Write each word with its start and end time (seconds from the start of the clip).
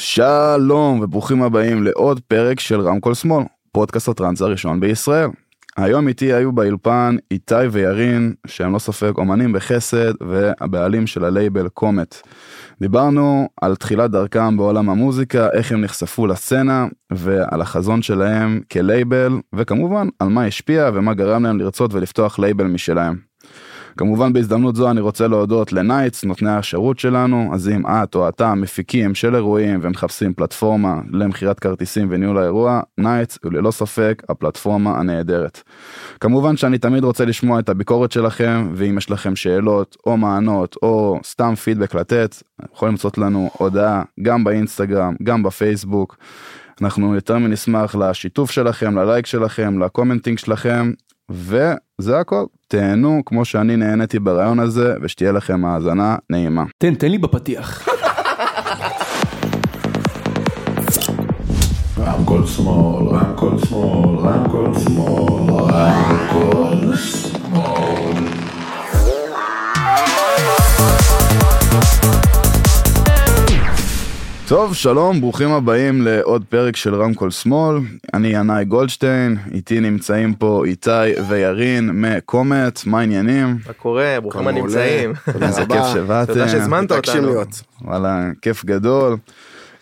שלום 0.00 1.00
וברוכים 1.00 1.42
הבאים 1.42 1.82
לעוד 1.82 2.20
פרק 2.20 2.60
של 2.60 2.80
רמקול 2.80 3.14
שמאל, 3.14 3.44
פודקאסט 3.72 4.08
הטראנס 4.08 4.42
הראשון 4.42 4.80
בישראל. 4.80 5.28
היום 5.76 6.08
איתי 6.08 6.32
היו 6.32 6.52
באולפן 6.52 7.16
איתי 7.30 7.54
וירין, 7.70 8.34
שהם 8.46 8.72
ללא 8.72 8.78
ספק 8.78 9.12
אומנים 9.18 9.52
בחסד 9.52 10.12
והבעלים 10.20 11.06
של 11.06 11.24
הלייבל 11.24 11.68
קומט. 11.68 12.16
דיברנו 12.80 13.48
על 13.60 13.76
תחילת 13.76 14.10
דרכם 14.10 14.56
בעולם 14.56 14.90
המוזיקה, 14.90 15.48
איך 15.52 15.72
הם 15.72 15.80
נחשפו 15.80 16.26
לסצנה 16.26 16.86
ועל 17.12 17.60
החזון 17.60 18.02
שלהם 18.02 18.60
כלייבל, 18.72 19.32
וכמובן 19.54 20.08
על 20.18 20.28
מה 20.28 20.44
השפיע 20.44 20.90
ומה 20.94 21.14
גרם 21.14 21.44
להם 21.44 21.58
לרצות 21.58 21.94
ולפתוח 21.94 22.38
לייבל 22.38 22.66
משלהם. 22.66 23.29
כמובן 23.96 24.32
בהזדמנות 24.32 24.76
זו 24.76 24.90
אני 24.90 25.00
רוצה 25.00 25.28
להודות 25.28 25.72
לנייטס 25.72 26.24
נותני 26.24 26.50
השירות 26.50 26.98
שלנו 26.98 27.50
אז 27.54 27.68
אם 27.68 27.86
את 27.86 28.14
או 28.14 28.28
אתה 28.28 28.54
מפיקים 28.54 29.14
של 29.14 29.34
אירועים 29.34 29.78
ומחפשים 29.82 30.34
פלטפורמה 30.34 31.00
למכירת 31.12 31.60
כרטיסים 31.60 32.06
וניהול 32.10 32.38
האירוע 32.38 32.80
נייטס 32.98 33.38
הוא 33.44 33.52
ללא 33.52 33.70
ספק 33.70 34.22
הפלטפורמה 34.28 34.98
הנהדרת. 34.98 35.62
כמובן 36.20 36.56
שאני 36.56 36.78
תמיד 36.78 37.04
רוצה 37.04 37.24
לשמוע 37.24 37.58
את 37.58 37.68
הביקורת 37.68 38.12
שלכם 38.12 38.70
ואם 38.74 38.98
יש 38.98 39.10
לכם 39.10 39.36
שאלות 39.36 39.96
או 40.06 40.16
מענות 40.16 40.76
או 40.82 41.20
סתם 41.24 41.54
פידבק 41.54 41.94
לתת 41.94 42.36
יכולים 42.72 42.92
למצוא 42.92 43.10
לנו 43.18 43.50
הודעה 43.58 44.02
גם 44.22 44.44
באינסטגרם 44.44 45.14
גם 45.22 45.42
בפייסבוק. 45.42 46.16
אנחנו 46.82 47.14
יותר 47.14 47.38
מנשמח 47.38 47.94
לשיתוף 47.94 48.50
שלכם 48.50 48.98
ללייק 48.98 49.26
שלכם 49.26 49.82
לקומנטינג 49.82 50.38
שלכם 50.38 50.92
וזה 51.30 52.18
הכל 52.20 52.44
תהנו 52.68 53.22
כמו 53.26 53.44
שאני 53.44 53.76
נהניתי 53.76 54.18
ברעיון 54.18 54.60
הזה 54.60 54.94
ושתהיה 55.02 55.32
לכם 55.32 55.64
האזנה 55.64 56.16
נעימה. 56.30 56.64
תן 56.78 56.94
תן 56.94 57.10
לי 57.10 57.18
בפתיח. 57.18 57.88
רמקול 61.98 62.46
שמאל, 62.46 63.08
רמקול 63.08 63.58
שמאל, 63.58 64.18
רמקול 64.18 64.74
שמאל, 64.78 65.72
רמקול 65.72 66.96
שמאל. 66.96 68.29
טוב 74.50 74.74
שלום 74.74 75.20
ברוכים 75.20 75.52
הבאים 75.52 76.02
לעוד 76.02 76.44
פרק 76.48 76.76
של 76.76 76.94
רמקול 76.94 77.30
שמאל. 77.30 77.76
אני 78.14 78.28
ינאי 78.28 78.64
גולדשטיין 78.64 79.36
איתי 79.52 79.80
נמצאים 79.80 80.34
פה 80.34 80.62
איתי 80.66 80.90
וירין 81.28 81.90
מקומט 81.92 82.80
מה 82.86 83.00
העניינים? 83.00 83.58
מה 83.66 83.72
קורה? 83.72 84.16
ברוכים 84.22 84.48
הנמצאים. 84.48 85.12
איזה 85.42 85.66
כיף 85.66 85.84
שבאתם. 85.92 86.32
תודה 86.32 86.48
שהזמנת 86.48 86.92
אותנו. 86.92 87.32
וואלה 87.82 88.30
כיף 88.42 88.64
גדול. 88.64 89.16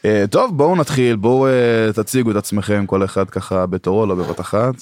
אה, 0.04 0.24
טוב 0.30 0.56
בואו 0.58 0.76
נתחיל. 0.76 1.16
בואו 1.16 1.46
אה, 1.46 1.92
תציגו 1.94 2.30
את 2.30 2.36
עצמכם 2.36 2.86
כל 2.86 3.04
אחד 3.04 3.30
ככה 3.30 3.66
בתורו 3.66 4.06
לא 4.06 4.14
בבת 4.14 4.40
אחת. 4.40 4.74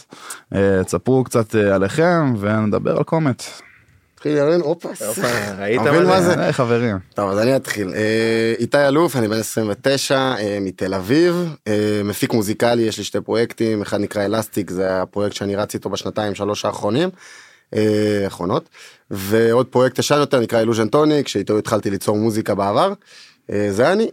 אה, 0.54 0.84
תספרו 0.84 1.24
קצת 1.24 1.54
עליכם 1.54 2.34
ונדבר 2.40 2.96
על 2.96 3.02
קומט. 3.02 3.42
התחיל 4.16 4.38
אופס. 4.60 5.02
הופה, 5.02 5.54
ראית 5.58 5.80
מה 5.80 6.22
זה? 6.22 6.34
אה, 6.34 6.52
חברים 6.52 6.98
טוב, 7.14 7.30
אז 7.30 7.38
אני 7.38 7.56
אתחיל. 7.56 7.94
אה, 7.94 8.54
איתי 8.58 8.88
אלוף, 8.88 9.16
אני 9.16 9.28
בן 9.28 9.38
29, 9.38 10.14
אה, 10.14 10.58
מתל 10.60 10.94
אביב, 10.94 11.54
אה, 11.68 12.00
מפיק 12.04 12.32
מוזיקלי, 12.32 12.82
יש 12.82 12.98
לי 12.98 13.04
שתי 13.04 13.20
פרויקטים, 13.20 13.82
אחד 13.82 14.00
נקרא 14.00 14.24
אלסטיק, 14.24 14.70
זה 14.70 15.02
הפרויקט 15.02 15.36
שאני 15.36 15.56
רץ 15.56 15.74
איתו 15.74 15.90
בשנתיים 15.90 16.34
שלוש 16.34 16.64
האחרונים, 16.64 17.08
האחרונות, 18.24 18.68
ועוד 19.10 19.66
פרויקט 19.66 19.98
ישן 19.98 20.18
יותר 20.18 20.40
נקרא 20.40 20.60
אילוז'ן 20.60 20.88
טוניק, 20.88 21.28
שאיתו 21.28 21.58
התחלתי 21.58 21.90
ליצור 21.90 22.16
מוזיקה 22.16 22.54
בעבר. 22.54 22.92
זה 23.48 23.92
אני. 23.92 24.10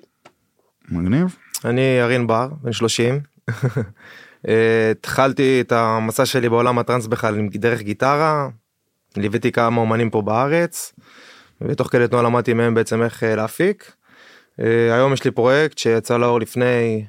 מגניב. 0.90 1.36
אני 1.66 1.82
ירין 1.82 2.28
בר 2.28 2.48
בן 2.62 2.74
30. 2.74 3.20
אה, 4.48 4.92
התחלתי 4.92 5.62
את 5.62 5.72
המסע 5.72 6.26
שלי 6.26 6.50
בעולם 6.50 6.80
הטראנס 6.80 7.08
בכלל 7.08 7.48
דרך 7.52 7.82
גיטרה 7.82 8.50
ליוויתי 9.18 9.52
כמה 9.52 9.82
אומנים 9.82 10.10
פה 10.10 10.22
בארץ 10.22 10.94
ותוך 11.62 11.88
כדי 11.92 12.08
תנועה 12.08 12.24
למדתי 12.24 12.54
מהם 12.54 12.74
בעצם 12.74 13.02
איך 13.02 13.24
אה, 13.24 13.36
להפיק. 13.36 13.92
אה, 14.60 14.96
היום 14.96 15.14
יש 15.14 15.24
לי 15.24 15.32
פרויקט 15.32 15.78
שיצא 15.78 16.18
לאור 16.18 16.40
לפני 16.40 17.06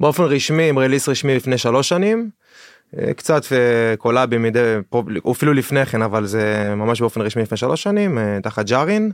באופן 0.00 0.22
רשמי 0.22 0.68
עם 0.68 0.78
רליס 0.78 1.08
רשמי 1.08 1.36
לפני 1.36 1.58
שלוש 1.58 1.88
שנים. 1.88 2.30
אה, 2.98 3.14
קצת 3.14 3.42
קולאבים 3.98 4.42
מדי 4.42 4.76
אפילו 5.30 5.52
לפני 5.52 5.86
כן 5.86 6.02
אבל 6.02 6.26
זה 6.26 6.74
ממש 6.76 7.00
באופן 7.00 7.20
רשמי 7.20 7.42
לפני 7.42 7.56
שלוש 7.56 7.82
שנים 7.82 8.18
תחת 8.42 8.66
ג'ארין. 8.66 9.10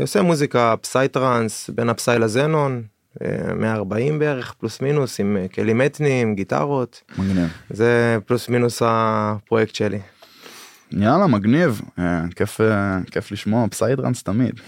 עושה 0.00 0.22
מוזיקה 0.22 0.74
psy 0.80 1.08
trance 1.08 1.70
בין 1.70 1.88
ה 1.88 1.95
psy 1.95 2.18
לזנון. 2.18 2.82
אה, 3.22 3.54
140 3.54 4.18
בערך 4.18 4.52
פלוס 4.52 4.80
מינוס 4.80 5.20
עם 5.20 5.36
כלים 5.54 5.82
אתניים 5.82 6.34
גיטרות 6.34 7.02
מגניב. 7.18 7.48
זה 7.70 8.18
פלוס 8.26 8.48
מינוס 8.48 8.82
הפרויקט 8.84 9.74
שלי. 9.74 9.98
יאללה 11.00 11.26
מגניב 11.26 11.80
אה, 11.98 12.22
כיף 12.36 12.60
אה, 12.60 12.98
כיף 13.10 13.32
לשמוע 13.32 13.68
psytrance 13.68 14.22
תמיד 14.22 14.60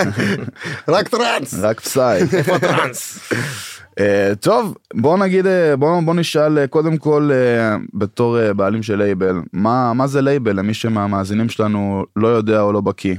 רק 0.88 1.08
טראנס. 1.08 1.54
רק 1.58 1.80
psy. 1.80 2.20
אה, 4.00 4.32
טוב 4.40 4.76
בוא 4.94 5.18
נגיד 5.18 5.46
בוא 5.78 6.00
בוא 6.00 6.14
נשאל 6.14 6.66
קודם 6.66 6.96
כל 6.96 7.30
בתור 7.94 8.52
בעלים 8.52 8.82
של 8.82 8.96
לייבל 8.96 9.36
מה 9.52 9.92
מה 9.92 10.06
זה 10.06 10.22
לייבל 10.22 10.56
למי 10.56 10.74
שמהמאזינים 10.74 11.48
שלנו 11.48 12.04
לא 12.16 12.28
יודע 12.28 12.60
או 12.60 12.72
לא 12.72 12.80
בקיא. 12.80 13.14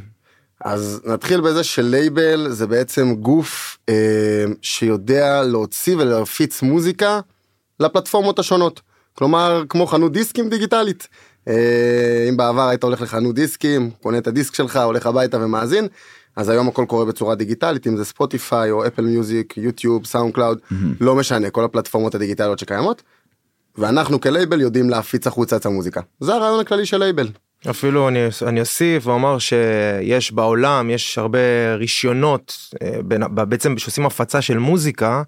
אז 0.63 1.01
נתחיל 1.05 1.41
בזה 1.41 1.63
שלייבל 1.63 2.49
זה 2.49 2.67
בעצם 2.67 3.15
גוף 3.15 3.77
אה, 3.89 4.45
שיודע 4.61 5.43
להוציא 5.43 5.95
ולהפיץ 5.95 6.61
מוזיקה 6.61 7.19
לפלטפורמות 7.79 8.39
השונות. 8.39 8.81
כלומר 9.13 9.63
כמו 9.69 9.87
חנות 9.87 10.11
דיסקים 10.11 10.49
דיגיטלית. 10.49 11.07
אה, 11.47 12.25
אם 12.29 12.37
בעבר 12.37 12.67
היית 12.69 12.83
הולך 12.83 13.01
לחנות 13.01 13.35
דיסקים 13.35 13.89
קונה 14.01 14.17
את 14.17 14.27
הדיסק 14.27 14.55
שלך 14.55 14.75
הולך 14.75 15.05
הביתה 15.05 15.37
ומאזין 15.37 15.87
אז 16.35 16.49
היום 16.49 16.67
הכל 16.67 16.85
קורה 16.87 17.05
בצורה 17.05 17.35
דיגיטלית 17.35 17.87
אם 17.87 17.97
זה 17.97 18.05
ספוטיפיי 18.05 18.71
או 18.71 18.87
אפל 18.87 19.01
מיוזיק 19.01 19.57
יוטיוב 19.57 20.05
סאונד 20.05 20.33
קלאוד 20.33 20.59
לא 21.01 21.15
משנה 21.15 21.49
כל 21.49 21.63
הפלטפורמות 21.63 22.15
הדיגיטליות 22.15 22.59
שקיימות. 22.59 23.03
ואנחנו 23.77 24.21
כלייבל 24.21 24.61
יודעים 24.61 24.89
להפיץ 24.89 25.27
החוצה 25.27 25.55
את 25.55 25.65
המוזיקה 25.65 26.01
זה 26.19 26.33
הרעיון 26.33 26.59
הכללי 26.59 26.85
של 26.85 26.97
לייבל. 26.97 27.29
אפילו 27.69 28.07
אני, 28.07 28.19
אני 28.47 28.59
אוסיף 28.59 29.07
ואומר 29.07 29.37
שיש 29.39 30.31
בעולם 30.31 30.89
יש 30.89 31.17
הרבה 31.17 31.39
רישיונות 31.75 32.57
אה, 32.81 33.19
בעצם 33.29 33.77
שעושים 33.77 34.05
הפצה 34.05 34.41
של 34.41 34.57
מוזיקה 34.57 35.23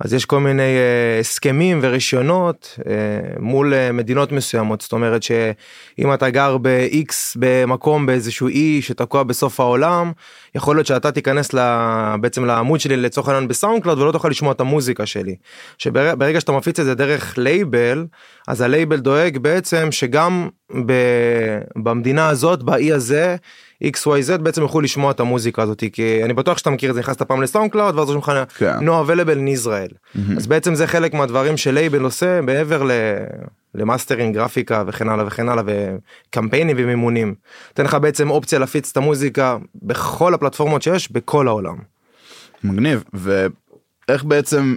אז 0.00 0.14
יש 0.14 0.24
כל 0.24 0.40
מיני 0.40 0.62
אה, 0.62 1.20
הסכמים 1.20 1.78
ורישיונות 1.82 2.78
אה, 2.86 2.94
מול 3.38 3.74
אה, 3.74 3.92
מדינות 3.92 4.32
מסוימות 4.32 4.80
זאת 4.80 4.92
אומרת 4.92 5.22
שאם 5.22 6.14
אתה 6.14 6.30
גר 6.30 6.58
ב-X 6.58 7.12
במקום 7.36 8.06
באיזשהו 8.06 8.48
אי 8.48 8.82
שתקוע 8.82 9.22
בסוף 9.22 9.60
העולם 9.60 10.12
יכול 10.54 10.76
להיות 10.76 10.86
שאתה 10.86 11.12
תיכנס 11.12 11.54
ל, 11.54 11.58
בעצם 12.20 12.44
לעמוד 12.44 12.80
שלי 12.80 12.96
לצורך 12.96 13.28
העניין 13.28 13.48
בסאונד 13.48 13.82
קלאוד 13.82 13.98
ולא 13.98 14.12
תוכל 14.12 14.28
לשמוע 14.28 14.52
את 14.52 14.60
המוזיקה 14.60 15.06
שלי. 15.06 15.36
שברגע 15.78 16.40
שאתה 16.40 16.52
מפיץ 16.52 16.80
את 16.80 16.84
זה 16.84 16.94
דרך 16.94 17.38
לייבל 17.38 18.06
אז 18.48 18.60
הלייבל 18.60 18.96
דואג 18.96 19.38
בעצם 19.38 19.92
שגם 19.92 20.48
ב, 20.86 20.92
במדינה 21.76 22.28
הזאת 22.28 22.62
באי 22.62 22.92
הזה 22.92 23.36
XYZ 23.84 24.38
בעצם 24.38 24.62
יוכלו 24.62 24.80
לשמוע 24.80 25.10
את 25.10 25.20
המוזיקה 25.20 25.62
הזאת 25.62 25.84
כי 25.92 26.24
אני 26.24 26.32
בטוח 26.32 26.58
שאתה 26.58 26.70
מכיר 26.70 26.90
את 26.90 26.94
זה 26.94 27.00
נכנסת 27.00 27.22
פעם 27.22 27.42
לסאונד 27.42 27.70
קלאוד 27.70 27.98
ואז 27.98 28.08
רושם 28.08 28.18
לך 28.18 28.32
כן. 28.58 28.88
no 28.88 28.90
available 28.90 29.36
in 29.36 29.60
Israel 29.60 30.20
אז 30.36 30.46
בעצם 30.46 30.74
זה 30.74 30.86
חלק 30.86 31.14
מהדברים 31.14 31.56
שלייבל 31.56 32.02
עושה 32.02 32.40
מעבר 32.40 32.82
ל... 32.82 32.90
למאסטרינג 33.74 34.34
גרפיקה 34.34 34.84
וכן 34.86 35.08
הלאה 35.08 35.26
וכן 35.26 35.48
הלאה 35.48 35.64
וקמפיינים 35.66 36.76
ומימונים. 36.78 37.34
נותן 37.70 37.84
לך 37.84 37.94
בעצם 37.94 38.30
אופציה 38.30 38.58
להפיץ 38.58 38.90
את 38.90 38.96
המוזיקה 38.96 39.56
בכל 39.82 40.34
הפלטפורמות 40.34 40.82
שיש 40.82 41.12
בכל 41.12 41.48
העולם. 41.48 41.76
מגניב 42.64 43.04
ואיך 43.14 44.24
בעצם 44.24 44.74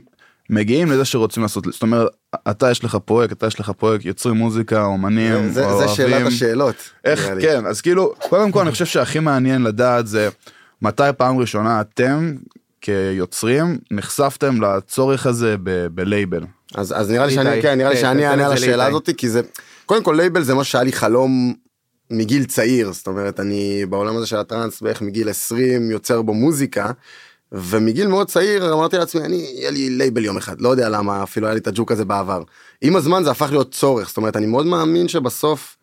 מגיעים 0.54 0.92
לזה 0.92 1.06
שרוצים 1.06 1.44
לעשות 1.44 1.64
זאת 1.72 1.82
אומרת 1.82 2.08
אתה 2.50 2.72
יש 2.72 2.84
לך 2.84 2.96
פרויקט 3.06 3.34
אתה 3.34 3.48
יש 3.48 3.60
לך 3.60 3.70
פרויקט 3.70 4.06
יוצרים 4.06 4.36
מוזיקה 4.36 4.84
אומנים 4.84 5.48
זה, 5.48 5.54
זה 5.54 5.66
אוהבים. 5.66 5.96
שאלת 5.96 6.28
השאלות. 6.28 6.76
איך. 7.06 7.30
כן 7.42 7.66
אז 7.66 7.82
כאילו 7.82 8.14
קודם 8.30 8.52
כל 8.52 8.62
אני 8.62 8.72
חושב 8.72 8.86
שהכי 8.86 9.20
מעניין 9.20 9.64
לדעת 9.64 10.08
זה 10.08 10.30
מתי 10.82 11.04
פעם 11.18 11.38
ראשונה 11.38 11.82
אתם 11.82 12.34
כיוצרים 12.82 13.78
נחשפתם 13.92 14.62
לצורך 14.62 15.26
הזה 15.26 15.56
ב- 15.64 15.88
בלייבל. 15.88 16.44
אז 16.76 16.94
אז 16.98 17.12
נראה 17.12 17.26
לי 17.26 17.34
שאני 17.34 17.62
כן 17.62 17.78
נראה 17.78 17.90
לי 17.90 17.96
כן, 17.96 18.02
שאני 18.02 18.28
אענה 18.28 18.46
על 18.46 18.54
השאלה. 18.54 18.86
הזאת 18.86 19.10
כי 19.18 19.30
זה 19.30 19.42
קודם 19.86 20.04
כל 20.04 20.14
לייבל 20.18 20.44
זה 20.44 20.54
מה 20.54 20.64
שהיה 20.64 20.84
לי 20.84 20.92
חלום 20.92 21.54
מגיל 22.12 22.46
צעיר 22.46 22.92
זאת 22.92 23.08
אומרת 23.08 23.40
אני 23.40 23.86
בעולם 23.90 24.18
הזה 24.18 24.26
של 24.26 24.38
הטראנס 24.38 24.82
בערך 24.82 25.02
מגיל 25.02 25.30
20 25.30 25.92
יוצר 25.92 26.22
בו 26.22 26.34
מוזיקה. 26.34 26.92
ומגיל 27.54 28.08
מאוד 28.08 28.28
צעיר 28.28 28.74
אמרתי 28.74 28.98
לעצמי 28.98 29.22
אני 29.22 29.36
יהיה 29.36 29.72
לי 29.72 29.90
לייבל 29.90 30.26
יום 30.26 30.38
אחד 30.38 30.62
לא 30.62 30.70
יודע 30.70 30.90
למה 30.90 31.24
אפילו 31.24 31.48
היה 31.48 31.54
לי 31.54 31.60
את 31.60 31.68
הג'וק 31.68 31.92
הזה 31.92 32.06
בעבר. 32.06 32.44
עם 32.82 32.96
הזמן 32.96 33.24
זה 33.24 33.32
הפך 33.32 33.52
להיות 33.52 33.72
צורך 33.72 34.08
זאת 34.08 34.18
אומרת 34.18 34.36
אני 34.36 34.46
מאוד 34.46 34.66
מאמין 34.66 35.08
שבסוף 35.08 35.78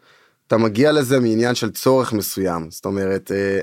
אתה 0.46 0.56
מגיע 0.56 0.92
לזה 0.92 1.20
מעניין 1.20 1.54
של 1.54 1.70
צורך 1.70 2.12
מסוים 2.12 2.70
זאת 2.70 2.84
אומרת 2.84 3.32
אה, 3.34 3.60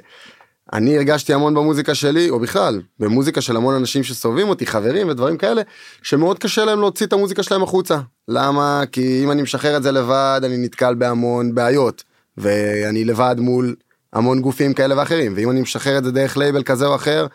אני 0.74 0.98
הרגשתי 0.98 1.33
המון 1.33 1.54
במוזיקה 1.54 1.95
שלי, 1.95 2.30
או 2.30 2.39
בכלל, 2.39 2.81
במוזיקה 3.00 3.42
של 3.42 3.56
המון 3.56 3.75
אנשים 3.75 4.04
שסובבים 4.04 4.50
אותי, 4.50 4.65
חברים 4.65 5.09
ודברים 5.09 5.38
כאלה, 5.38 5.62
שמאוד 6.01 6.39
קשה 6.39 6.65
להם 6.65 6.80
להוציא 6.80 7.06
את 7.06 7.13
המוזיקה 7.13 7.44
שלהם 7.44 7.63
החוצה. 7.63 8.00
למה? 8.27 8.83
כי 8.92 9.24
אם 9.24 9.31
אני 9.31 9.42
משחרר 9.42 9.77
את 9.77 9.83
זה 9.83 9.92
לבד, 9.92 10.42
אני 10.44 10.57
נתקל 10.57 10.95
בהמון 10.95 11.56
בעיות, 11.56 12.04
ואני 12.38 13.06
לבד 13.06 13.36
מול 13.39 13.75
המון 14.13 14.42
גופים 14.42 14.74
כאלה 14.74 14.98
ואחרים, 14.98 15.33
ואם 15.36 15.51
אני 15.51 15.62
משחרר 15.62 15.98
את 15.98 16.04
זה 16.04 16.12
דרך 16.12 16.38
לייבל 16.38 16.63
כזה 16.63 16.86
או 16.86 16.95
אחר, 16.95 17.27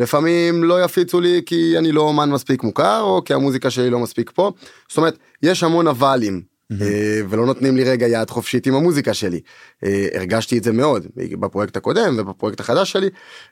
לפעמים 0.00 0.64
לא 0.64 0.84
יפיצו 0.84 1.20
לי 1.20 1.42
כי 1.46 1.78
אני 1.78 1.92
לא 1.92 2.00
אומן 2.00 2.30
מספיק 2.30 2.62
מוכר, 2.62 3.00
או 3.00 3.24
כי 3.24 3.34
המוזיקה 3.34 3.70
שלי 3.70 3.90
לא 3.90 3.98
מספיק 3.98 4.30
פה. 4.34 4.52
זאת 4.88 4.96
אומרת, 4.96 5.18
יש 5.42 5.62
המון 5.62 5.88
אבלים. 5.88 6.50
אה, 6.80 7.20
ולא 7.28 7.46
נותנים 7.46 7.76
לי 7.76 7.84
רגע 7.84 8.06
יד 8.06 8.30
חופשית 8.30 8.66
עם 8.66 8.74
המוזיקה 8.74 9.14
שלי. 9.14 9.40
אה, 9.84 10.08
הרגשתי 10.14 10.58
את 10.58 10.64
זה 10.64 10.72
מאוד 10.72 11.06
בפרויקט 11.16 11.76
הקודם 11.76 12.16
ובפרויקט 12.18 12.60
החדש 12.60 12.92
שלי. 12.92 13.08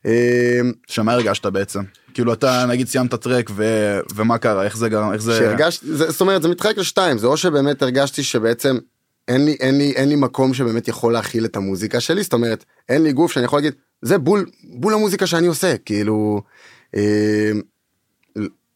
אה, 0.06 0.60
שמה 0.86 1.12
הרגשת 1.12 1.46
בעצם? 1.46 1.80
כאילו 2.14 2.32
אתה 2.32 2.66
נגיד 2.68 2.88
סיימת 2.88 3.14
טרק 3.14 3.50
ו... 3.56 3.64
ומה 4.14 4.38
קרה 4.38 4.64
איך 4.64 4.76
זה 4.76 4.88
גרם 4.88 5.12
איך 5.12 5.22
זה 5.22 5.38
שהרגשתי 5.38 5.86
זה, 5.86 6.10
זאת 6.10 6.20
אומרת 6.20 6.42
זה 6.42 6.48
מתחלק 6.48 6.78
לשתיים 6.78 7.18
זה 7.18 7.26
או 7.26 7.36
שבאמת 7.36 7.82
הרגשתי 7.82 8.22
שבעצם 8.22 8.78
אין 9.28 9.44
לי 9.44 9.56
אין 9.60 9.78
לי 9.78 9.92
אין 9.96 10.08
לי 10.08 10.16
מקום 10.16 10.54
שבאמת 10.54 10.88
יכול 10.88 11.12
להכיל 11.12 11.44
את 11.44 11.56
המוזיקה 11.56 12.00
שלי 12.00 12.22
זאת 12.22 12.32
אומרת 12.32 12.64
אין 12.88 13.02
לי 13.02 13.12
גוף 13.12 13.32
שאני 13.32 13.44
יכול 13.44 13.58
להגיד 13.58 13.74
זה 14.02 14.18
בול 14.18 14.46
בול 14.64 14.94
המוזיקה 14.94 15.26
שאני 15.26 15.46
עושה 15.46 15.76
כאילו. 15.76 16.42
אה, 16.96 17.50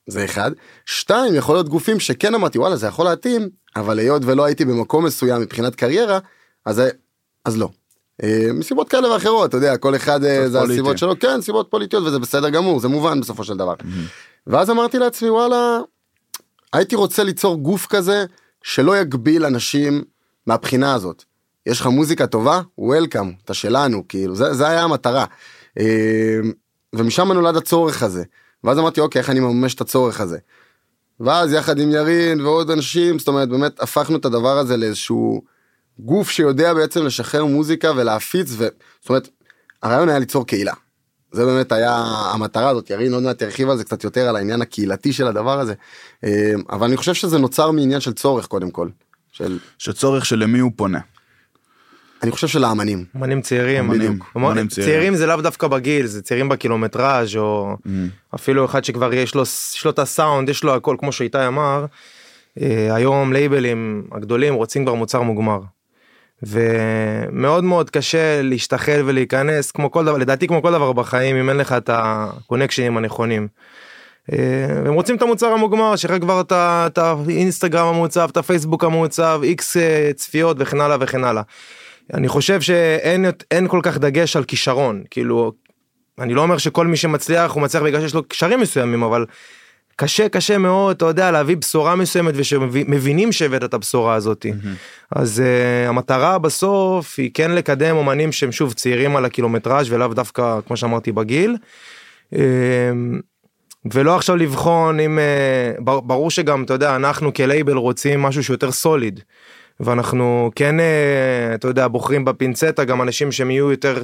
זה 0.06 0.24
אחד. 0.24 0.50
שתיים 0.86 1.34
יכול 1.34 1.54
להיות 1.54 1.68
גופים 1.68 2.00
שכן 2.00 2.34
אמרתי 2.34 2.58
וואלה 2.58 2.76
זה 2.76 2.86
יכול 2.86 3.04
להתאים 3.04 3.48
אבל 3.76 3.98
היות 3.98 4.22
ולא 4.24 4.44
הייתי 4.44 4.64
במקום 4.64 5.04
מסוים 5.04 5.40
מבחינת 5.42 5.74
קריירה 5.74 6.18
אז 6.66 6.82
אז 7.44 7.56
לא. 7.58 7.68
אה, 8.22 8.48
מסיבות 8.54 8.88
כאלה 8.88 9.08
ואחרות 9.10 9.50
אתה 9.50 9.56
יודע 9.56 9.76
כל 9.76 9.96
אחד 9.96 10.24
אה, 10.24 10.48
זה 10.48 10.58
פוליטי. 10.58 10.72
הסיבות 10.72 10.98
שלו 10.98 11.18
כן 11.18 11.40
סיבות 11.40 11.66
פוליטיות 11.70 12.04
וזה 12.04 12.18
בסדר 12.18 12.48
גמור 12.48 12.80
זה 12.80 12.88
מובן 12.88 13.20
בסופו 13.20 13.44
של 13.44 13.56
דבר. 13.56 13.74
ואז 14.46 14.70
אמרתי 14.70 14.98
לעצמי 14.98 15.30
וואלה 15.30 15.80
הייתי 16.72 16.96
רוצה 16.96 17.24
ליצור 17.24 17.56
גוף 17.56 17.86
כזה 17.86 18.24
שלא 18.62 18.98
יגביל 18.98 19.44
אנשים 19.44 20.04
מהבחינה 20.46 20.94
הזאת. 20.94 21.24
יש 21.66 21.80
לך 21.80 21.86
מוזיקה 21.86 22.26
טובה 22.26 22.60
וולקאם 22.78 23.32
אתה 23.44 23.54
שלנו 23.54 24.08
כאילו 24.08 24.34
זה, 24.34 24.54
זה 24.54 24.68
היה 24.68 24.82
המטרה. 24.82 25.24
אה, 25.78 26.40
ומשם 26.92 27.32
נולד 27.32 27.56
הצורך 27.56 28.02
הזה. 28.02 28.22
ואז 28.64 28.78
אמרתי 28.78 29.00
אוקיי 29.00 29.20
איך 29.20 29.30
אני 29.30 29.40
מממש 29.40 29.74
את 29.74 29.80
הצורך 29.80 30.20
הזה. 30.20 30.38
ואז 31.20 31.52
יחד 31.52 31.78
עם 31.78 31.90
ירין 31.90 32.40
ועוד 32.40 32.70
אנשים 32.70 33.18
זאת 33.18 33.28
אומרת 33.28 33.48
באמת 33.48 33.80
הפכנו 33.80 34.16
את 34.16 34.24
הדבר 34.24 34.58
הזה 34.58 34.76
לאיזשהו 34.76 35.42
גוף 35.98 36.30
שיודע 36.30 36.74
בעצם 36.74 37.06
לשחרר 37.06 37.44
מוזיקה 37.44 37.92
ולהפיץ 37.96 38.48
ו... 38.50 38.66
זאת 39.00 39.08
אומרת 39.08 39.28
הרעיון 39.82 40.08
היה 40.08 40.18
ליצור 40.18 40.46
קהילה. 40.46 40.72
זה 41.32 41.44
באמת 41.44 41.72
היה 41.72 41.94
המטרה 42.34 42.68
הזאת 42.68 42.90
ירין 42.90 43.14
עוד 43.14 43.22
מעט 43.22 43.42
ירחיב 43.42 43.68
על 43.70 43.76
זה 43.76 43.84
קצת 43.84 44.04
יותר 44.04 44.28
על 44.28 44.36
העניין 44.36 44.62
הקהילתי 44.62 45.12
של 45.12 45.26
הדבר 45.26 45.60
הזה 45.60 45.74
אה, 46.24 46.52
אבל 46.70 46.86
אני 46.86 46.96
חושב 46.96 47.14
שזה 47.14 47.38
נוצר 47.38 47.70
מעניין 47.70 48.00
של 48.00 48.12
צורך 48.12 48.46
קודם 48.46 48.70
כל 48.70 48.88
של 49.32 49.58
שצורך 49.78 50.26
שלמי 50.26 50.58
הוא 50.58 50.72
פונה. 50.76 51.00
אני 52.22 52.30
חושב 52.30 52.48
של 52.48 52.64
האמנים 52.64 53.04
אמנים 53.16 53.40
צעירים. 53.40 53.84
אמנים, 53.84 54.10
בדיוק. 54.10 54.32
אמנים 54.36 54.68
צעירים. 54.68 54.92
צעירים 54.92 55.14
זה 55.14 55.26
לאו 55.26 55.36
דווקא 55.36 55.68
בגיל 55.68 56.06
זה 56.06 56.22
צעירים 56.22 56.48
בקילומטראז' 56.48 57.36
או 57.36 57.76
אפילו 58.34 58.64
אחד 58.64 58.84
שכבר 58.84 59.14
יש 59.14 59.34
לו 59.34 59.42
יש 59.42 59.84
לו 59.84 59.90
את 59.90 59.98
הסאונד 59.98 60.48
יש 60.48 60.64
לו 60.64 60.74
הכל 60.74 60.96
כמו 60.98 61.12
שאיתי 61.12 61.46
אמר. 61.46 61.86
אה, 62.60 62.94
היום 62.94 63.32
לייבלים 63.32 64.06
הגדולים 64.12 64.54
רוצים 64.54 64.84
כבר 64.84 64.94
מוצר 64.94 65.22
מוגמר. 65.22 65.60
ומאוד 66.42 67.64
מאוד 67.64 67.90
קשה 67.90 68.42
להשתחל 68.42 69.02
ולהיכנס 69.04 69.70
כמו 69.70 69.90
כל 69.90 70.04
דבר 70.04 70.16
לדעתי 70.16 70.46
כמו 70.46 70.62
כל 70.62 70.72
דבר 70.72 70.92
בחיים 70.92 71.36
אם 71.36 71.48
אין 71.48 71.56
לך 71.56 71.72
את 71.72 71.90
הקונקשנים 71.92 72.96
הנכונים. 72.96 73.48
אה, 74.32 74.38
הם 74.86 74.94
רוצים 74.94 75.16
את 75.16 75.22
המוצר 75.22 75.46
המוגמר 75.46 75.96
שיש 75.96 76.10
לך 76.10 76.20
כבר 76.20 76.42
את 76.50 76.98
האינסטגרם 76.98 77.86
המוצב 77.86 78.28
את 78.32 78.36
הפייסבוק 78.36 78.84
המוצב 78.84 79.40
איקס 79.42 79.76
אה, 79.76 80.10
צפיות 80.14 80.56
וכן 80.60 80.80
הלאה 80.80 80.96
וכן 81.00 81.24
הלאה. 81.24 81.42
אני 82.14 82.28
חושב 82.28 82.60
שאין 82.60 83.24
אין 83.50 83.68
כל 83.68 83.80
כך 83.82 83.98
דגש 83.98 84.36
על 84.36 84.44
כישרון 84.44 85.02
כאילו 85.10 85.52
אני 86.18 86.34
לא 86.34 86.42
אומר 86.42 86.58
שכל 86.58 86.86
מי 86.86 86.96
שמצליח 86.96 87.52
הוא 87.52 87.62
מצליח 87.62 87.82
בגלל 87.82 88.00
שיש 88.00 88.14
לו 88.14 88.28
קשרים 88.28 88.60
מסוימים 88.60 89.02
אבל 89.02 89.26
קשה 89.96 90.28
קשה 90.28 90.58
מאוד 90.58 90.96
אתה 90.96 91.04
יודע 91.04 91.30
להביא 91.30 91.56
בשורה 91.56 91.96
מסוימת 91.96 92.34
ושמבינים 92.36 93.32
שהבאת 93.32 93.64
את 93.64 93.74
הבשורה 93.74 94.14
הזאתי 94.14 94.52
אז 95.10 95.42
uh, 95.42 95.88
המטרה 95.88 96.38
בסוף 96.38 97.14
היא 97.18 97.30
כן 97.34 97.50
לקדם 97.50 97.96
אומנים 97.96 98.32
שהם 98.32 98.52
שוב 98.52 98.72
צעירים 98.72 99.16
על 99.16 99.24
הקילומטראז' 99.24 99.92
ולאו 99.92 100.14
דווקא 100.14 100.58
כמו 100.66 100.76
שאמרתי 100.76 101.12
בגיל. 101.12 101.56
Uh, 102.34 102.38
ולא 103.92 104.16
עכשיו 104.16 104.36
לבחון 104.36 105.00
אם 105.00 105.18
בר- 105.78 106.00
ברור 106.00 106.30
שגם 106.30 106.64
אתה 106.64 106.74
יודע 106.74 106.96
אנחנו 106.96 107.34
כלייבל 107.34 107.76
רוצים 107.76 108.22
משהו 108.22 108.44
שיותר 108.44 108.72
סוליד. 108.72 109.20
ואנחנו 109.80 110.50
כן 110.54 110.80
אה, 110.80 111.54
אתה 111.54 111.68
יודע 111.68 111.88
בוחרים 111.88 112.24
בפינצטה 112.24 112.84
גם 112.84 113.02
אנשים 113.02 113.32
שהם 113.32 113.50
יהיו 113.50 113.70
יותר 113.70 114.02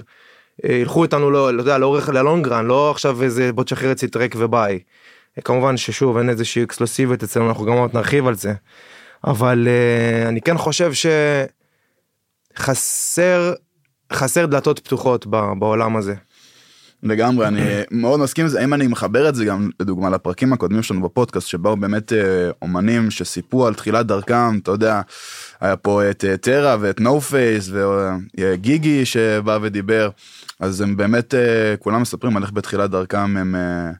אה, 0.65 0.73
ילכו 0.73 1.03
איתנו 1.05 1.31
לא, 1.31 1.55
לא 1.55 1.61
יודע 1.61 1.79
לאורך 1.79 2.09
ללונגרן 2.09 2.67
לא 2.67 2.91
עכשיו 2.91 3.23
איזה 3.23 3.53
בוא 3.53 3.65
תשחרר 3.65 3.93
אצלי 3.93 4.09
טרק 4.09 4.35
וביי. 4.37 4.79
אה, 5.39 5.43
כמובן 5.43 5.77
ששוב 5.77 6.17
אין 6.17 6.29
איזושהי 6.29 6.63
אקסקלוסיביות 6.63 7.23
אצלנו 7.23 7.49
אנחנו 7.49 7.65
גם 7.65 7.73
עוד 7.73 7.91
נרחיב 7.95 8.27
על 8.27 8.35
זה. 8.35 8.53
אבל 9.27 9.69
אה, 9.69 10.29
אני 10.29 10.41
כן 10.41 10.59
חושב 10.59 10.93
שחסר 12.55 13.53
חסר 14.13 14.47
דלתות 14.47 14.79
פתוחות 14.79 15.27
בעולם 15.59 15.97
הזה. 15.97 16.15
לגמרי 17.03 17.47
אני 17.47 17.61
מאוד 17.91 18.21
מסכים 18.21 18.45
עם 18.45 18.49
זה 18.49 18.65
אם 18.65 18.75
אני 18.75 18.87
מחבר 18.87 19.29
את 19.29 19.35
זה 19.35 19.45
גם 19.45 19.71
לדוגמה 19.81 20.11
לפרקים 20.11 20.53
הקודמים 20.53 20.83
שלנו 20.83 21.03
בפודקאסט 21.03 21.49
שבאו 21.49 21.77
באמת 21.77 22.12
אה, 22.12 22.50
אומנים 22.62 23.11
שסיפרו 23.11 23.67
על 23.67 23.75
תחילת 23.75 24.06
דרכם 24.06 24.59
אתה 24.62 24.71
יודע 24.71 25.00
היה 25.61 25.77
פה 25.77 26.11
את 26.11 26.25
אה, 26.25 26.37
טרה 26.37 26.77
ואת 26.81 27.00
נו 27.00 27.21
פייס 27.21 27.71
וגיגי 28.37 29.05
שבא 29.05 29.59
ודיבר 29.62 30.11
אז 30.61 30.81
הם 30.81 30.97
באמת 30.97 31.35
אה, 31.35 31.75
כולם 31.79 32.03
מספרים 32.03 32.37
על 32.37 32.43
איך 32.43 32.53
בתחילת 32.53 32.91
דרכם 32.91 33.37
הם. 33.37 33.55
אה, 33.55 33.91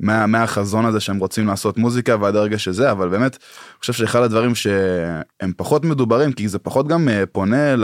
מה, 0.00 0.26
מהחזון 0.26 0.86
הזה 0.86 1.00
שהם 1.00 1.18
רוצים 1.18 1.46
לעשות 1.46 1.78
מוזיקה 1.78 2.16
ועד 2.20 2.36
הרגע 2.36 2.58
שזה 2.58 2.90
אבל 2.90 3.08
באמת 3.08 3.32
אני 3.40 3.80
חושב 3.80 3.92
שאחד 3.92 4.22
הדברים 4.22 4.54
שהם 4.54 5.52
פחות 5.56 5.84
מדוברים 5.84 6.32
כי 6.32 6.48
זה 6.48 6.58
פחות 6.58 6.88
גם 6.88 7.08
אה, 7.08 7.26
פונה 7.32 7.74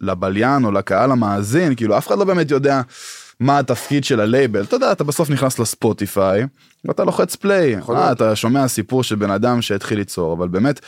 לבליין 0.00 0.64
או 0.64 0.72
לקהל 0.72 1.10
המאזין 1.10 1.74
כאילו 1.74 1.98
אף 1.98 2.06
אחד 2.06 2.18
לא 2.18 2.24
באמת 2.24 2.50
יודע 2.50 2.80
מה 3.44 3.58
התפקיד 3.58 4.04
של 4.04 4.20
הלייבל 4.20 4.62
אתה 4.62 4.76
יודע 4.76 4.92
אתה 4.92 5.04
בסוף 5.04 5.30
נכנס 5.30 5.58
לספוטיפיי 5.58 6.46
ואתה 6.84 7.04
לוחץ 7.04 7.36
פליי 7.36 7.76
אה. 7.76 8.12
אתה 8.12 8.36
שומע 8.36 8.68
סיפור 8.68 9.02
של 9.02 9.14
בן 9.14 9.30
אדם 9.30 9.62
שהתחיל 9.62 9.98
ליצור 9.98 10.32
אבל 10.32 10.48
באמת 10.48 10.80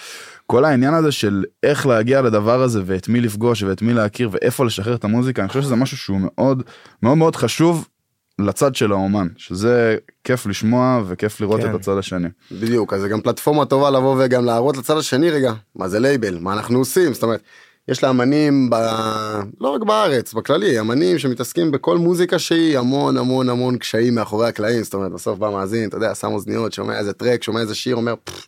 כל 0.47 0.65
העניין 0.65 0.95
הזה 0.95 1.13
של 1.13 1.45
איך 1.63 1.87
להגיע 1.87 2.23
לדבר 2.23 2.63
הזה 2.63 2.83
ואת 2.87 3.09
מי 3.09 3.21
לפגוש 3.21 3.63
ואת 3.63 3.83
מי 3.83 3.95
להכיר 3.95 4.29
ואיפה 4.33 4.65
לשחרר 4.65 4.95
את 4.95 5.05
המוזיקה 5.05 5.43
אני 5.43 5.49
חושב 5.49 5.63
שזה 5.63 5.77
משהו 5.77 5.97
שהוא 5.97 6.19
מאוד 6.21 6.63
מאוד 7.03 7.19
מאוד 7.19 7.37
חשוב 7.37 7.89
לצד 8.39 8.75
של 8.75 8.93
האומן 8.93 9.29
שזה 9.37 9.97
כיף 10.25 10.47
לשמוע 10.47 11.03
וכיף 11.07 11.41
לראות 11.41 11.61
כן. 11.61 11.71
את 11.71 11.75
הצד 11.75 11.99
השני. 11.99 12.29
בדיוק 12.53 12.93
אז 12.93 13.01
זה 13.01 13.09
גם 13.09 13.21
פלטפורמה 13.21 13.65
טובה 13.65 13.91
לבוא 13.91 14.25
וגם 14.25 14.45
להראות 14.45 14.77
לצד 14.77 14.97
השני 14.97 15.31
רגע 15.31 15.53
מה 15.75 15.89
זה 15.89 16.01
לייבל 16.01 16.39
מה 16.39 16.53
אנחנו 16.53 16.79
עושים 16.79 17.15
זאת 17.15 17.23
אומרת 17.23 17.43
יש 17.89 18.05
לאמנים 18.05 18.71
ב... 18.71 18.75
לא 19.61 19.69
רק 19.69 19.83
בארץ 19.83 20.33
בכללי 20.33 20.81
אמנים 20.81 21.19
שמתעסקים 21.19 21.71
בכל 21.71 21.99
מוזיקה 21.99 22.39
שהיא 22.39 22.79
המון 22.79 23.17
המון 23.17 23.49
המון 23.49 23.79
קשיים 23.79 24.15
מאחורי 24.15 24.49
הקלעים. 24.49 24.83
זאת 24.83 24.95
אומרת 24.95 25.13
בסוף 25.13 25.39
בא 25.39 25.51
מאזין 25.51 25.89
אתה 25.89 25.97
יודע 25.97 26.15
שם 26.15 26.33
אוזניות 26.33 26.73
שומע 26.73 26.99
איזה 26.99 27.13
טרק 27.13 27.43
שומע 27.43 27.61
איזה 27.61 27.75
שיר 27.75 27.97
אומר 27.97 28.15
"פפ, 28.25 28.47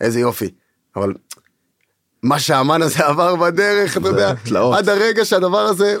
איזה 0.00 0.20
יופי. 0.20 0.50
אבל 0.96 1.14
מה 2.22 2.38
שהאמן 2.38 2.82
הזה 2.82 3.06
עבר 3.08 3.36
בדרך 3.36 3.96
אתה 3.96 4.08
יודע 4.08 4.34
תלאות. 4.44 4.78
עד 4.78 4.88
הרגע 4.88 5.24
שהדבר 5.24 5.60
הזה 5.60 5.96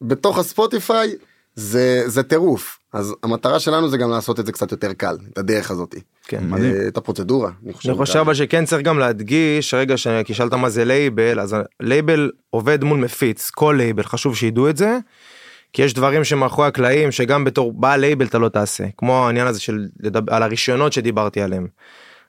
בתוך 0.00 0.38
הספוטיפיי 0.38 1.14
זה 1.54 2.02
זה 2.06 2.22
טירוף 2.22 2.78
אז 2.94 3.14
המטרה 3.22 3.60
שלנו 3.60 3.88
זה 3.88 3.96
גם 3.96 4.10
לעשות 4.10 4.40
את 4.40 4.46
זה 4.46 4.52
קצת 4.52 4.72
יותר 4.72 4.92
קל 4.92 5.16
את 5.32 5.38
הדרך 5.38 5.70
הזאת 5.70 5.94
כן. 6.24 6.44
מדהים. 6.50 6.74
אה, 6.74 6.88
את 6.88 6.96
הפרוצדורה 6.96 7.50
אני 7.64 7.72
חושב, 7.72 7.88
אני 7.88 7.98
חושב 7.98 8.18
אבל 8.18 8.34
שכן 8.34 8.64
צריך 8.64 8.82
גם 8.82 8.98
להדגיש 8.98 9.74
רגע 9.74 9.94
כי 10.24 10.34
שאלת 10.34 10.52
מה 10.52 10.70
זה 10.70 10.84
לייבל 10.84 11.40
אז 11.40 11.56
לייבל 11.80 12.30
עובד 12.50 12.84
מול 12.84 12.98
מפיץ 12.98 13.50
כל 13.50 13.74
לייבל 13.78 14.02
חשוב 14.02 14.36
שידעו 14.36 14.68
את 14.68 14.76
זה. 14.76 14.98
כי 15.72 15.82
יש 15.82 15.94
דברים 15.94 16.24
שמאחורי 16.24 16.68
הקלעים 16.68 17.12
שגם 17.12 17.44
בתור 17.44 17.72
בעל 17.72 18.00
לייבל 18.00 18.26
אתה 18.26 18.38
לא 18.38 18.48
תעשה 18.48 18.84
כמו 18.96 19.26
העניין 19.26 19.46
הזה 19.46 19.60
של 19.60 19.86
על 20.28 20.42
הרישיונות 20.42 20.92
שדיברתי 20.92 21.40
עליהם. 21.40 21.66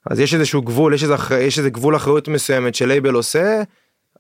אז 0.09 0.19
יש 0.19 0.33
איזשהו 0.33 0.61
גבול 0.61 0.93
יש 0.93 1.03
איזה, 1.03 1.15
יש 1.39 1.57
איזה 1.57 1.69
גבול 1.69 1.95
אחריות 1.95 2.27
מסוימת 2.27 2.75
שלייבל 2.75 3.13
עושה 3.13 3.63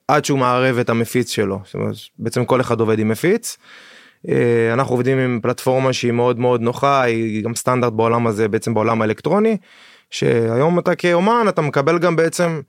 עד 0.07 0.25
שהוא 0.25 0.39
מערב 0.39 0.77
את 0.77 0.89
המפיץ 0.89 1.29
שלו 1.29 1.59
זאת 1.65 1.73
אומרת, 1.73 1.95
בעצם 2.19 2.45
כל 2.45 2.61
אחד 2.61 2.79
עובד 2.79 2.99
עם 2.99 3.09
מפיץ. 3.09 3.57
אה, 4.29 4.73
אנחנו 4.73 4.93
עובדים 4.93 5.17
עם 5.17 5.39
פלטפורמה 5.43 5.93
שהיא 5.93 6.11
מאוד 6.11 6.39
מאוד 6.39 6.61
נוחה 6.61 7.01
היא 7.01 7.43
גם 7.43 7.55
סטנדרט 7.55 7.93
בעולם 7.93 8.27
הזה 8.27 8.47
בעצם 8.47 8.73
בעולם 8.73 9.01
האלקטרוני 9.01 9.57
שהיום 10.09 10.79
אתה 10.79 10.95
כאומן 10.95 11.45
אתה 11.49 11.61
מקבל 11.61 11.99
גם 11.99 12.15
בעצם 12.15 12.61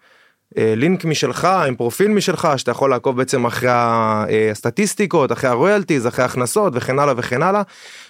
אה, 0.59 0.75
לינק 0.77 1.05
משלך 1.05 1.45
עם 1.45 1.77
פרופיל 1.77 2.09
משלך 2.09 2.49
שאתה 2.57 2.71
יכול 2.71 2.91
לעקוב 2.91 3.17
בעצם 3.17 3.47
אחרי 3.47 3.69
אה, 3.69 4.49
הסטטיסטיקות 4.51 5.33
אחרי 5.33 5.51
הרויאלטיז 5.51 6.07
אחרי 6.07 6.25
הכנסות 6.25 6.73
וכן 6.77 6.99
הלאה 6.99 7.15
וכן 7.17 7.43
הלאה. 7.43 7.63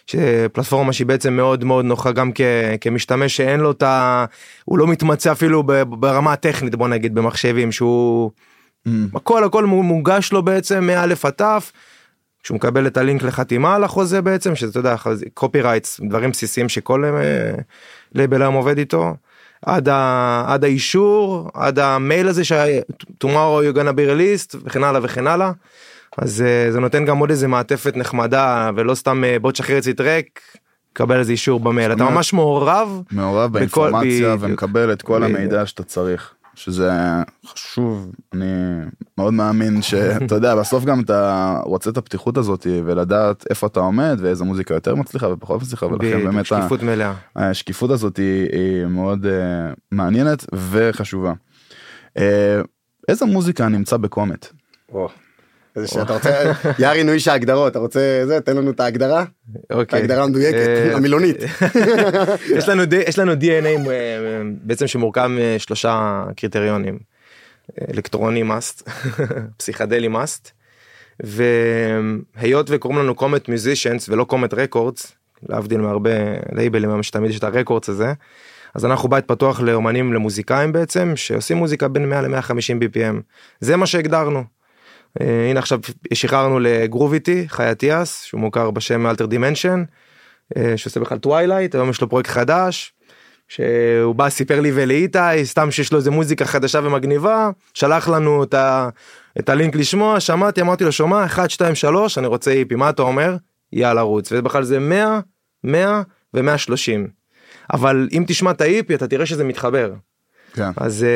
שפלטפורמה 0.06 0.92
שהיא 0.92 1.06
בעצם 1.06 1.32
מאוד 1.32 1.64
מאוד 1.64 1.84
נוחה 1.84 2.12
גם 2.12 2.30
כ, 2.34 2.40
כמשתמש 2.80 3.36
שאין 3.36 3.60
לו 3.60 3.70
את 3.70 3.82
ה... 3.82 4.24
הוא 4.64 4.78
לא 4.78 4.86
מתמצא 4.86 5.32
אפילו 5.32 5.62
ברמה 5.88 6.32
הטכנית 6.32 6.74
בוא 6.74 6.88
נגיד 6.88 7.14
במחשבים 7.14 7.72
שהוא 7.72 8.30
הכל 9.14 9.44
הכל 9.44 9.64
מוגש 9.64 10.32
לו 10.32 10.42
בעצם 10.42 10.84
מא' 10.84 11.02
עד 11.02 11.30
ת'. 11.42 11.42
כשהוא 12.46 12.56
מקבל 12.56 12.86
את 12.86 12.96
הלינק 12.96 13.22
לחתימה 13.22 13.74
על 13.74 13.84
החוזה 13.84 14.22
בעצם 14.22 14.56
שזה 14.56 14.70
אתה 14.70 14.78
יודע 14.78 14.96
copyrights 15.34 16.00
דברים 16.08 16.30
בסיסיים 16.30 16.68
שכל 16.68 17.04
אה, 17.04 17.10
לייבל 18.14 18.42
היום 18.42 18.54
עובד 18.54 18.78
איתו. 18.78 19.14
עד, 19.62 19.88
ה, 19.88 20.44
עד 20.46 20.64
האישור 20.64 21.50
עד 21.54 21.78
המייל 21.78 22.28
הזה 22.28 22.44
ש- 22.44 22.52
tomorrow 23.24 23.62
you're 23.62 23.76
gonna 23.76 23.92
be 23.96 24.10
released 24.10 24.56
וכן 24.64 24.84
הלאה 24.84 25.00
וכן 25.04 25.26
הלאה. 25.26 25.52
אז 26.18 26.42
אה, 26.42 26.72
זה 26.72 26.80
נותן 26.80 27.04
גם 27.04 27.18
עוד 27.18 27.30
איזה 27.30 27.48
מעטפת 27.48 27.96
נחמדה 27.96 28.70
ולא 28.76 28.94
סתם 28.94 29.24
אה, 29.24 29.38
בוא 29.38 29.52
תשחרר 29.52 29.78
אצלי 29.78 29.94
track 29.94 30.40
קבל 30.92 31.18
איזה 31.18 31.32
אישור 31.32 31.60
במייל 31.60 31.92
אתה 31.92 32.04
ממש 32.04 32.32
מעורב 32.32 33.02
מעורב 33.10 33.52
באינפורמציה. 33.52 34.36
ומקבל 34.40 34.92
את 34.92 35.02
כל. 35.02 35.22
המידע 35.22 35.66
שאתה 35.66 35.82
צריך. 35.82 36.34
שזה 36.56 36.90
חשוב, 37.46 38.10
אני 38.34 38.46
מאוד 39.18 39.34
מאמין 39.34 39.82
שאתה 39.82 40.34
יודע, 40.34 40.56
בסוף 40.56 40.84
גם 40.84 41.00
אתה 41.00 41.58
רוצה 41.64 41.90
את 41.90 41.96
הפתיחות 41.96 42.36
הזאת 42.36 42.66
ולדעת 42.84 43.44
איפה 43.50 43.66
אתה 43.66 43.80
עומד 43.80 44.18
ואיזה 44.22 44.44
מוזיקה 44.44 44.74
יותר 44.74 44.94
מצליחה 44.94 45.28
ופחות 45.28 45.62
מצליחה 45.62 45.86
ולכן 45.86 46.24
באמת 46.24 46.40
ה- 46.40 46.44
שקיפות 46.44 46.82
מלאה. 46.82 47.12
השקיפות 47.36 47.90
הזאת 47.90 48.16
היא, 48.16 48.48
היא 48.52 48.86
מאוד 48.86 49.24
uh, 49.24 49.28
מעניינת 49.92 50.44
וחשובה. 50.70 51.32
Uh, 52.18 52.20
איזה 53.08 53.24
מוזיקה 53.26 53.68
נמצא 53.68 53.96
בקומט? 53.96 54.46
איזה 55.76 55.88
שאתה 55.88 56.14
רוצה, 56.14 56.52
יארי 56.78 57.02
נו 57.04 57.12
איש 57.12 57.28
ההגדרות, 57.28 57.70
אתה 57.70 57.78
רוצה 57.78 58.22
זה, 58.26 58.40
תן 58.40 58.56
לנו 58.56 58.70
את 58.70 58.80
ההגדרה, 58.80 59.24
אוקיי. 59.72 59.98
ההגדרה 59.98 60.24
המדויקת, 60.24 60.54
אה, 60.68 60.94
המילונית. 60.96 61.36
יש 62.56 62.68
לנו 62.68 62.84
די- 62.84 63.02
יש 63.08 63.18
לנו 63.18 63.32
DNA 63.32 63.66
אה, 63.90 63.92
בעצם 64.62 64.86
שמורכב 64.86 65.30
משלושה 65.56 66.24
קריטריונים 66.36 66.98
אלקטרוני 67.90 68.42
מאסט 68.42 68.88
פסיכדלי 69.58 70.08
מאסט 70.08 70.50
והיות 71.20 72.66
וקוראים 72.70 72.98
לנו 72.98 73.14
קומט 73.14 73.48
מיוזישנס 73.48 74.08
ולא 74.08 74.24
קומט 74.24 74.54
רקורדס 74.54 75.12
להבדיל 75.48 75.80
מהרבה 75.80 76.10
לייבלים 76.52 76.90
היום 76.90 77.02
שתמיד 77.02 77.30
יש 77.30 77.38
את 77.38 77.44
הרקורדס 77.44 77.88
הזה 77.88 78.12
אז 78.74 78.84
אנחנו 78.84 79.08
בית 79.08 79.24
פתוח 79.24 79.60
לאומנים 79.60 80.12
למוזיקאים 80.12 80.72
בעצם 80.72 81.12
שעושים 81.16 81.56
מוזיקה 81.56 81.88
בין 81.88 82.08
100 82.08 82.22
ל-150 82.22 82.82
BPM 82.82 83.14
זה 83.60 83.76
מה 83.76 83.86
שהגדרנו. 83.86 84.44
אה, 85.20 85.50
הנה 85.50 85.58
עכשיו 85.60 85.80
שחררנו 86.14 86.58
לגרוביטי 86.60 87.48
חי 87.48 87.72
אטיאס 87.72 88.22
שהוא 88.22 88.40
מוכר 88.40 88.70
בשם 88.70 89.06
אלטר 89.06 89.26
דימנשן 89.26 89.84
אה, 90.56 90.76
שעושה 90.76 91.00
בכלל 91.00 91.18
twilight 91.18 91.74
היום 91.74 91.90
יש 91.90 92.00
לו 92.00 92.08
פרויקט 92.08 92.30
חדש. 92.30 92.92
שהוא 93.48 94.14
בא 94.14 94.28
סיפר 94.28 94.60
לי 94.60 94.70
ולאיתי 94.74 95.44
סתם 95.44 95.70
שיש 95.70 95.92
לו 95.92 95.98
איזה 95.98 96.10
מוזיקה 96.10 96.44
חדשה 96.44 96.80
ומגניבה 96.84 97.50
שלח 97.74 98.08
לנו 98.08 98.42
את, 98.42 98.54
ה, 98.54 98.88
את 99.38 99.48
הלינק 99.48 99.76
לשמוע 99.76 100.20
שמעתי 100.20 100.60
אמרתי 100.60 100.84
לו 100.84 100.92
שומע 100.92 101.24
1 101.24 101.50
2 101.50 101.74
3 101.74 102.18
אני 102.18 102.26
רוצה 102.26 102.50
EP 102.50 102.74
מה 102.74 102.90
אתה 102.90 103.02
אומר? 103.02 103.36
יאללה 103.72 104.00
רוץ. 104.00 104.32
ובכלל 104.32 104.62
זה 104.62 104.78
100 104.78 105.20
100 105.64 106.02
ו130 106.36 106.40
אבל 107.72 108.08
אם 108.12 108.24
תשמע 108.26 108.50
את 108.50 108.60
ה 108.60 108.71
EP 108.71 108.94
אתה 108.94 109.08
תראה 109.08 109.26
שזה 109.26 109.44
מתחבר 109.44 109.92
כן. 110.56 110.70
אז 110.76 111.06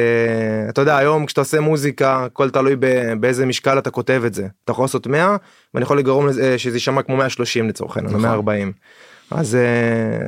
uh, 0.66 0.70
אתה 0.70 0.80
יודע 0.80 0.96
היום 0.96 1.26
כשאתה 1.26 1.40
עושה 1.40 1.60
מוזיקה 1.60 2.24
הכל 2.24 2.50
תלוי 2.50 2.76
באיזה 3.20 3.46
משקל 3.46 3.78
אתה 3.78 3.90
כותב 3.90 4.22
את 4.26 4.34
זה 4.34 4.46
אתה 4.64 4.72
יכול 4.72 4.84
לעשות 4.84 5.06
100 5.06 5.36
ואני 5.74 5.82
יכול 5.82 5.98
לגרום 5.98 6.26
לזה 6.26 6.58
שזה 6.58 6.76
יישמע 6.76 7.02
כמו 7.02 7.16
130 7.16 7.68
לצורך 7.68 7.96
העניין 7.96 8.14
נכון. 8.14 8.22
140 8.22 8.72
אז 9.30 9.58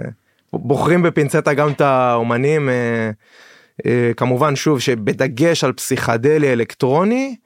uh, 0.03 0.09
בוחרים 0.53 1.03
בפינצטה 1.03 1.55
גם 1.55 1.71
את 1.71 1.81
האומנים 1.81 2.69
uh, 2.69 3.81
uh, 3.81 3.85
כמובן 4.17 4.57
שוב 4.57 4.81
שבדגש 4.81 5.65
על 5.65 5.73
פסיכדלי 5.73 6.53
אלקטרוני. 6.53 7.37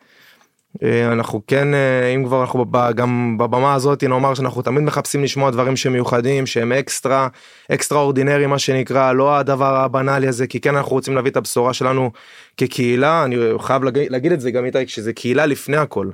אה, 0.82 1.12
אנחנו 1.12 1.42
כן 1.46 1.74
אה, 1.74 2.08
אם 2.14 2.24
כבר 2.24 2.40
אנחנו 2.40 2.66
גם 2.94 3.38
בבמה 3.38 3.74
הזאת 3.74 4.04
נאמר 4.04 4.34
שאנחנו 4.34 4.62
תמיד 4.62 4.82
מחפשים 4.82 5.22
לשמוע 5.22 5.50
דברים 5.50 5.76
שמיוחדים 5.76 6.46
שהם 6.46 6.72
אקסטרה 6.72 7.28
extraordinary 7.72 8.46
מה 8.46 8.58
שנקרא 8.58 9.12
לא 9.12 9.36
הדבר 9.36 9.76
הבנאלי 9.76 10.28
הזה 10.28 10.46
כי 10.46 10.60
כן 10.60 10.76
אנחנו 10.76 10.92
רוצים 10.92 11.14
להביא 11.14 11.30
את 11.30 11.36
הבשורה 11.36 11.72
שלנו 11.72 12.10
כקהילה 12.56 13.24
אני 13.24 13.36
חייב 13.58 13.84
להגיד, 13.84 14.12
להגיד 14.12 14.32
את 14.32 14.40
זה 14.40 14.50
גם 14.50 14.64
איתי 14.64 14.86
שזה 14.86 15.12
קהילה 15.12 15.46
לפני 15.46 15.76
הכל. 15.76 16.10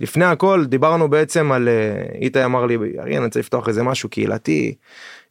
לפני 0.00 0.24
הכל 0.24 0.64
דיברנו 0.64 1.10
בעצם 1.10 1.52
על 1.52 1.68
אה, 1.68 2.18
איתי 2.20 2.44
אמר 2.44 2.66
לי 2.66 2.76
אני 3.02 3.18
רוצה 3.18 3.40
לפתוח 3.40 3.68
איזה 3.68 3.82
משהו 3.82 4.08
קהילתי 4.08 4.74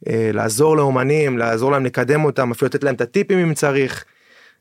לעזור 0.08 0.78
לאומנים 0.78 1.38
לעזור 1.38 1.72
להם 1.72 1.86
לקדם 1.86 2.26
אותם 2.26 2.52
אפילו 2.52 2.68
לתת 2.68 2.84
להם 2.84 2.96
את 2.96 3.02
הטיפים 3.02 3.40
אם 3.40 3.54
צריך. 3.54 4.06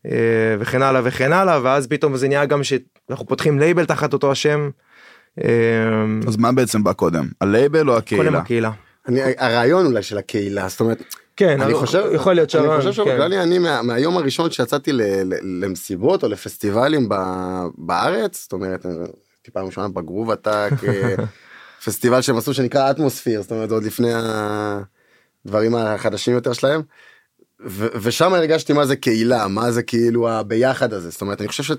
אה, 0.06 0.56
וכן 0.60 0.82
הלאה 0.82 1.00
וכן 1.04 1.32
הלאה 1.32 1.60
ואז 1.62 1.86
פתאום 1.86 2.16
זה 2.16 2.28
נהיה 2.28 2.46
גם 2.46 2.64
שאנחנו 2.64 3.26
פותחים 3.26 3.58
לייבל 3.58 3.84
תחת 3.84 4.12
אותו 4.12 4.32
השם. 4.32 4.70
אה, 5.44 5.48
אז 6.26 6.36
מה 6.36 6.52
בעצם 6.52 6.84
בא 6.84 6.92
קודם? 6.92 7.28
הלייבל 7.40 7.90
או 7.90 7.94
קודם 7.94 7.98
הקהילה? 7.98 8.38
הקהילה. 8.38 8.70
אני, 9.08 9.20
הרעיון 9.38 9.86
אולי 9.86 10.02
של 10.02 10.18
הקהילה, 10.18 10.68
זאת 10.68 10.80
אומרת, 10.80 11.02
כן 11.36 11.60
אני 11.60 11.74
חושב, 11.74 12.04
יכול 12.12 12.32
להיות 12.32 12.54
אני 12.54 12.64
שרון, 12.64 12.76
חושב 12.76 12.88
כן. 12.88 13.10
שבכללי 13.10 13.42
אני 13.42 13.58
מה, 13.58 13.82
מהיום 13.82 14.16
הראשון 14.16 14.50
שיצאתי 14.50 14.92
ל, 14.92 15.02
ל, 15.02 15.64
למסיבות 15.64 16.22
או 16.22 16.28
לפסטיבלים 16.28 17.08
ב, 17.08 17.14
בארץ, 17.78 18.42
זאת 18.42 18.52
אומרת, 18.52 18.86
טיפה 19.42 19.60
ראשונה 19.60 19.88
בגרוב 19.88 20.30
עתק, 20.30 20.70
אה, 20.88 21.14
פסטיבל 21.84 22.20
שהם 22.20 22.36
עשו 22.36 22.54
שנקרא 22.54 22.90
אטמוספיר, 22.90 23.42
זאת 23.42 23.50
אומרת, 23.50 23.70
עוד 23.70 23.84
לפני 23.84 24.10
הדברים 24.14 25.74
החדשים 25.74 26.34
יותר 26.34 26.52
שלהם. 26.52 26.82
ושם 28.02 28.34
הרגשתי 28.34 28.72
מה 28.72 28.86
זה 28.86 28.96
קהילה, 28.96 29.48
מה 29.48 29.72
זה 29.72 29.82
כאילו 29.82 30.30
הביחד 30.30 30.92
הזה, 30.92 31.10
זאת 31.10 31.20
אומרת, 31.20 31.40
אני 31.40 31.48
חושב 31.48 31.74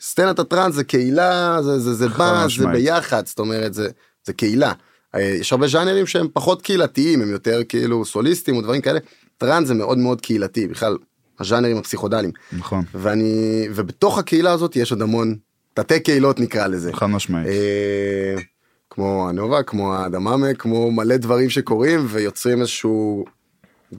שסצנת 0.00 0.38
הטראנס 0.38 0.74
זה 0.74 0.84
קהילה, 0.84 1.62
זה, 1.62 1.78
זה, 1.78 1.94
זה 1.94 2.08
בא, 2.08 2.46
זה. 2.56 2.66
ביחד, 2.66 3.26
זאת 3.26 3.38
אומרת, 3.38 3.74
זה, 3.74 3.88
זה 4.24 4.32
קהילה. 4.32 4.72
אה, 5.14 5.20
יש 5.20 5.52
הרבה 5.52 5.66
ז'אנרים 5.66 6.06
שהם 6.06 6.26
פחות 6.32 6.62
קהילתיים, 6.62 7.22
הם 7.22 7.30
יותר 7.30 7.60
כאילו 7.68 8.04
סוליסטים 8.04 8.56
ודברים 8.56 8.80
כאלה. 8.80 8.98
טראנס 9.38 9.68
זה 9.68 9.74
מאוד 9.74 9.98
מאוד 9.98 10.20
קהילתי, 10.20 10.66
בכלל, 10.66 10.96
הז'אנרים 11.40 11.76
הפסיכודליים. 11.76 12.32
נכון, 12.52 12.84
ואני, 12.94 13.66
ובתוך 13.74 14.18
הקהילה 14.18 14.52
הזאת 14.52 14.76
יש 14.76 14.92
עוד 14.92 15.02
המון 15.02 15.36
תתי 15.74 16.00
קהילות 16.00 16.40
נקרא 16.40 16.66
לזה. 16.66 16.92
חד 16.92 17.06
משמעית. 17.06 17.46
אה, 17.48 18.42
כמו 18.90 19.28
הנובה, 19.28 19.62
כמו 19.62 19.96
הדמאמה, 19.96 20.54
כמו 20.54 20.90
מלא 20.90 21.16
דברים 21.16 21.50
שקורים 21.50 22.06
ויוצרים 22.08 22.60
איזשהו 22.60 23.24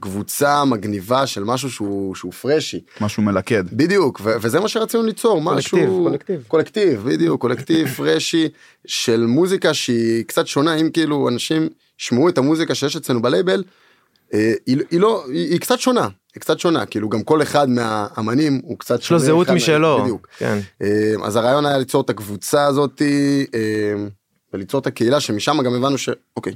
קבוצה 0.00 0.64
מגניבה 0.64 1.26
של 1.26 1.44
משהו 1.44 1.70
שהוא, 1.70 2.14
שהוא 2.14 2.32
פרשי. 2.32 2.80
משהו 3.00 3.22
מלכד. 3.22 3.64
בדיוק, 3.72 4.20
ו- 4.24 4.34
וזה 4.40 4.60
מה 4.60 4.68
שרצינו 4.68 5.02
ליצור, 5.02 5.44
קולקטיב, 5.44 5.58
משהו... 5.58 6.04
קולקטיב. 6.04 6.44
קולקטיב, 6.48 7.02
בדיוק, 7.04 7.40
קולקטיב 7.40 7.88
פרשי 7.96 8.48
של 8.86 9.26
מוזיקה 9.26 9.74
שהיא 9.74 10.24
קצת 10.24 10.46
שונה, 10.46 10.74
אם 10.74 10.90
כאילו 10.90 11.28
אנשים 11.28 11.68
ישמעו 12.00 12.28
את 12.28 12.38
המוזיקה 12.38 12.74
שיש 12.74 12.96
אצלנו 12.96 13.22
בלייבל, 13.22 13.64
אה, 14.34 14.52
היא, 14.66 14.78
היא 14.90 15.00
לא, 15.00 15.24
היא, 15.28 15.50
היא 15.50 15.60
קצת 15.60 15.80
שונה, 15.80 16.08
היא 16.34 16.40
קצת 16.40 16.58
שונה, 16.58 16.86
כאילו 16.86 17.08
גם 17.08 17.22
כל 17.22 17.42
אחד 17.42 17.68
מהאמנים 17.68 18.60
הוא 18.64 18.78
קצת 18.78 19.00
יש 19.00 19.10
לו 19.10 19.18
שונה 19.18 19.26
זהות 19.26 19.50
משלו. 19.50 20.02
בדיוק. 20.02 20.28
כן. 20.38 20.58
אה, 20.82 21.14
אז 21.24 21.36
הרעיון 21.36 21.66
היה 21.66 21.78
ליצור 21.78 22.00
את 22.00 22.10
הקבוצה 22.10 22.66
הזאתי 22.66 23.46
אה, 23.54 23.60
וליצור 24.52 24.80
את 24.80 24.86
הקהילה 24.86 25.20
שמשם 25.20 25.62
גם 25.64 25.74
הבנו 25.74 25.98
שאוקיי 25.98 26.52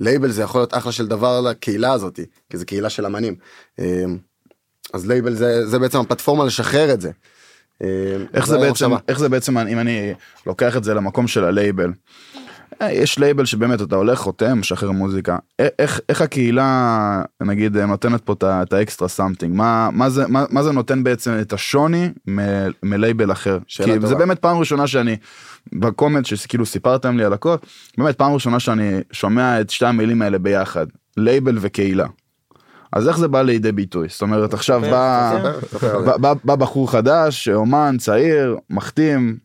לייבל 0.00 0.30
זה 0.30 0.42
יכול 0.42 0.60
להיות 0.60 0.74
אחלה 0.74 0.92
של 0.92 1.06
דבר 1.06 1.40
לקהילה 1.40 1.92
הזאתי 1.92 2.24
כי 2.50 2.58
זה 2.58 2.64
קהילה 2.64 2.90
של 2.90 3.06
אמנים. 3.06 3.34
אה, 3.78 4.04
אז 4.92 5.06
לייבל 5.06 5.34
זה 5.34 5.66
זה 5.66 5.78
בעצם 5.78 5.98
הפלטפורמה 6.00 6.44
לשחרר 6.44 6.92
את 6.94 7.00
זה. 7.00 7.10
איך 8.34 8.46
זה 8.46 8.56
היה 8.56 8.70
בעצם, 8.70 8.84
המחשבה. 8.84 8.96
איך 9.08 9.18
זה 9.18 9.28
בעצם, 9.28 9.58
אם 9.58 9.78
אני 9.78 10.14
לוקח 10.46 10.76
את 10.76 10.84
זה 10.84 10.94
למקום 10.94 11.28
של 11.28 11.44
הלייבל. 11.44 11.92
אה, 12.82 12.92
יש 12.92 13.18
לייבל 13.18 13.44
שבאמת 13.44 13.82
אתה 13.82 13.96
הולך 13.96 14.18
חותם 14.18 14.58
משחרר 14.60 14.90
מוזיקה 14.90 15.36
א- 15.60 15.64
איך 15.78 16.00
איך 16.08 16.22
הקהילה 16.22 17.22
נגיד 17.42 17.76
אה, 17.76 17.86
נותנת 17.86 18.20
פה 18.20 18.34
את 18.42 18.72
ה 18.72 18.78
extra 18.78 19.08
something 19.08 19.56
מה 19.56 19.88
מה 19.92 20.10
זה 20.10 20.26
מה, 20.28 20.44
מה 20.50 20.62
זה 20.62 20.72
נותן 20.72 21.02
בעצם 21.02 21.38
את 21.40 21.52
השוני 21.52 22.08
מ- 22.30 22.40
מלייבל 22.82 23.32
אחר 23.32 23.58
כי 23.68 24.00
זה 24.00 24.12
טובה. 24.12 24.14
באמת 24.14 24.38
פעם 24.38 24.56
ראשונה 24.58 24.86
שאני 24.86 25.16
ב 25.72 25.81
Comet 25.81 26.26
שכאילו 26.26 26.66
סיפרתם 26.66 27.16
לי 27.18 27.24
על 27.24 27.32
הכל 27.32 27.54
באמת 27.98 28.16
פעם 28.18 28.32
ראשונה 28.32 28.60
שאני 28.60 29.00
שומע 29.12 29.60
את 29.60 29.70
שתי 29.70 29.86
המילים 29.86 30.22
האלה 30.22 30.38
ביחד 30.38 30.86
לייבל 31.16 31.58
וקהילה. 31.60 32.06
אז 32.92 33.08
איך 33.08 33.18
זה 33.18 33.28
בא 33.28 33.42
לידי 33.42 33.72
ביטוי 33.72 34.08
זאת 34.10 34.22
אומרת 34.22 34.54
עכשיו 34.54 34.80
זה. 34.84 34.90
בא 36.44 36.54
בחור 36.56 36.90
חדש 36.90 37.48
אומן 37.48 37.96
צעיר 37.98 38.56
מחתים 38.70 39.36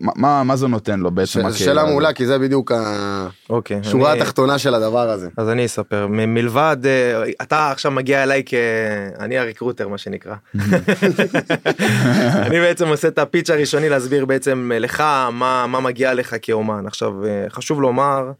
מה- 0.00 0.12
מה 0.16 0.42
מה 0.42 0.56
זה 0.56 0.66
נותן 0.68 1.00
לו 1.00 1.10
בעצם? 1.10 1.50
ש- 1.52 1.58
שאלה? 1.64 1.84
מעולה 1.84 2.12
כי 2.12 2.26
זה 2.26 2.38
בדיוק 2.38 2.72
השורה 2.72 3.30
אוקיי. 3.50 3.76
אני- 3.76 4.20
התחתונה 4.20 4.58
של 4.58 4.74
הדבר 4.74 5.10
הזה. 5.10 5.28
אז 5.36 5.48
אני 5.48 5.66
אספר 5.66 6.06
מ- 6.06 6.34
מלבד 6.34 6.76
אה, 6.84 7.22
אתה 7.42 7.70
עכשיו 7.70 7.92
מגיע 7.92 8.22
אליי 8.22 8.42
כ... 8.46 8.54
אני 9.20 9.38
הריקרוטר 9.38 9.88
מה 9.88 9.98
שנקרא. 9.98 10.34
אני 12.46 12.60
בעצם 12.60 12.88
עושה 12.88 13.08
את 13.08 13.18
הפיץ' 13.18 13.50
הראשוני 13.50 13.88
להסביר 13.88 14.24
בעצם 14.24 14.70
לך 14.74 15.00
מה 15.32 15.66
מה 15.66 15.80
מגיע 15.80 16.14
לך 16.14 16.36
כאומן 16.42 16.86
עכשיו 16.86 17.24
אה, 17.26 17.44
חשוב 17.50 17.80
לומר. 17.82 18.30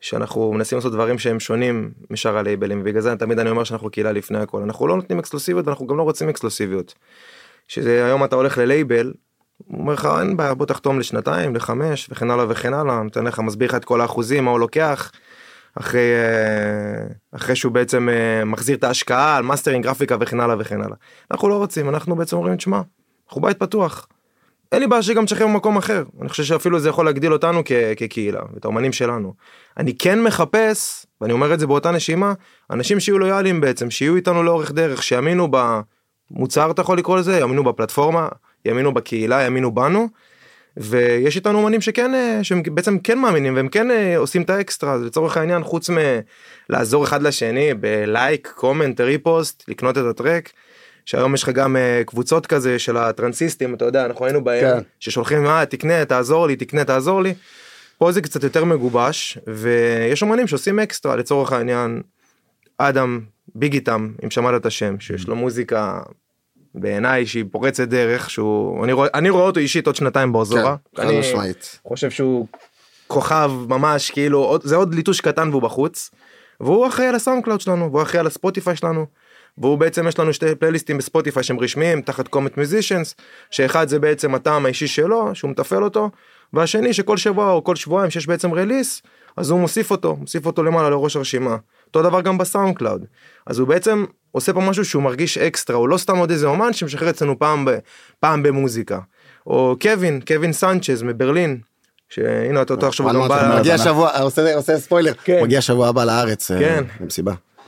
שאנחנו 0.00 0.52
מנסים 0.52 0.78
לעשות 0.78 0.92
דברים 0.92 1.18
שהם 1.18 1.40
שונים 1.40 1.90
משאר 2.10 2.38
הלייבלים 2.38 2.80
ובגלל 2.80 3.00
זה 3.00 3.16
תמיד 3.16 3.38
אני 3.38 3.50
אומר 3.50 3.64
שאנחנו 3.64 3.90
קהילה 3.90 4.12
לפני 4.12 4.38
הכל 4.38 4.62
אנחנו 4.62 4.86
לא 4.86 4.96
נותנים 4.96 5.18
אקסקלוסיביות 5.18 5.66
ואנחנו 5.66 5.86
גם 5.86 5.96
לא 5.96 6.02
רוצים 6.02 6.28
אקסקלוסיביות. 6.28 6.94
שזה 7.68 8.04
היום 8.06 8.24
אתה 8.24 8.36
הולך 8.36 8.58
ללייבל. 8.58 9.12
הוא 9.66 9.80
אומר 9.80 9.92
לך 9.92 10.08
אין 10.20 10.36
בעיה 10.36 10.54
בוא 10.54 10.66
תחתום 10.66 11.00
לשנתיים 11.00 11.56
לחמש 11.56 12.08
וכן 12.10 12.30
הלאה 12.30 12.46
וכן 12.48 12.74
הלאה 12.74 13.02
נותן 13.02 13.24
לך 13.24 13.38
מסביר 13.38 13.68
לך 13.68 13.74
את 13.74 13.84
כל 13.84 14.00
האחוזים 14.00 14.44
מה 14.44 14.50
הוא 14.50 14.60
לוקח. 14.60 15.10
אחרי 15.78 16.00
אה, 16.00 17.06
אחרי 17.36 17.56
שהוא 17.56 17.72
בעצם 17.72 18.08
אה, 18.08 18.44
מחזיר 18.44 18.76
את 18.76 18.84
ההשקעה 18.84 19.36
על 19.36 19.42
מאסטרינג 19.42 19.84
גרפיקה 19.84 20.16
וכן 20.20 20.40
הלאה 20.40 20.56
וכן 20.58 20.80
הלאה. 20.80 20.96
אנחנו 21.30 21.48
לא 21.48 21.56
רוצים 21.56 21.88
אנחנו 21.88 22.16
בעצם 22.16 22.36
אומרים 22.36 22.56
תשמע 22.56 22.80
אנחנו 23.28 23.40
בית 23.40 23.58
פתוח. 23.58 24.06
אין 24.72 24.80
לי 24.80 24.86
בעיה 24.86 25.02
שגם 25.02 25.24
תשחרר 25.24 25.46
במקום 25.46 25.76
אחר 25.76 26.04
אני 26.20 26.28
חושב 26.28 26.44
שאפילו 26.44 26.80
זה 26.80 26.88
יכול 26.88 27.04
להגדיל 27.04 27.32
אותנו 27.32 27.62
כ- 27.64 27.72
כקהילה 27.96 28.40
ואת 28.54 28.64
האומנים 28.64 28.92
שלנו. 28.92 29.34
אני 29.76 29.96
כן 29.98 30.22
מחפש 30.22 31.06
ואני 31.20 31.32
אומר 31.32 31.54
את 31.54 31.60
זה 31.60 31.66
באותה 31.66 31.90
נשימה 31.90 32.32
אנשים 32.70 33.00
שיהיו 33.00 33.18
לויאליים 33.18 33.60
בעצם 33.60 33.90
שיהיו 33.90 34.16
איתנו 34.16 34.42
לאורך 34.42 34.72
דרך 34.72 35.02
שיאמינו 35.02 35.48
במוצר 36.30 36.70
אתה 36.70 36.82
יכול 36.82 36.98
לקרוא 36.98 37.18
לזה 37.18 37.38
יאמינו 37.38 37.64
בפלטפורמה 37.64 38.28
יאמינו 38.64 38.94
בקהילה 38.94 39.42
יאמינו 39.42 39.74
בנו. 39.74 40.08
ויש 40.76 41.36
איתנו 41.36 41.58
אומנים 41.58 41.80
שכן 41.80 42.14
אה, 42.14 42.38
שהם 42.42 42.62
בעצם 42.70 42.98
כן 42.98 43.18
מאמינים 43.18 43.56
והם 43.56 43.68
כן 43.68 43.90
אה, 43.90 44.16
עושים 44.16 44.42
את 44.42 44.50
האקסטרה 44.50 44.96
לצורך 44.96 45.36
העניין 45.36 45.64
חוץ 45.64 45.90
מלעזור 46.70 47.04
אחד 47.04 47.22
לשני 47.22 47.74
ב 47.74 47.90
like 47.90 48.52
comment 48.54 49.00
repost 49.00 49.64
לקנות 49.68 49.98
את 49.98 50.04
ה 50.10 50.16
track. 50.16 50.50
שהיום 51.04 51.34
יש 51.34 51.42
לך 51.42 51.48
גם 51.48 51.76
אה, 51.76 52.02
קבוצות 52.06 52.46
כזה 52.46 52.78
של 52.78 52.96
הטרנסיסטים 52.96 53.74
אתה 53.74 53.84
יודע 53.84 54.04
אנחנו 54.04 54.24
היינו 54.24 54.44
בהם 54.44 54.60
כן. 54.60 54.82
ששולחים 55.00 55.46
אה 55.46 55.66
תקנה 55.66 56.04
תעזור 56.04 56.46
לי 56.46 56.56
תקנה 56.56 56.84
תעזור 56.84 57.22
לי. 57.22 57.34
פה 57.98 58.12
זה 58.12 58.22
קצת 58.22 58.42
יותר 58.42 58.64
מגובש 58.64 59.38
ויש 59.46 60.22
אומנים 60.22 60.46
שעושים 60.46 60.78
אקסטרה 60.78 61.16
לצורך 61.16 61.52
העניין 61.52 62.02
אדם 62.78 63.20
ביגיטם 63.54 64.12
אם 64.24 64.30
שמעת 64.30 64.60
את 64.60 64.66
השם 64.66 65.00
שיש 65.00 65.28
לו 65.28 65.36
מוזיקה 65.36 66.00
בעיניי 66.74 67.26
שהיא 67.26 67.44
פורצת 67.50 67.88
דרך 67.88 68.30
שהוא 68.30 68.84
אני 68.84 68.92
רואה 68.92 69.08
אני 69.14 69.30
רואה 69.30 69.44
אותו 69.44 69.60
אישית 69.60 69.86
עוד 69.86 69.96
שנתיים 69.96 70.32
באוזורה. 70.32 70.76
כן, 70.96 71.02
חד 71.02 71.20
משמעית. 71.20 71.78
חושב 71.88 72.10
שהוא 72.10 72.46
כוכב 73.06 73.50
ממש 73.68 74.10
כאילו 74.10 74.38
עוד, 74.38 74.60
זה 74.64 74.76
עוד 74.76 74.94
ליטוש 74.94 75.20
קטן 75.20 75.48
והוא 75.48 75.62
בחוץ. 75.62 76.10
והוא 76.60 76.86
אחראי 76.86 77.08
על 77.08 77.14
ה 77.14 77.44
SoundCloud 77.44 77.60
שלנו 77.60 77.92
והוא 77.92 78.02
אחראי 78.02 78.20
על 78.20 78.26
ה 78.26 78.32
Spotify 78.32 78.76
שלנו. 78.76 79.06
והוא 79.58 79.78
בעצם 79.78 80.08
יש 80.08 80.18
לנו 80.18 80.32
שתי 80.32 80.54
פלייליסטים 80.54 80.98
ב 80.98 81.03
Spotify 81.03 81.42
שהם 81.42 81.60
רשמיים 81.60 82.02
תחת 82.02 82.28
Comet 82.28 82.56
Musicians 82.56 83.14
שאחד 83.50 83.88
זה 83.88 83.98
בעצם 83.98 84.34
הטעם 84.34 84.64
האישי 84.64 84.86
שלו 84.86 85.34
שהוא 85.34 85.50
מתפעל 85.50 85.84
אותו 85.84 86.10
והשני 86.52 86.92
שכל 86.92 87.16
שבוע 87.16 87.50
או 87.50 87.64
כל 87.64 87.76
שבועיים 87.76 88.10
שיש 88.10 88.26
בעצם 88.26 88.54
release 88.54 89.02
אז 89.36 89.50
הוא 89.50 89.60
מוסיף 89.60 89.90
אותו 89.90 90.16
מוסיף 90.16 90.46
אותו 90.46 90.62
למעלה 90.62 90.90
לראש 90.90 91.16
הרשימה 91.16 91.56
אותו 91.94 92.08
דבר 92.08 92.20
גם 92.20 92.38
ב 92.38 92.76
SoundCloud 92.76 93.04
אז 93.46 93.58
הוא 93.58 93.68
בעצם 93.68 94.04
עושה 94.32 94.52
פה 94.52 94.60
משהו 94.60 94.84
שהוא 94.84 95.02
מרגיש 95.02 95.38
אקסטרה 95.38 95.76
הוא 95.76 95.88
לא 95.88 95.96
סתם 95.96 96.16
עוד 96.16 96.30
איזה 96.30 96.46
אומן 96.46 96.72
שמשחרר 96.72 97.10
אצלנו 97.10 97.38
פעם 97.38 97.64
ב, 97.64 97.70
פעם 98.20 98.42
במוזיקה 98.42 98.98
או 99.46 99.76
קווין 99.80 100.20
קווין 100.26 100.52
סנצ'ז 100.52 101.02
מברלין 101.02 101.58
שהנה 102.08 102.62
אתה 102.62 102.74
אותו 102.74 102.86
עכשיו 102.86 103.10
הוא 103.10 103.22
גם 103.22 103.28
בא 103.28 103.56
מגיע 103.58 103.78
שבוע 103.78 104.10
עושה 104.54 104.78
ספוילר 104.78 105.12
כן. 105.24 105.42
מגיע 105.42 105.60
שבוע 105.60 105.88
הבא 105.88 106.04
לארץ 106.04 106.50
אה, 106.50 106.58
כן. 106.58 106.84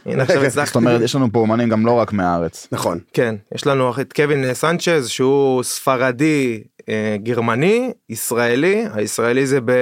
הנה 0.07 0.23
עכשיו 0.23 0.45
הצלחתי 0.47 0.67
זאת 0.67 0.77
אומרת 0.77 1.01
יש 1.01 1.15
לנו 1.15 1.33
פה 1.33 1.39
אומנים 1.39 1.69
גם 1.69 1.87
לא 1.87 1.93
רק 1.93 2.13
מהארץ. 2.13 2.69
נכון. 2.73 2.99
כן 3.13 3.35
יש 3.55 3.67
לנו 3.67 3.93
את 4.01 4.13
קווין 4.13 4.55
סנצ'ז 4.55 5.09
שהוא 5.09 5.63
ספרדי 5.63 6.63
אה, 6.89 7.17
גרמני 7.23 7.93
ישראלי 8.09 8.87
הישראלי 8.95 9.47
זה 9.47 9.59
ב... 9.65 9.73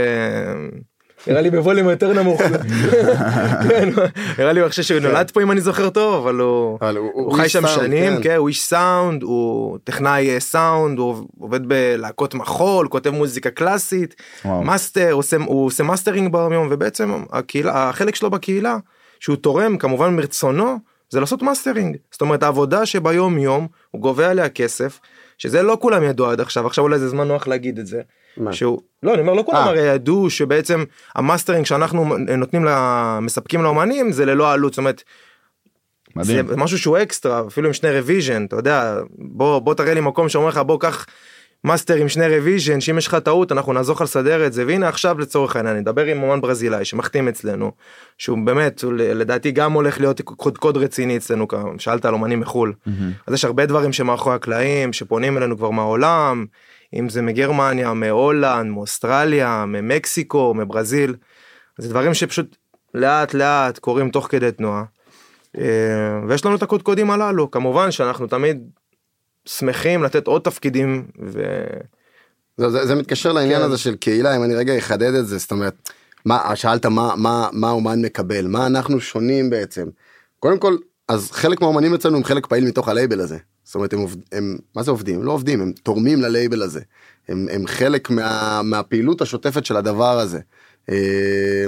נראה 1.27 1.41
לי 1.41 1.51
בווליום 1.51 1.89
יותר 1.89 2.13
נמוך. 2.13 2.41
כן, 3.69 3.89
נראה 4.39 4.53
לי 4.53 4.61
הוא 4.61 4.69
חושב 4.69 4.83
שהוא 4.83 5.01
נולד 5.01 5.31
פה 5.31 5.43
אם 5.43 5.51
אני 5.51 5.61
זוכר 5.61 5.91
טוב 5.91 6.15
אבל 6.27 6.35
הוא 6.39 6.79
חי 7.37 7.49
שם 7.49 7.67
שנים 7.67 8.17
כן. 8.17 8.23
כן 8.23 8.37
הוא 8.37 8.49
איש 8.49 8.63
סאונד 8.63 9.23
הוא 9.23 9.79
טכנאי 9.85 10.31
אה, 10.31 10.41
סאונד 10.41 10.99
הוא 10.99 11.17
עובד 11.41 11.69
בלהקות 11.69 12.35
מחול 12.35 12.89
כותב 12.89 13.11
מוזיקה 13.11 13.51
קלאסית. 13.51 14.15
מאסטר 14.45 15.13
הוא 15.47 15.65
עושה- 15.67 15.83
מאסטרינג 15.85 16.33
ביום 16.33 16.53
יום 16.53 16.69
ובעצם 16.71 17.13
החלק 17.65 18.15
שלו 18.15 18.31
בקהילה 18.31 18.77
שהוא 19.21 19.37
תורם 19.37 19.77
כמובן 19.77 20.17
מרצונו 20.17 20.77
זה 21.11 21.21
לעשות 21.21 21.43
מאסטרינג 21.43 21.97
זאת 22.13 22.21
אומרת 22.21 22.43
העבודה 22.43 22.87
שביום 22.87 23.39
יום 23.39 23.67
הוא 23.91 24.01
גובה 24.03 24.31
עליה 24.31 24.49
כסף 24.49 25.01
שזה 25.39 25.63
לא 25.63 25.77
כולם 25.81 26.03
ידעו 26.03 26.27
עד 26.27 26.41
עכשיו 26.41 26.67
עכשיו 26.67 26.85
אולי 26.85 26.99
זה 26.99 27.09
זמן 27.09 27.29
נוח 27.29 27.47
להגיד 27.49 27.79
את 27.79 27.87
זה. 27.87 28.01
מה? 28.37 28.53
שהוא 28.53 28.81
לא 29.03 29.15
אני 29.15 29.21
אומר 29.21 29.33
לא 29.33 29.43
כולם 29.47 29.59
אה. 29.59 29.65
הרי 29.65 29.81
ידעו 29.81 30.31
שבעצם 30.31 30.85
המאסטרינג 31.15 31.67
שאנחנו 31.67 32.19
נותנים 32.19 32.65
לה 32.65 33.19
מספקים 33.23 33.63
לאומנים 33.63 34.13
זה 34.13 34.25
ללא 34.25 34.53
עלות 34.53 34.73
זאת 34.73 34.79
אומרת 34.79 35.03
זה 36.21 36.43
מדהים. 36.43 36.61
משהו 36.61 36.79
שהוא 36.79 36.99
אקסטרה 36.99 37.43
אפילו 37.47 37.67
עם 37.67 37.73
שני 37.73 37.91
revision 37.91 38.45
אתה 38.45 38.57
יודע 38.57 38.99
בוא 39.19 39.59
בוא 39.59 39.75
תראה 39.75 39.95
לי 39.95 40.01
מקום 40.01 40.29
שאומר 40.29 40.49
לך 40.49 40.59
בוא 40.59 40.81
קח 40.81 41.07
מאסטר 41.65 41.95
עם 41.95 42.09
שני 42.09 42.29
revision 42.29 42.81
שאם 42.81 42.99
יש 42.99 43.07
לך 43.07 43.15
טעות 43.15 43.53
אנחנו 43.53 43.73
נעזור 43.73 43.97
לך 43.97 44.03
לסדר 44.03 44.47
את 44.47 44.53
זה 44.53 44.65
והנה 44.67 44.89
עכשיו 44.89 45.19
לצורך 45.19 45.57
העניין 45.57 45.77
אני 45.77 45.83
אדבר 45.85 46.05
עם 46.05 46.23
אומן 46.23 46.41
ברזילאי 46.41 46.85
שמחתים 46.85 47.29
אצלנו 47.29 47.73
שהוא 48.19 48.39
באמת 48.45 48.85
לדעתי 48.97 49.51
גם 49.51 49.73
הולך 49.73 50.01
להיות 50.01 50.21
קוד 50.21 50.59
קוד 50.59 50.77
רציני 50.77 51.17
אצלנו 51.17 51.47
שאלת 51.79 52.05
על 52.05 52.15
אומנים 52.15 52.41
מחול 52.41 52.73
אז 53.27 53.35
יש 53.35 53.45
הרבה 53.45 53.67
דברים 53.67 53.93
שמאחורי 53.93 54.35
הקלעים 54.35 54.93
שפונים 54.93 55.39
אלינו 55.39 55.57
כבר 55.57 55.71
מהעולם 55.71 56.47
אם 56.95 57.09
זה 57.09 57.23
מגרמניה 57.23 57.95
מהולנד 57.95 58.71
מאוסטרליה 58.71 59.65
ממקסיקו 59.67 60.55
מברזיל 60.55 61.15
זה 61.79 61.89
דברים 61.89 62.15
שפשוט 62.15 62.57
לאט 62.95 63.35
לאט 63.35 63.79
קורים 63.79 64.11
תוך 64.11 64.27
כדי 64.31 64.53
תנועה. 64.53 64.85
אה, 65.59 66.21
ויש 66.29 66.45
לנו 66.45 66.57
את 66.57 66.63
הקודקודים 66.63 67.11
הללו 67.11 67.51
כמובן 67.51 67.91
שאנחנו 67.91 68.27
תמיד 68.27 68.71
שמחים 69.47 70.03
לתת 70.03 70.27
עוד 70.27 70.43
תפקידים 70.43 71.07
ו... 71.23 71.43
זה, 72.57 72.71
זה, 72.71 72.87
זה 72.87 72.95
מתקשר 72.95 73.33
לעניין 73.33 73.61
כן. 73.61 73.67
הזה 73.67 73.79
של 73.79 73.97
קהילה 73.97 74.37
אם 74.37 74.43
אני 74.43 74.55
רגע 74.55 74.79
אחדד 74.79 75.15
את 75.15 75.27
זה 75.27 75.39
זאת 75.39 75.51
אומרת 75.51 75.91
מה 76.25 76.57
שאלת 76.57 76.87
מה 76.87 77.15
מה 77.17 77.49
מה 77.53 77.71
אומן 77.71 78.03
מקבל 78.03 78.47
מה 78.47 78.67
אנחנו 78.67 79.01
שונים 79.01 79.51
בעצם. 79.51 79.89
קודם 80.39 80.59
כל 80.59 80.77
אז 81.09 81.31
חלק 81.33 81.61
מהאומנים 81.61 81.95
אצלנו 81.95 82.17
הם 82.17 82.25
חלק 82.25 82.47
פעיל 82.47 82.65
מתוך 82.65 82.89
הלייבל 82.89 83.21
הזה. 83.21 83.39
זאת 83.65 83.75
אומרת 83.75 83.93
הם, 83.93 83.99
עובד, 83.99 84.17
הם 84.33 84.57
מה 84.75 84.83
זה 84.83 84.91
עובדים 84.91 85.19
הם 85.19 85.25
לא 85.25 85.33
עובדים 85.33 85.61
הם 85.61 85.73
תורמים 85.83 86.21
ללייבל 86.21 86.63
הזה. 86.63 86.81
הם, 87.29 87.47
הם 87.53 87.67
חלק 87.67 88.11
מה, 88.11 88.61
מהפעילות 88.65 89.23
השוטפת 89.23 89.65
של 89.65 89.77
הדבר 89.77 90.19
הזה. 90.19 90.41
אה, 90.91 91.67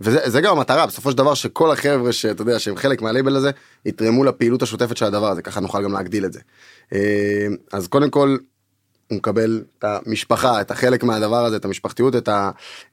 וזה 0.00 0.30
זה 0.30 0.40
גם 0.40 0.56
המטרה 0.56 0.86
בסופו 0.86 1.10
של 1.10 1.16
דבר 1.16 1.34
שכל 1.34 1.70
החבר'ה 1.70 2.12
שאתה 2.12 2.42
יודע 2.42 2.58
שהם 2.58 2.76
חלק 2.76 3.02
מהלייבל 3.02 3.36
הזה 3.36 3.50
יתרמו 3.86 4.24
לפעילות 4.24 4.62
השוטפת 4.62 4.96
של 4.96 5.04
הדבר 5.04 5.30
הזה 5.30 5.42
ככה 5.42 5.60
נוכל 5.60 5.82
גם 5.82 5.92
להגדיל 5.92 6.24
את 6.24 6.32
זה. 6.32 6.40
אה, 6.92 7.46
אז 7.72 7.88
קודם 7.88 8.10
כל 8.10 8.36
הוא 9.08 9.16
מקבל 9.16 9.62
את 9.78 9.84
המשפחה 9.84 10.60
את 10.60 10.70
החלק 10.70 11.02
מהדבר 11.02 11.44
הזה 11.44 11.56
את 11.56 11.64
המשפחתיות 11.64 12.16
את 12.16 12.28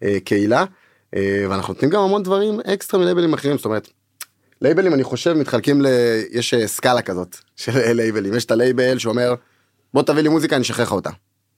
הקהילה 0.01 0.65
אה, 1.15 1.45
ואנחנו 1.49 1.73
נותנים 1.73 1.91
גם 1.91 2.01
המון 2.01 2.23
דברים 2.23 2.59
אקסטרה 2.59 2.99
מלייבלים 2.99 3.33
אחרים 3.33 3.57
זאת 3.57 3.65
אומרת. 3.65 3.89
לייבלים 4.61 4.93
אני 4.93 5.03
חושב 5.03 5.33
מתחלקים 5.33 5.81
ל... 5.81 5.87
יש 6.31 6.53
אה, 6.53 6.67
סקאלה 6.67 7.01
כזאת 7.01 7.35
של 7.55 7.91
לייבלים 7.93 8.33
יש 8.33 8.45
את 8.45 8.51
הלייבל 8.51 8.97
שאומר 8.97 9.33
בוא 9.93 10.01
תביא 10.03 10.21
לי 10.21 10.29
מוזיקה 10.29 10.55
אני 10.55 10.61
אשחרר 10.63 10.83
לך 10.85 10.91
אותה. 10.91 11.09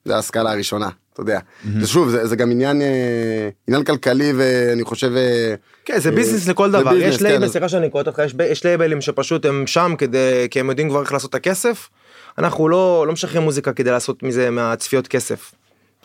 זה 0.06 0.18
הסקאלה 0.18 0.52
הראשונה 0.52 0.90
אתה 1.14 1.22
יודע. 1.22 1.40
זה 1.82 1.88
שוב 1.88 2.10
זה, 2.10 2.28
זה 2.28 2.36
גם 2.36 2.52
עניין 2.52 2.82
אה, 2.82 3.50
עניין 3.68 3.84
כלכלי 3.84 4.34
ואני 4.38 4.84
חושב 4.84 5.12
אה, 5.16 5.56
כן 5.86 6.00
זה 6.00 6.10
אה, 6.10 6.16
ביזנס 6.16 6.48
לכל 6.48 6.72
זה 6.72 6.78
דבר 6.80 6.92
ביזנס, 6.92 7.14
יש 7.14 7.18
כן, 7.18 7.24
לייבל 7.26 7.44
אז- 7.44 7.52
סליחה 7.52 7.70
שאני 7.70 7.90
קוטע 7.90 8.04
אותך 8.04 8.22
יש 8.50 8.66
לייבלים 8.66 9.02
שפשוט 9.02 9.46
הם 9.46 9.68
שם 9.68 9.94
כדי 9.98 10.48
כי 10.52 10.60
הם 10.60 10.70
יודעים 10.70 10.90
כבר 10.90 11.02
איך 11.02 11.14
לעשות 11.14 11.30
את 11.30 11.36
הכסף. 11.36 11.90
אנחנו 12.38 12.70
לא 12.70 13.04
לא 13.08 13.14
משחררים 13.14 13.42
מוזיקה 13.44 13.74
כדי 13.74 13.92
לעשות 13.92 14.24
מזה 14.24 14.50
מהצפיות 14.50 15.08
כסף. 15.08 15.52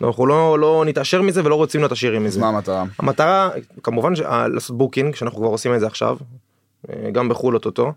אנחנו 0.01 0.25
לא 0.27 0.59
לא 0.59 0.83
נתעשר 0.87 1.21
מזה 1.21 1.41
ולא 1.45 1.55
רוצים 1.55 1.81
להיות 1.81 1.91
עשירים 1.91 2.23
מזה. 2.23 2.39
מה 2.39 2.47
המטרה? 2.47 2.85
המטרה 2.99 3.49
כמובן 3.83 4.15
ש- 4.15 4.19
לעשות 4.53 4.77
booking 4.77 5.15
שאנחנו 5.15 5.37
כבר 5.39 5.47
עושים 5.47 5.75
את 5.75 5.79
זה 5.79 5.87
עכשיו 5.87 6.17
גם 7.11 7.29
בחו"ל 7.29 7.53
אוטוטו. 7.53 7.93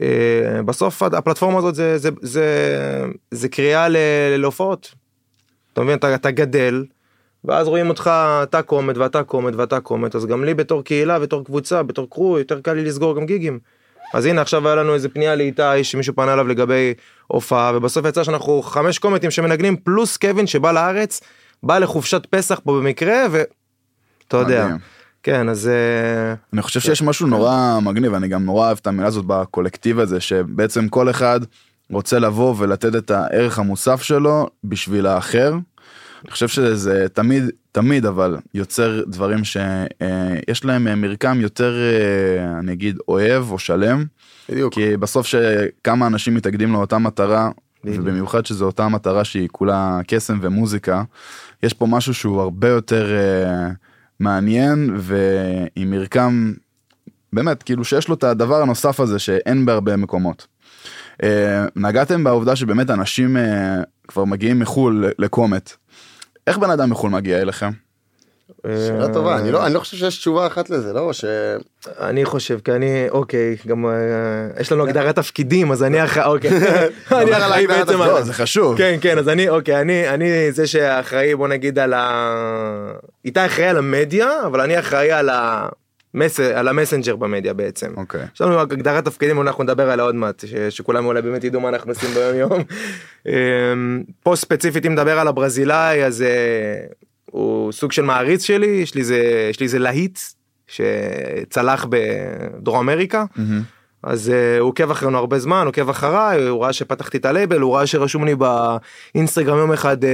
אה, 0.00 0.62
בסוף 0.64 1.02
הפלטפורמה 1.02 1.58
הזאת 1.58 1.74
זה 1.74 1.98
זה 1.98 2.10
זה 2.20 2.46
זה 3.30 3.48
קריאה 3.48 3.86
להופעות. 4.38 4.94
אתה 5.72 5.82
מבין 5.82 5.98
אתה, 5.98 6.14
אתה 6.14 6.30
גדל 6.30 6.84
ואז 7.44 7.68
רואים 7.68 7.88
אותך 7.88 8.10
אתה 8.42 8.62
קומט 8.62 8.96
ואתה 8.96 9.22
קומט 9.22 9.54
ואתה 9.54 9.80
קומט 9.80 10.14
אז 10.14 10.26
גם 10.26 10.44
לי 10.44 10.54
בתור 10.54 10.84
קהילה 10.84 11.18
בתור 11.18 11.44
קבוצה 11.44 11.82
בתור 11.82 12.10
קרו 12.10 12.38
יותר 12.38 12.60
קל 12.60 12.72
לי 12.72 12.84
לסגור 12.84 13.16
גם 13.16 13.26
גיגים. 13.26 13.58
אז 14.14 14.26
הנה 14.26 14.40
עכשיו 14.40 14.66
היה 14.68 14.76
לנו 14.76 14.94
איזה 14.94 15.08
פנייה 15.08 15.34
לאיתי 15.34 15.84
שמישהו 15.84 16.14
פנה 16.14 16.32
אליו 16.32 16.48
לגבי 16.48 16.94
הופעה 17.26 17.72
ובסוף 17.74 18.06
יצא 18.06 18.24
שאנחנו 18.24 18.62
חמש 18.62 18.98
קומטים 18.98 19.30
שמנגנים 19.30 19.76
פלוס 19.76 20.16
קווין 20.16 20.46
שבא 20.46 20.72
לארץ 20.72 21.20
בא 21.62 21.78
לחופשת 21.78 22.26
פסח 22.26 22.60
פה 22.64 22.72
במקרה 22.72 23.24
ואתה 23.30 24.36
יודע. 24.36 24.68
כן 25.22 25.48
אז 25.48 25.68
אה, 25.68 26.34
אני 26.52 26.62
חושב 26.62 26.80
שיש 26.80 27.02
משהו 27.02 27.26
נורא 27.26 27.78
מגניב, 27.82 28.14
אני 28.14 28.28
גם 28.28 28.44
נורא 28.44 28.66
אוהב 28.66 28.78
את 28.80 28.86
המילה 28.86 29.08
הזאת 29.08 29.24
בקולקטיב 29.24 29.98
הזה, 29.98 30.20
שבעצם 30.20 30.88
כל 30.88 31.10
אחד 31.10 31.40
רוצה 31.90 32.18
לבוא 32.18 32.54
ולתת 32.58 32.96
את 32.96 33.10
הערך 33.10 33.58
המוסף 33.58 34.02
שלו 34.02 34.48
בשביל 34.64 35.06
האחר. 35.06 35.54
אני 36.24 36.30
חושב 36.30 36.48
שזה 36.48 37.06
תמיד, 37.12 37.44
תמיד 37.72 38.06
אבל 38.06 38.36
יוצר 38.54 39.04
דברים 39.06 39.44
שיש 39.44 40.64
להם 40.64 40.88
אה, 40.88 40.94
מרקם 40.94 41.40
יותר, 41.40 41.74
אה, 41.78 42.58
אני 42.58 42.72
אגיד, 42.72 42.98
אוהב 43.08 43.50
או 43.50 43.58
שלם. 43.58 44.04
בדיוק. 44.48 44.74
כי 44.74 44.96
בסוף 44.96 45.26
שכמה 45.26 46.06
אנשים 46.06 46.34
מתאגדים 46.34 46.72
לאותה 46.72 46.98
מטרה, 46.98 47.50
בדיוק. 47.84 48.00
ובמיוחד 48.00 48.46
שזו 48.46 48.66
אותה 48.66 48.88
מטרה 48.88 49.24
שהיא 49.24 49.48
כולה 49.52 50.00
קסם 50.06 50.38
ומוזיקה, 50.42 51.02
יש 51.62 51.72
פה 51.72 51.86
משהו 51.86 52.14
שהוא 52.14 52.40
הרבה 52.40 52.68
יותר 52.68 53.06
אה, 53.14 53.70
מעניין 54.22 54.96
ועם 54.98 55.90
מרקם, 55.90 56.52
באמת, 57.32 57.62
כאילו 57.62 57.84
שיש 57.84 58.08
לו 58.08 58.14
את 58.14 58.24
הדבר 58.24 58.62
הנוסף 58.62 59.00
הזה 59.00 59.18
שאין 59.18 59.66
בהרבה 59.66 59.96
מקומות. 59.96 60.46
אה, 61.22 61.64
נגעתם 61.76 62.24
בעובדה 62.24 62.56
שבאמת 62.56 62.90
אנשים 62.90 63.36
אה, 63.36 63.82
כבר 64.08 64.24
מגיעים 64.24 64.58
מחו"ל 64.58 65.04
לקומט. 65.18 65.72
איך 66.46 66.58
בן 66.58 66.70
אדם 66.70 66.90
מחו"ל 66.90 67.10
מגיע 67.10 67.40
אליכם? 67.40 67.70
שאלה 68.66 69.12
טובה, 69.12 69.38
אני 69.38 69.50
לא 69.52 69.66
אני 69.66 69.74
לא 69.74 69.78
חושב 69.80 69.96
שיש 69.96 70.18
תשובה 70.18 70.46
אחת 70.46 70.70
לזה, 70.70 70.92
לא? 70.92 71.12
ש... 71.12 71.24
אני 72.00 72.24
חושב 72.24 72.58
כי 72.64 72.72
אני 72.72 73.06
אוקיי 73.10 73.56
גם 73.66 73.86
אה, 73.86 73.92
יש 74.60 74.72
לנו 74.72 74.82
הגדרת 74.84 75.16
תפקידים 75.16 75.72
אז 75.72 75.82
אני 75.82 76.02
אחראי 76.04 76.26
אוקיי 76.26 76.50
אני 77.12 77.36
אחראי 77.36 77.66
בעצם. 77.66 78.00
על- 78.02 78.08
לא, 78.10 78.22
זה 78.22 78.32
חשוב. 78.32 78.78
כן 78.78 78.98
כן 79.00 79.18
אז 79.18 79.28
אני 79.28 79.48
אוקיי 79.48 79.80
אני 79.80 80.08
אני 80.08 80.52
זה 80.52 80.66
שאחראי 80.66 81.34
בוא 81.34 81.48
נגיד 81.48 81.78
על 81.78 81.92
ה... 81.92 82.34
איתי 83.24 83.46
אחראי 83.46 83.66
על 83.68 83.76
המדיה 83.78 84.30
אבל 84.46 84.60
אני 84.60 84.78
אחראי 84.78 85.12
על 85.12 85.30
המס... 85.32 86.40
על 86.40 86.68
המסנג'ר 86.68 87.16
במדיה 87.16 87.52
בעצם. 87.52 87.92
אוקיי. 87.96 88.20
יש 88.34 88.40
לנו 88.40 88.60
הגדרת 88.60 89.04
תפקידים 89.04 89.40
אנחנו 89.40 89.64
נדבר 89.64 89.90
עליה 89.90 90.04
עוד 90.04 90.14
מעט 90.14 90.44
ש... 90.46 90.54
שכולם 90.76 91.06
אולי 91.06 91.22
באמת 91.22 91.44
ידעו 91.44 91.60
מה 91.60 91.68
אנחנו 91.68 91.90
עושים 91.92 92.10
ביום 92.14 92.36
יום. 92.36 92.62
אמ, 93.26 94.02
פה 94.22 94.36
ספציפית 94.36 94.86
אם 94.86 94.92
נדבר 94.92 95.18
על 95.18 95.28
הברזילאי 95.28 96.04
אז 96.04 96.22
אה, 96.22 96.28
הוא 97.32 97.72
סוג 97.72 97.92
של 97.92 98.02
מעריץ 98.02 98.44
שלי 98.44 98.66
יש 98.66 98.94
לי 98.94 99.00
איזה 99.00 99.48
יש 99.50 99.60
לי 99.60 99.64
איזה 99.64 99.78
להיט 99.78 100.18
שצלח 100.66 101.86
בדרום 101.88 102.78
אמריקה. 102.78 103.24
מהמם. 103.36 103.62
אז 104.02 104.28
uh, 104.28 104.60
הוא 104.60 104.68
עוקב 104.68 104.90
אחרינו 104.90 105.18
הרבה 105.18 105.38
זמן, 105.38 105.66
עוקב 105.66 105.90
אחריי, 105.90 106.48
הוא 106.48 106.64
ראה 106.64 106.72
שפתחתי 106.72 107.16
את 107.16 107.24
הלייבל, 107.24 107.60
הוא 107.60 107.76
ראה 107.76 107.86
שרשום 107.86 108.24
לי 108.24 108.34
באינסטגרם 109.14 109.58
יום 109.58 109.72
אחד 109.72 110.04
uh, 110.04 110.06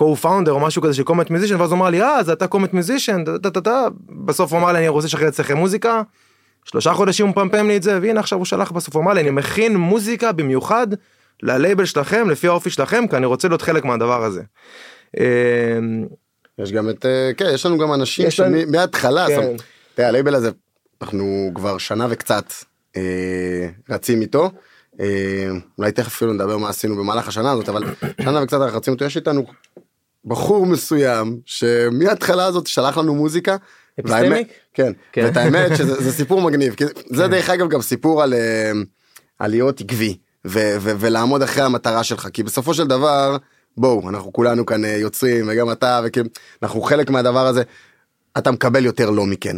co-founder 0.00 0.50
או 0.50 0.60
משהו 0.60 0.82
כזה 0.82 0.94
של 0.94 1.02
קומט 1.02 1.30
מיוזישן, 1.30 1.60
ואז 1.60 1.70
הוא 1.70 1.78
אמר 1.78 1.90
לי, 1.90 2.02
אה, 2.02 2.18
אז 2.18 2.30
אתה 2.30 2.46
קומט 2.46 2.72
מיוזישן, 2.72 3.24
בסוף 4.24 4.52
הוא 4.52 4.60
אמר 4.60 4.72
לי, 4.72 4.78
אני 4.78 4.88
רוצה 4.88 5.06
לשחרר 5.06 5.28
אצלכם 5.28 5.56
מוזיקה, 5.56 6.02
שלושה 6.64 6.92
חודשים 6.92 7.26
הוא 7.26 7.30
מפמפם 7.30 7.66
לי 7.66 7.76
את 7.76 7.82
זה, 7.82 7.98
והנה 8.02 8.20
עכשיו 8.20 8.38
הוא 8.38 8.46
שלח 8.46 8.70
בסוף, 8.70 8.94
הוא 8.96 9.02
אמר 9.02 9.12
לי, 9.12 9.20
אני 9.20 9.30
מכין 9.30 9.76
מוזיקה 9.76 10.32
במיוחד 10.32 10.86
ללייבל 11.42 11.84
שלכם, 11.84 12.30
לפי 12.30 12.48
האופי 12.48 12.70
שלכם, 12.70 13.06
כי 13.10 13.16
אני 13.16 13.26
רוצה 13.26 13.48
להיות 13.48 13.62
חלק 13.62 13.84
מהדבר 13.84 14.24
הזה. 14.24 14.42
אה, 15.18 15.78
יש 16.58 16.72
גם 16.72 16.90
את, 16.90 17.06
אה, 17.06 17.30
כן, 17.36 17.50
יש 17.54 17.66
לנו 17.66 17.78
גם 17.78 17.92
אנשים 17.92 18.30
שמההתחלה, 18.30 19.26
כן. 19.26 19.56
תראה, 19.94 20.08
הלייבל 20.08 20.34
הזה, 20.34 20.50
אנחנו 21.02 21.50
כבר 21.54 21.78
שנה 21.78 22.06
וקצת 22.10 22.44
אה, 22.96 23.68
רצים 23.90 24.20
איתו. 24.20 24.50
אה, 25.00 25.48
אולי 25.78 25.92
תכף 25.92 26.06
אפילו 26.06 26.32
נדבר 26.32 26.56
מה 26.56 26.68
עשינו 26.68 26.96
במהלך 26.96 27.28
השנה 27.28 27.50
הזאת, 27.50 27.68
אבל 27.68 27.84
שנה 28.24 28.42
וקצת 28.42 28.60
אנחנו 28.60 28.78
רצים 28.78 28.92
איתו, 28.92 29.04
יש 29.04 29.16
איתנו 29.16 29.46
בחור 30.24 30.66
מסוים 30.66 31.40
שמההתחלה 31.44 32.44
הזאת 32.46 32.66
שלח 32.66 32.98
לנו 32.98 33.14
מוזיקה. 33.14 33.56
אפיסטמיק? 34.00 34.48
כן, 34.74 34.92
כן. 35.12 35.24
ואת 35.24 35.36
האמת 35.36 35.76
שזה 35.76 35.94
זה 35.94 36.12
סיפור 36.12 36.40
מגניב, 36.40 36.74
כי 36.74 36.84
זה 37.10 37.28
דרך 37.28 37.50
אגב 37.50 37.68
גם 37.68 37.82
סיפור 37.82 38.22
על, 38.22 38.34
אה, 38.34 38.72
על 39.38 39.50
להיות 39.50 39.80
עקבי 39.80 40.16
ו- 40.46 40.76
ו- 40.80 40.92
ולעמוד 41.00 41.42
אחרי 41.42 41.62
המטרה 41.62 42.04
שלך, 42.04 42.28
כי 42.32 42.42
בסופו 42.42 42.74
של 42.74 42.86
דבר, 42.86 43.36
בואו, 43.76 44.08
אנחנו 44.08 44.32
כולנו 44.32 44.66
כאן 44.66 44.84
אה, 44.84 44.90
יוצרים, 44.90 45.48
וגם 45.48 45.72
אתה, 45.72 46.00
וכאילו, 46.04 46.28
אנחנו 46.62 46.82
חלק 46.82 47.10
מהדבר 47.10 47.46
הזה, 47.46 47.62
אתה 48.38 48.50
מקבל 48.50 48.84
יותר 48.84 49.10
לא 49.10 49.26
מכן. 49.26 49.56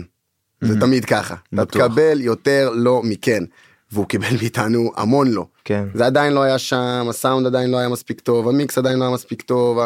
זה 0.60 0.80
תמיד 0.80 1.04
ככה, 1.04 1.34
אתה. 1.54 1.64
תקבל 1.64 2.20
יותר 2.20 2.70
לא 2.74 3.00
מכן. 3.04 3.44
והוא 3.92 4.06
קיבל 4.06 4.36
מאיתנו 4.40 4.92
המון 4.96 5.30
לא. 5.30 5.46
כן. 5.64 5.84
זה 5.94 6.06
עדיין 6.06 6.32
לא 6.32 6.42
היה 6.42 6.58
שם, 6.58 7.06
הסאונד 7.10 7.46
עדיין 7.46 7.70
לא 7.70 7.76
היה 7.76 7.88
מספיק 7.88 8.20
טוב, 8.20 8.48
המיקס 8.48 8.78
עדיין 8.78 8.98
לא 8.98 9.04
היה 9.04 9.14
מספיק 9.14 9.42
טוב, 9.42 9.78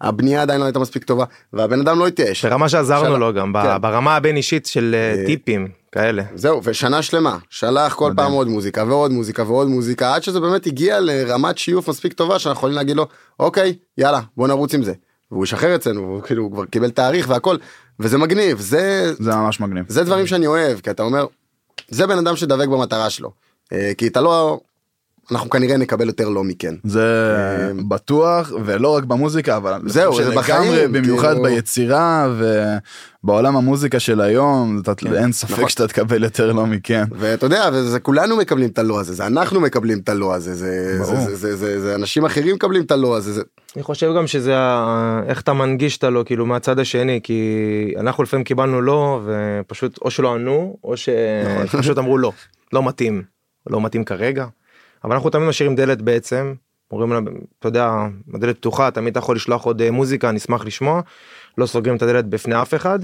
הבנייה 0.00 0.42
עדיין 0.42 0.60
לא 0.60 0.64
הייתה 0.64 0.78
מספיק 0.78 1.04
טובה, 1.04 1.24
והבן 1.52 1.80
אדם 1.80 1.98
לא 1.98 2.06
התייאש. 2.06 2.44
ברמה 2.44 2.68
שעזרנו 2.68 3.14
של- 3.14 3.20
לו 3.20 3.32
גם, 3.34 3.52
כן. 3.62 3.80
ברמה 3.80 4.16
הבין 4.16 4.36
אישית 4.36 4.66
של 4.66 4.94
אה, 4.98 5.20
אה, 5.20 5.26
טיפים 5.26 5.68
כאלה. 5.92 6.22
זהו, 6.34 6.60
ושנה 6.64 7.02
שלמה, 7.02 7.38
שלח 7.50 7.94
כל. 7.94 8.12
פעם 8.16 8.32
עוד 8.32 8.48
מוזיקה 8.48 8.84
ועוד 8.88 9.10
מוזיקה 9.10 9.42
ועוד 9.42 9.68
מוזיקה, 9.68 10.14
עד 10.14 10.22
שזה 10.22 10.40
באמת 10.40 10.66
הגיע 10.66 11.00
לרמת 11.00 11.58
שיוף 11.58 11.88
מספיק 11.88 12.12
טובה 12.12 12.38
שאנחנו 12.38 12.58
יכולים 12.58 12.76
להגיד 12.76 12.96
לו, 12.96 13.06
אוקיי, 13.40 13.74
יאללה, 13.98 14.20
בוא 14.36 14.48
נרוץ 14.48 14.74
עם 14.74 14.82
זה. 14.82 14.92
והוא 15.30 15.44
ישחרר 15.44 15.74
אצלנו, 15.74 16.20
כאילו 16.26 16.42
הוא 16.42 16.52
כבר 16.52 16.64
קיבל 16.64 16.90
תאריך 16.90 17.28
והכל, 17.28 17.56
וזה 18.00 18.18
מגניב, 18.18 18.60
זה, 18.60 19.12
זה 19.18 19.34
ממש 19.34 19.60
מגניב. 19.60 19.84
זה 19.88 20.04
דברים 20.04 20.26
שאני 20.26 20.46
אוהב, 20.46 20.80
כי 20.80 20.90
אתה 20.90 21.02
אומר, 21.02 21.26
זה 21.88 22.06
בן 22.06 22.18
אדם 22.18 22.36
שדבק 22.36 22.68
במטרה 22.68 23.10
שלו. 23.10 23.30
אה, 23.72 23.92
כי 23.98 24.06
אתה 24.06 24.20
לא, 24.20 24.60
אנחנו 25.32 25.50
כנראה 25.50 25.76
נקבל 25.76 26.06
יותר 26.06 26.28
לא 26.28 26.44
מכן. 26.44 26.74
זה 26.84 27.02
בטוח 27.88 28.52
ולא 28.64 28.96
רק 28.96 29.04
במוזיקה 29.04 29.56
אבל 29.56 29.80
זהו, 29.86 30.16
זה 30.24 30.34
בחיים, 30.36 30.92
במיוחד 30.92 31.28
כאילו- 31.32 31.42
ביצירה 31.42 32.28
ובעולם 33.24 33.56
המוזיקה 33.56 34.00
של 34.00 34.20
היום 34.20 34.80
אתה- 34.82 34.92
אין 35.16 35.32
ספק 35.32 35.50
נכון. 35.52 35.68
שאתה 35.68 35.88
תקבל 35.88 36.22
יותר 36.24 36.52
לא 36.52 36.66
מכן. 36.66 37.04
ואתה 37.18 37.46
יודע, 37.46 37.68
וזה 37.72 38.00
כולנו 38.00 38.36
מקבלים 38.36 38.70
את 38.70 38.78
הלא 38.78 39.00
הזה, 39.00 39.14
זה 39.14 39.26
אנחנו 39.26 39.60
מקבלים 39.60 39.98
את 39.98 40.08
הלא 40.08 40.34
הזה, 40.34 40.54
זה, 40.54 40.98
זה. 41.04 41.16
זה, 41.16 41.34
זה, 41.36 41.56
זה, 41.56 41.80
זה 41.80 41.94
אנשים 41.94 42.24
אחרים 42.24 42.54
מקבלים 42.54 42.82
את 42.82 42.90
הלא 42.90 43.16
הזה, 43.16 43.32
זה, 43.32 43.42
אני 43.76 43.82
חושב 43.82 44.12
גם 44.16 44.26
שזה 44.26 44.54
איך 45.26 45.40
אתה 45.40 45.52
מנגיש 45.52 45.98
את 45.98 46.04
הלא 46.04 46.22
כאילו 46.26 46.46
מהצד 46.46 46.78
השני 46.78 47.20
כי 47.22 47.40
אנחנו 48.00 48.22
לפעמים 48.22 48.44
קיבלנו 48.44 48.80
לא 48.82 49.20
ופשוט 49.24 49.98
או 50.02 50.10
שלא 50.10 50.34
ענו 50.34 50.76
או 50.84 50.94
שפשוט 50.96 51.98
אמרו 51.98 52.18
לא 52.18 52.32
לא 52.72 52.82
מתאים 52.88 53.22
לא 53.70 53.80
מתאים 53.80 54.04
כרגע 54.04 54.46
אבל 55.04 55.12
אנחנו 55.12 55.30
תמיד 55.30 55.48
משאירים 55.48 55.76
דלת 55.76 56.02
בעצם 56.02 56.54
אומרים 56.90 57.12
לה 57.12 57.18
אתה 57.58 57.68
יודע 57.68 58.06
הדלת 58.34 58.56
פתוחה 58.56 58.90
תמיד 58.90 59.10
אתה 59.10 59.18
יכול 59.18 59.36
לשלוח 59.36 59.64
עוד 59.64 59.82
אה, 59.82 59.90
מוזיקה 59.90 60.30
נשמח 60.30 60.64
לשמוע 60.64 61.00
לא 61.58 61.66
סוגרים 61.66 61.96
את 61.96 62.02
הדלת 62.02 62.26
בפני 62.26 62.62
אף 62.62 62.74
אחד. 62.74 62.98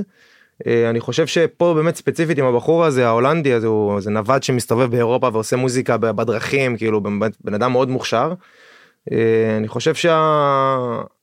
אה, 0.66 0.90
אני 0.90 1.00
חושב 1.00 1.26
שפה 1.26 1.74
באמת 1.76 1.96
ספציפית 1.96 2.38
עם 2.38 2.44
הבחור 2.44 2.84
הזה 2.84 3.06
ההולנדי 3.06 3.52
הזה 3.52 3.66
הוא 3.66 4.00
זה 4.00 4.10
נווד 4.10 4.42
שמסתובב 4.42 4.90
באירופה 4.90 5.30
ועושה 5.32 5.56
מוזיקה 5.56 5.96
בדרכים 5.96 6.76
כאילו 6.76 7.00
באמת 7.00 7.32
בן 7.44 7.54
אדם 7.54 7.72
מאוד 7.72 7.88
מוכשר. 7.88 8.32
אה, 9.12 9.56
אני 9.56 9.68
חושב 9.68 9.94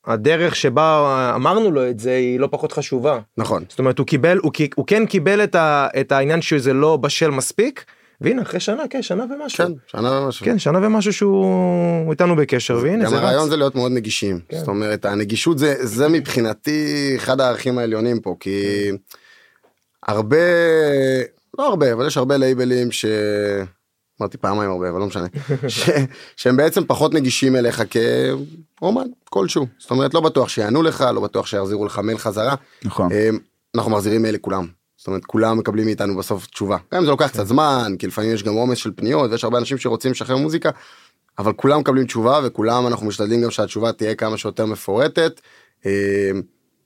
שהדרך 0.06 0.56
שבה 0.56 1.32
אמרנו 1.34 1.70
לו 1.70 1.90
את 1.90 1.98
זה 1.98 2.16
היא 2.16 2.40
לא 2.40 2.48
פחות 2.50 2.72
חשובה. 2.72 3.18
נכון. 3.38 3.64
זאת 3.68 3.78
אומרת 3.78 3.98
הוא 3.98 4.06
קיבל 4.06 4.38
הוא, 4.38 4.52
הוא 4.74 4.86
כן 4.86 5.06
קיבל 5.06 5.44
את, 5.44 5.54
ה, 5.54 5.88
את 6.00 6.12
העניין 6.12 6.42
שזה 6.42 6.72
לא 6.72 6.96
בשל 6.96 7.30
מספיק 7.30 7.84
והנה 8.20 8.42
אחרי 8.42 8.60
שנה 8.60 8.82
כן 8.90 9.02
שנה 9.02 9.24
ומשהו 9.24 9.64
כן, 9.66 9.72
שנה 9.86 10.20
ומשהו. 10.20 10.44
כן 10.44 10.58
שנה 10.58 10.86
ומשהו 10.86 11.12
שהוא 11.12 12.10
איתנו 12.10 12.36
בקשר 12.36 12.78
והנה 12.82 13.04
גם 13.04 13.10
זה 13.10 13.16
הרעיון 13.16 13.42
רץ. 13.42 13.48
זה 13.48 13.56
להיות 13.56 13.74
מאוד 13.74 13.92
נגישים. 13.92 14.40
כן. 14.48 14.58
זאת 14.58 14.68
אומרת, 14.68 15.04
הנגישות 15.04 15.58
זה, 15.58 15.74
זה 15.86 16.08
מבחינתי 16.08 17.12
אחד 17.16 17.40
הערכים 17.40 17.78
העליונים 17.78 18.20
פה, 18.20 18.36
כי 18.40 18.90
הרבה, 20.08 20.36
לא 21.58 21.68
הרבה, 21.68 21.92
אבל 21.92 22.06
יש 22.06 22.16
הרבה 22.16 22.36
לייבלים 22.36 22.92
ש... 22.92 23.04
אמרתי 24.20 24.38
פעמיים 24.38 24.70
הרבה, 24.70 24.90
אבל 24.90 25.00
לא 25.00 25.06
משנה. 25.06 25.26
ש... 25.68 25.90
שהם 26.36 26.56
בעצם 26.56 26.84
פחות 26.86 27.14
נגישים 27.14 27.56
אליך 27.56 27.82
כאומן 27.90 29.06
כלשהו. 29.24 29.66
זאת 29.78 29.90
אומרת, 29.90 30.14
לא 30.14 30.20
בטוח 30.20 30.48
שיענו 30.48 30.82
לך, 30.82 31.04
לא 31.14 31.20
בטוח 31.20 31.46
שיחזירו 31.46 31.84
לך 31.84 31.98
מייל 31.98 32.18
חזרה. 32.18 32.54
נכון. 32.84 33.12
אמ, 33.12 33.38
אנחנו 33.74 33.90
מחזירים 33.90 34.22
מייל 34.22 34.34
לכולם. 34.34 34.66
זאת 35.06 35.08
אומרת 35.08 35.24
כולם 35.24 35.58
מקבלים 35.58 35.86
מאיתנו 35.86 36.16
בסוף 36.16 36.46
תשובה. 36.46 36.76
גם 36.92 36.98
אם 36.98 37.04
זה 37.04 37.10
לוקח 37.10 37.28
קצת 37.28 37.46
זמן 37.46 37.92
כי 37.98 38.06
לפעמים 38.06 38.32
יש 38.34 38.42
גם 38.42 38.54
עומס 38.54 38.78
של 38.78 38.90
פניות 38.96 39.30
ויש 39.30 39.44
הרבה 39.44 39.58
אנשים 39.58 39.78
שרוצים 39.78 40.10
לשחרר 40.10 40.36
מוזיקה. 40.36 40.70
אבל 41.38 41.52
כולם 41.52 41.80
מקבלים 41.80 42.06
תשובה 42.06 42.40
וכולם 42.44 42.86
אנחנו 42.86 43.06
משתדלים 43.06 43.42
גם 43.42 43.50
שהתשובה 43.50 43.92
תהיה 43.92 44.14
כמה 44.14 44.38
שיותר 44.38 44.66
מפורטת. 44.66 45.40
אמ, 45.86 45.90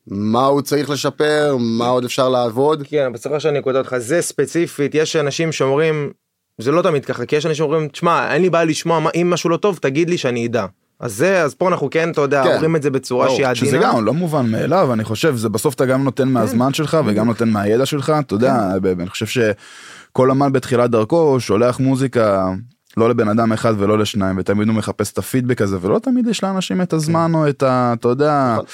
מה 0.06 0.46
הוא 0.46 0.62
צריך 0.62 0.90
לשפר 0.90 1.56
מה 1.60 1.88
עוד 1.88 2.04
אפשר 2.04 2.28
לעבוד. 2.28 2.82
כן 2.88 3.12
בסופו 3.12 3.40
שאני 3.40 3.62
קוטע 3.62 3.78
אותך 3.78 3.96
זה 3.98 4.22
ספציפית 4.22 4.94
יש 4.94 5.16
אנשים 5.16 5.52
שאומרים 5.52 6.12
זה 6.58 6.70
לא 6.70 6.82
תמיד 6.82 7.04
ככה 7.04 7.26
כי 7.26 7.36
יש 7.36 7.46
אנשים 7.46 7.58
שאומרים 7.58 7.88
תשמע 7.88 8.34
אין 8.34 8.42
לי 8.42 8.50
בעיה 8.50 8.64
לשמוע 8.64 9.00
מה- 9.00 9.10
אם 9.14 9.30
משהו 9.30 9.50
לא 9.50 9.56
טוב 9.56 9.78
תגיד 9.82 10.10
לי 10.10 10.18
שאני 10.18 10.46
אדע. 10.46 10.66
אז 11.00 11.14
זה 11.16 11.42
אז 11.42 11.54
פה 11.54 11.68
אנחנו 11.68 11.90
כן 11.90 12.10
אתה 12.10 12.20
יודע 12.20 12.42
כן. 12.44 12.52
אומרים 12.52 12.76
את 12.76 12.82
זה 12.82 12.90
בצורה 12.90 13.26
ברור, 13.26 13.36
שהיא 13.36 13.54
שזה 13.54 13.76
עדינה. 13.76 13.92
גם 13.92 14.04
לא 14.04 14.14
מובן 14.14 14.46
מאליו 14.50 14.92
אני 14.92 15.04
חושב 15.04 15.36
זה 15.36 15.48
בסוף 15.48 15.74
אתה 15.74 15.86
גם 15.86 16.04
נותן 16.04 16.28
מהזמן 16.28 16.72
שלך 16.72 16.96
וגם 17.06 17.26
נותן 17.26 17.48
מהידע 17.50 17.86
שלך 17.86 18.12
אתה 18.20 18.34
יודע 18.34 18.56
ב- 18.82 19.00
אני 19.00 19.08
חושב 19.08 19.26
שכל 19.26 20.30
אמן 20.30 20.52
בתחילת 20.52 20.90
דרכו 20.90 21.40
שולח 21.40 21.80
מוזיקה 21.80 22.52
לא 22.96 23.10
לבן 23.10 23.28
אדם 23.28 23.52
אחד 23.52 23.74
ולא 23.78 23.98
לשניים 23.98 24.38
ותמיד 24.38 24.68
הוא 24.68 24.76
מחפש 24.76 25.12
את 25.12 25.18
הפידבק 25.18 25.62
הזה 25.62 25.76
ולא 25.80 25.98
תמיד 25.98 26.26
יש 26.26 26.44
לאנשים 26.44 26.82
את 26.82 26.92
הזמן 26.92 27.34
או 27.34 27.48
את 27.48 27.62
ה... 27.62 27.94
אתה 27.98 28.08
יודע, 28.08 28.52
נכון. 28.52 28.64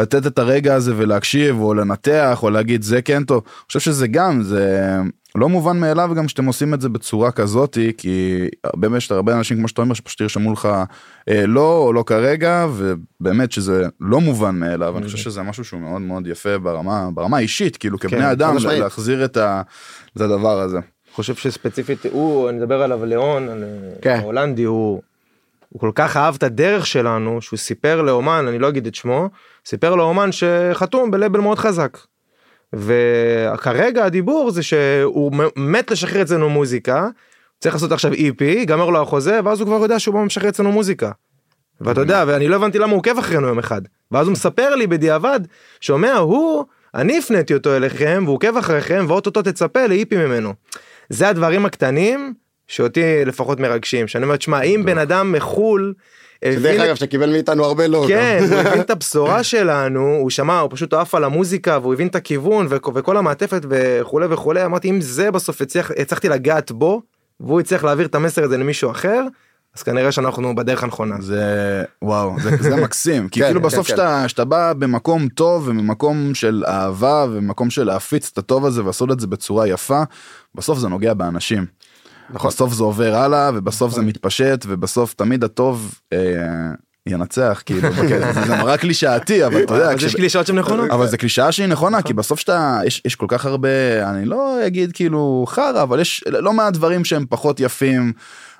לתת 0.00 0.26
את 0.26 0.38
הרגע 0.38 0.74
הזה 0.74 0.92
ולהקשיב 0.96 1.60
או 1.60 1.74
לנתח 1.74 2.42
או 2.42 2.50
להגיד 2.50 2.82
זה 2.82 3.02
כן 3.02 3.24
טוב. 3.24 3.42
אני 3.46 3.66
חושב 3.66 3.80
שזה 3.80 4.06
גם 4.08 4.42
זה 4.42 4.96
לא 5.34 5.48
מובן 5.48 5.80
מאליו 5.80 6.10
גם 6.16 6.28
שאתם 6.28 6.44
עושים 6.44 6.74
את 6.74 6.80
זה 6.80 6.88
בצורה 6.88 7.30
כזאתי 7.32 7.92
כי 7.96 8.46
באמת 8.76 8.96
יש 8.96 9.12
הרבה 9.12 9.36
אנשים 9.36 9.58
כמו 9.58 9.68
שאתה 9.68 9.82
אומר 9.82 9.94
שפשוט 9.94 10.20
ירשמו 10.20 10.52
לך 10.52 10.68
אה, 11.28 11.46
לא 11.46 11.78
או 11.78 11.92
לא 11.92 12.04
כרגע 12.06 12.66
ובאמת 12.74 13.52
שזה 13.52 13.86
לא 14.00 14.20
מובן 14.20 14.54
מאליו 14.54 14.98
אני 14.98 15.06
חושב 15.06 15.18
שזה 15.18 15.42
משהו 15.42 15.64
שהוא 15.64 15.80
מאוד 15.80 16.00
מאוד 16.00 16.26
יפה 16.26 16.58
ברמה 16.58 17.08
ברמה 17.14 17.36
האישית 17.36 17.76
כאילו 17.76 17.98
כבני 17.98 18.32
אדם. 18.32 18.56
להחזיר 18.64 19.24
את 19.24 19.36
הדבר 20.16 20.60
הזה. 20.60 20.78
חושב 21.14 21.34
שספציפית 21.34 22.06
הוא 22.12 22.48
אני 22.48 22.56
מדבר 22.58 22.82
עליו 22.82 23.04
ליאון 23.04 23.48
על- 23.48 23.64
כן. 24.02 24.16
ההולנדי 24.20 24.62
הוא. 24.62 25.02
הוא 25.68 25.80
כל 25.80 25.90
כך 25.94 26.16
אהב 26.16 26.34
את 26.34 26.42
הדרך 26.42 26.86
שלנו 26.86 27.42
שהוא 27.42 27.58
סיפר 27.58 28.02
לאומן 28.02 28.44
אני 28.48 28.58
לא 28.58 28.68
אגיד 28.68 28.86
את 28.86 28.94
שמו 28.94 29.28
סיפר 29.66 29.94
לאומן 29.94 30.30
שחתום 30.32 31.10
בלבל 31.10 31.40
מאוד 31.40 31.58
חזק. 31.58 31.98
וכרגע 32.72 34.04
הדיבור 34.04 34.50
זה 34.50 34.62
שהוא 34.62 35.32
מת 35.56 35.90
לשחרר 35.90 36.22
אצלנו 36.22 36.48
מוזיקה 36.50 37.08
צריך 37.60 37.74
לעשות 37.74 37.92
עכשיו 37.92 38.12
EP 38.12 38.44
ייגמר 38.44 38.90
לו 38.90 39.02
החוזה 39.02 39.40
ואז 39.44 39.60
הוא 39.60 39.66
כבר 39.66 39.82
יודע 39.82 39.98
שהוא 39.98 40.14
בא 40.14 40.20
משחרר 40.24 40.48
אצלנו 40.48 40.72
מוזיקה. 40.72 41.10
ואתה 41.80 42.00
יודע 42.00 42.24
ואני 42.26 42.48
לא 42.48 42.56
הבנתי 42.56 42.78
למה 42.78 42.90
הוא 42.92 42.98
עוקב 42.98 43.18
אחרינו 43.18 43.46
יום 43.48 43.58
אחד 43.58 43.82
ואז 44.10 44.26
הוא 44.26 44.32
מספר 44.32 44.74
לי 44.74 44.86
בדיעבד 44.86 45.40
שומע 45.80 46.14
הוא 46.14 46.64
אני 46.94 47.18
הפניתי 47.18 47.54
אותו 47.54 47.76
אליכם 47.76 48.22
והוא 48.24 48.34
עוקב 48.34 48.56
אחריכם 48.56 49.04
ואו-טו-טו 49.08 49.42
תצפה 49.42 49.86
ל 49.86 49.96
EP 49.96 50.16
ממנו. 50.16 50.54
זה 51.08 51.28
הדברים 51.28 51.66
הקטנים 51.66 52.34
שאותי 52.68 53.00
לפחות 53.26 53.60
מרגשים 53.60 54.08
שאני 54.08 54.24
אומר 54.24 54.36
תשמע 54.36 54.62
אם 54.62 54.82
בן 54.84 54.98
אדם 54.98 55.32
מחו"ל. 55.32 55.94
שדרך 56.44 56.56
הבין 56.58 56.80
אגב 56.80 56.94
שקיבל 56.94 57.30
מאיתנו 57.30 57.64
הרבה 57.64 57.86
לא. 57.86 58.04
כן, 58.08 58.38
גם. 58.42 58.52
הוא 58.52 58.68
הבין 58.68 58.80
את 58.86 58.90
הבשורה 58.90 59.42
שלנו, 59.42 60.00
הוא 60.20 60.30
שמע, 60.30 60.58
הוא 60.60 60.70
פשוט 60.72 60.92
עף 60.94 61.14
על 61.14 61.24
המוזיקה 61.24 61.78
והוא 61.82 61.94
הבין 61.94 62.06
את 62.06 62.14
הכיוון 62.14 62.66
וכ- 62.70 62.88
וכל 62.94 63.16
המעטפת 63.16 63.62
וכולי 63.68 64.26
וכולי, 64.30 64.64
אמרתי 64.64 64.90
אם 64.90 65.00
זה 65.00 65.30
בסוף 65.30 65.62
הצלחתי 65.98 66.28
לגעת 66.28 66.72
בו, 66.72 67.02
והוא 67.40 67.60
הצליח 67.60 67.84
להעביר 67.84 68.06
את 68.06 68.14
המסר 68.14 68.44
הזה 68.44 68.58
למישהו 68.58 68.90
אחר, 68.90 69.22
אז 69.76 69.82
כנראה 69.82 70.12
שאנחנו 70.12 70.54
בדרך 70.54 70.82
הנכונה. 70.82 71.14
זה 71.20 71.42
וואו 72.02 72.34
זה, 72.42 72.50
זה 72.60 72.76
מקסים 72.76 73.28
כי 73.28 73.40
כן, 73.40 73.46
כאילו 73.46 73.60
כן, 73.60 73.66
בסוף 73.66 73.86
כן. 73.86 73.96
שאתה 73.96 74.28
שאתה 74.28 74.44
בא 74.44 74.72
במקום 74.72 75.28
טוב 75.28 75.68
וממקום 75.68 76.34
של 76.34 76.64
אהבה 76.68 77.26
וממקום 77.30 77.70
של 77.70 77.84
להפיץ 77.84 78.30
את 78.32 78.38
הטוב 78.38 78.66
הזה 78.66 78.82
ולעשות 78.82 79.12
את 79.12 79.20
זה 79.20 79.26
בצורה 79.26 79.68
יפה 79.68 80.02
בסוף 80.54 80.78
זה 80.78 80.88
נוגע 80.88 81.14
באנשים. 81.14 81.66
נכון. 82.30 82.48
בסוף 82.50 82.72
זה 82.72 82.82
עובר 82.82 83.14
הלאה 83.14 83.50
ובסוף 83.54 83.92
זה 83.94 84.02
מתפשט 84.02 84.64
ובסוף 84.68 85.14
תמיד 85.14 85.44
הטוב 85.44 85.94
אה, 86.12 86.18
ינצח 87.06 87.62
כאילו 87.66 87.88
זה- 88.46 88.56
נורא 88.56 88.76
קלישאתי 88.76 89.46
אבל 89.46 89.62
אתה 89.62 89.74
יודע. 89.74 89.90
יש 90.06 90.14
קלישאות 90.16 90.46
שהן 90.46 90.58
נכונות. 90.58 90.90
אבל 90.90 91.06
זה 91.06 91.16
קלישאה 91.16 91.52
שהיא 91.52 91.66
נכונה 91.66 92.02
כי 92.02 92.12
בסוף 92.12 92.40
שאתה 92.40 92.80
יש 92.86 93.02
יש 93.04 93.14
כל 93.16 93.26
כך 93.28 93.46
הרבה 93.46 93.68
אני 94.10 94.24
לא 94.24 94.66
אגיד 94.66 94.92
כאילו 94.92 95.44
חרא 95.48 95.82
אבל 95.82 96.00
יש 96.00 96.24
לא 96.26 96.52
מעט 96.52 96.72
דברים 96.72 97.04
שהם 97.04 97.24
פחות 97.28 97.60
יפים 97.60 98.12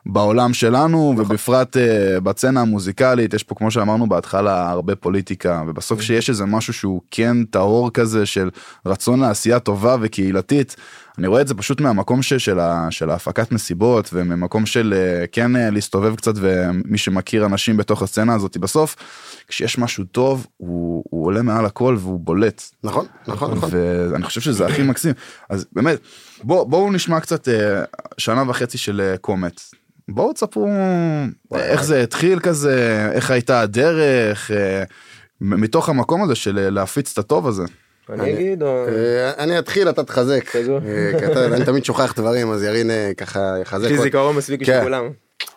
בעולם 0.07 0.55
שלנו 0.55 1.15
ובפרט 1.19 1.77
uh, 1.77 2.21
בצנה 2.21 2.61
המוזיקלית 2.61 3.35
יש 3.35 3.43
פה 3.43 3.55
כמו 3.55 3.71
שאמרנו 3.71 4.09
בהתחלה 4.09 4.71
הרבה 4.71 4.97
פוליטיקה 4.97 5.63
ובסוף 5.67 6.01
שיש 6.01 6.29
איזה 6.29 6.45
משהו 6.45 6.73
שהוא 6.73 7.01
כן 7.11 7.45
טהור 7.45 7.91
כזה 7.91 8.27
של 8.27 8.51
רצון 8.87 9.21
לעשייה 9.21 9.61
טובה 9.61 9.97
וקהילתית. 10.01 10.77
אני 11.19 11.27
רואה 11.27 11.41
את 11.41 11.49
זה 11.49 11.55
פשוט 11.55 11.81
מהמקום 11.81 12.23
ש, 12.23 12.35
של, 12.35 12.61
ה, 12.61 12.87
של 12.91 13.11
ההפקת 13.11 13.53
מסיבות 13.53 14.11
וממקום 14.13 14.67
של 14.67 14.95
אה, 14.97 15.27
כן 15.33 15.57
אה, 15.57 15.71
להסתובב 15.71 16.17
קצת 16.17 16.33
ומי 16.37 16.99
שמכיר 16.99 17.47
אנשים 17.47 17.77
בתוך 17.77 18.03
הסצנה 18.03 18.35
הזאת 18.35 18.57
בסוף 18.57 18.97
כשיש 19.49 19.79
משהו 19.79 20.05
טוב 20.05 20.47
הוא, 20.57 21.05
הוא 21.11 21.27
עולה 21.27 21.43
מעל 21.43 21.67
הכל 21.67 21.97
והוא 22.01 22.21
בולט 22.21 22.63
נכון, 22.85 23.07
נכון, 23.27 23.51
נכון. 23.51 23.71
ואני 23.73 24.25
חושב 24.25 24.41
שזה 24.41 24.67
הכי 24.67 24.83
מקסים 24.83 25.13
אז 25.49 25.67
באמת 25.73 25.99
בוא 26.43 26.65
בואו 26.65 26.93
נשמע 26.93 27.21
קצת 27.21 27.49
שנה 28.19 28.51
וחצי 28.51 28.79
של 28.79 29.15
קומט 29.21 29.61
בואו 30.15 30.33
תספרו 30.33 30.69
איך 31.55 31.85
זה 31.85 32.03
התחיל 32.03 32.41
כזה 32.41 33.09
איך 33.13 33.31
הייתה 33.31 33.61
הדרך 33.61 34.51
אה, 34.51 34.83
מתוך 35.41 35.89
המקום 35.89 36.23
הזה 36.23 36.35
של 36.35 36.59
אה, 36.59 36.71
להפיץ 36.71 37.13
את 37.13 37.19
הטוב 37.19 37.49
הזה. 37.49 37.63
אני 38.11 38.33
אגיד 38.33 38.63
או... 38.63 38.87
אה, 38.89 39.33
אני 39.39 39.59
אתחיל 39.59 39.89
אתה 39.89 40.05
תחזק. 40.05 40.49
כי 40.49 40.59
אני 41.55 41.65
תמיד 41.65 41.85
שוכח 41.85 42.15
דברים 42.17 42.51
אז 42.51 42.63
ירין 42.63 42.91
ככה 43.17 43.55
יחזק. 43.61 43.87
יש 43.87 43.93
לי. 43.93 44.03
זיכרון 44.03 44.37
מספיק 44.37 44.61
כן. 44.61 44.65
בשביל 44.65 44.83
כולם. 44.83 45.11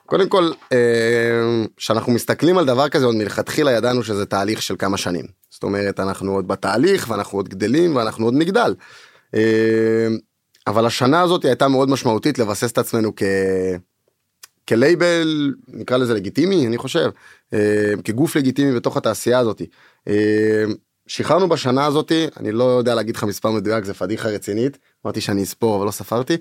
קודם 0.06 0.30
כל 0.30 0.52
כשאנחנו 1.78 2.12
מסתכלים 2.12 2.58
על 2.58 2.66
דבר 2.66 2.90
כזה 2.90 3.06
עוד 3.06 3.16
מלכתחילה 3.16 3.72
ידענו 3.72 4.04
שזה 4.04 4.26
תהליך 4.26 4.62
של 4.62 4.76
כמה 4.80 4.98
שנים 4.98 5.26
זאת 5.50 5.64
אומרת 5.64 6.00
אנחנו 6.00 6.32
עוד 6.32 6.48
בתהליך 6.48 7.10
ואנחנו 7.10 7.40
עוד 7.40 7.50
גדלים 7.50 7.96
ואנחנו 7.96 8.26
עוד 8.26 8.34
נגדל. 8.38 8.76
אבל 10.68 10.86
השנה 10.86 11.22
הזאת 11.22 11.46
הייתה 11.46 11.68
מאוד 11.68 11.90
משמעותית 11.90 12.40
לבסס 12.40 12.72
את 12.72 12.78
עצמנו 12.78 13.12
כ... 13.16 13.24
כלייבל 14.70 15.54
נקרא 15.68 15.98
לזה 15.98 16.14
לגיטימי 16.14 16.68
אני 16.68 16.78
חושב 16.78 17.10
אה, 17.54 17.94
כגוף 18.04 18.36
לגיטימי 18.36 18.76
בתוך 18.76 18.98
התעשייה 18.98 19.40
הזאת. 19.40 19.62
אה, 20.08 20.64
שחררנו 21.08 21.50
בשנה 21.50 21.86
הזאתי 21.86 22.28
אני 22.38 22.52
לא 22.52 22.64
יודע 22.64 22.96
להגיד 22.96 23.16
לך 23.16 23.24
מספר 23.24 23.52
מדויק 23.52 23.86
זה 23.86 23.94
פדיחה 23.94 24.30
רצינית 24.30 24.78
אמרתי 25.06 25.22
שאני 25.22 25.44
אספור 25.44 25.78
אבל 25.78 25.86
לא 25.86 25.92
ספרתי 25.92 26.38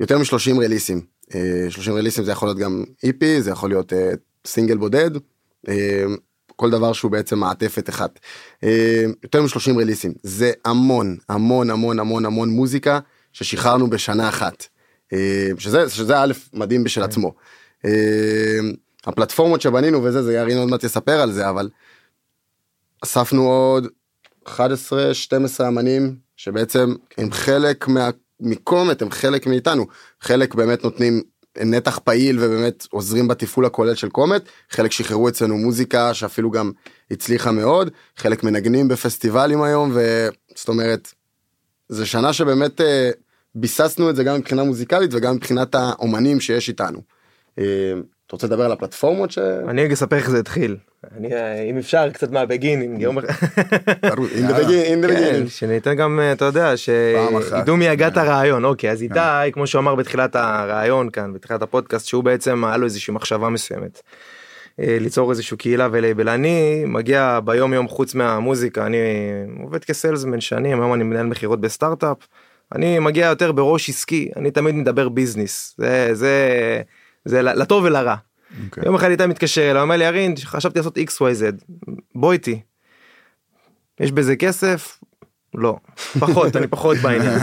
יותר 0.00 0.18
מ-30 0.18 0.60
רליסים. 0.64 1.00
אה, 1.34 1.66
30 1.70 1.94
רליסים 1.94 2.24
זה 2.24 2.32
יכול 2.32 2.48
להיות 2.48 2.58
גם 2.58 2.84
איפי 3.02 3.42
זה 3.42 3.50
יכול 3.50 3.70
להיות 3.70 3.92
אה, 3.92 4.10
סינגל 4.46 4.76
בודד. 4.76 5.10
אה, 5.68 6.04
כל 6.56 6.70
דבר 6.70 6.92
שהוא 6.92 7.10
בעצם 7.10 7.38
מעטפת 7.38 7.88
אחת. 7.88 8.18
אה, 8.64 9.04
יותר 9.22 9.42
מ-30 9.42 9.78
רליסים 9.78 10.14
זה 10.22 10.52
המון 10.64 11.16
המון 11.28 11.70
המון 11.70 11.98
המון 11.98 12.24
המון 12.24 12.48
מוזיקה 12.48 12.98
ששחררנו 13.32 13.90
בשנה 13.90 14.28
אחת. 14.28 14.66
אה, 15.12 15.48
שזה 15.58 15.90
שזה 15.90 16.18
א' 16.18 16.32
מדהים 16.52 16.84
בשל 16.84 17.02
עצמו. 17.02 17.34
אה, 17.84 18.58
הפלטפורמות 19.06 19.60
שבנינו 19.60 20.04
וזה 20.04 20.22
זה 20.22 20.34
ירין 20.34 20.58
עוד 20.58 20.68
מעט 20.68 20.84
יספר 20.84 21.20
על 21.20 21.32
זה 21.32 21.48
אבל 21.48 21.68
אספנו 23.04 23.48
עוד 23.48 23.86
11 24.44 25.14
12 25.14 25.68
אמנים 25.68 26.16
שבעצם 26.36 26.94
הם 27.18 27.32
חלק 27.32 27.88
מה, 27.88 28.10
מקומט 28.40 29.02
הם 29.02 29.10
חלק 29.10 29.46
מאיתנו. 29.46 29.86
חלק 30.20 30.54
באמת 30.54 30.84
נותנים 30.84 31.22
נתח 31.58 31.98
פעיל 32.04 32.38
ובאמת 32.40 32.86
עוזרים 32.90 33.28
בתפעול 33.28 33.66
הכולל 33.66 33.94
של 33.94 34.08
קומט. 34.08 34.42
חלק 34.70 34.92
שחררו 34.92 35.28
אצלנו 35.28 35.56
מוזיקה 35.56 36.14
שאפילו 36.14 36.50
גם 36.50 36.72
הצליחה 37.10 37.50
מאוד. 37.50 37.90
חלק 38.16 38.44
מנגנים 38.44 38.88
בפסטיבלים 38.88 39.62
היום 39.62 39.90
וזאת 39.94 40.68
אומרת 40.68 41.12
זה 41.88 42.06
שנה 42.06 42.32
שבאמת 42.32 42.80
אה, 42.80 43.10
ביססנו 43.54 44.10
את 44.10 44.16
זה 44.16 44.24
גם 44.24 44.36
מבחינה 44.36 44.64
מוזיקלית 44.64 45.14
וגם 45.14 45.34
מבחינת 45.34 45.74
האומנים 45.74 46.40
שיש 46.40 46.68
איתנו. 46.68 47.15
אה, 47.58 47.64
אתה 48.26 48.36
רוצה 48.36 48.46
לדבר 48.46 48.64
על 48.64 48.72
הפלטפורמות 48.72 49.30
ש... 49.30 49.38
אני 49.38 49.92
אספר 49.92 50.16
איך 50.16 50.30
זה 50.30 50.38
התחיל. 50.38 50.76
אני, 51.16 51.34
אה, 51.34 51.62
אם 51.62 51.78
אפשר 51.78 52.10
קצת 52.10 52.30
מהבגינינג. 52.30 53.04
כן, 54.68 55.04
beginning. 55.04 55.48
שניתן 55.48 55.94
גם 55.94 56.20
אה, 56.20 56.32
אתה 56.32 56.44
יודע. 56.44 56.76
שידעו 56.76 57.76
מי 57.76 57.88
הגה 57.88 58.08
את 58.08 58.16
הרעיון 58.16 58.64
אוקיי 58.64 58.90
אז 58.90 59.02
איתי 59.02 59.52
כמו 59.52 59.66
שהוא 59.66 59.78
אמר 59.78 59.94
בתחילת 59.94 60.36
הרעיון 60.36 61.10
כאן 61.10 61.32
בתחילת 61.32 61.62
הפודקאסט 61.62 62.06
שהוא 62.06 62.24
בעצם 62.24 62.64
היה 62.64 62.76
לו 62.76 62.84
איזושהי 62.84 63.14
מחשבה 63.14 63.48
מסוימת. 63.48 64.02
אה, 64.80 64.96
ליצור 65.00 65.30
איזשהו 65.30 65.56
קהילה 65.56 65.88
ולייבל 65.92 66.28
אני 66.28 66.84
מגיע 66.86 67.40
ביום 67.44 67.72
יום 67.74 67.88
חוץ 67.88 68.14
מהמוזיקה 68.14 68.86
אני 68.86 68.96
עובד 69.62 69.84
כ 69.84 69.95
salesman 69.95 70.40
שנים 70.40 70.80
היום 70.80 70.94
אני 70.94 71.04
מנהל 71.04 71.26
מכירות 71.26 71.60
בסטארט-אפ. 71.60 72.16
אני 72.74 72.98
מגיע 72.98 73.26
יותר 73.26 73.52
בראש 73.52 73.88
עסקי 73.88 74.30
אני 74.36 74.50
תמיד 74.50 74.74
מדבר 74.74 75.08
ביזנס 75.08 75.74
זה 75.78 76.10
זה 76.12 76.32
זה 77.26 77.42
לטוב 77.42 77.84
ולרע. 77.84 78.14
אוקיי. 78.64 78.82
יום 78.86 78.94
אחד 78.94 79.10
איתי 79.10 79.26
מתקשר 79.26 79.70
אליי 79.70 79.82
אומר 79.82 79.96
לי 79.96 80.04
ירין 80.04 80.34
חשבתי 80.44 80.78
לעשות 80.78 80.98
xyz 80.98 81.20
בוא 82.14 82.32
איתי. 82.32 82.60
יש 84.00 84.12
בזה 84.12 84.36
כסף? 84.36 84.98
לא 85.54 85.76
פחות 86.18 86.56
אני 86.56 86.66
פחות 86.66 86.96
בעניין. 86.96 87.38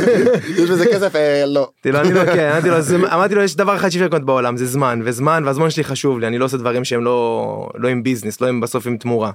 יש 0.58 0.70
בזה 0.70 0.86
כסף? 0.92 1.16
אה, 1.16 1.44
לא. 1.46 1.68
אמרתי 1.86 2.12
לו, 2.12 2.20
אני 2.20 2.28
לא 2.28 2.34
כן 2.34 2.50
אמרתי 2.52 2.68
לו, 2.70 2.80
זה- 2.80 2.96
אמרתי 2.96 3.34
לו 3.34 3.42
יש 3.42 3.56
דבר 3.56 3.76
אחד 3.76 3.88
שאי 3.88 3.98
אפשר 3.98 4.06
לקנות 4.06 4.24
בעולם 4.24 4.56
זה 4.56 4.66
זמן 4.66 5.00
וזמן 5.04 5.42
והזמן 5.46 5.70
שלי 5.70 5.84
חשוב 5.84 6.18
לי 6.18 6.26
אני 6.26 6.38
לא 6.38 6.44
עושה 6.44 6.56
דברים 6.56 6.84
שהם 6.84 7.04
לא 7.04 7.68
לא 7.74 7.88
עם 7.88 8.02
ביזנס 8.02 8.40
לא 8.40 8.46
עם 8.46 8.60
בסוף 8.60 8.86
עם 8.86 8.96
תמורה. 8.96 9.30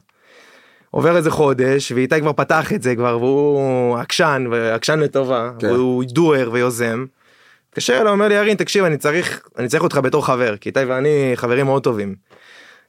עובר 0.92 1.18
איזה 1.18 1.32
חודש 1.32 1.92
ואיתי 1.92 2.20
כבר 2.22 2.34
פתח 2.34 2.74
את 2.74 2.82
זה 2.82 2.96
כבר 2.96 3.18
והוא 3.20 3.98
עקשן 3.98 4.46
ועקשן 4.52 5.00
לטובה 5.00 5.52
כן. 5.60 5.72
והוא 5.72 6.04
דואר 6.04 6.50
ויוזם. 6.54 7.06
מתקשר 7.72 8.02
אליי 8.02 8.12
אומר 8.12 8.28
לי 8.28 8.34
ירין 8.34 8.58
תקשיב 8.58 8.86
אני 8.86 8.98
צריך 8.98 9.42
אני 9.58 9.68
צריך 9.68 9.84
אותך 9.84 9.98
בתור 9.98 10.26
חבר 10.26 10.58
כי 10.58 10.70
איתי 10.70 10.84
ואני 10.84 11.32
חברים 11.36 11.66
מאוד 11.66 11.84
טובים. 11.84 12.16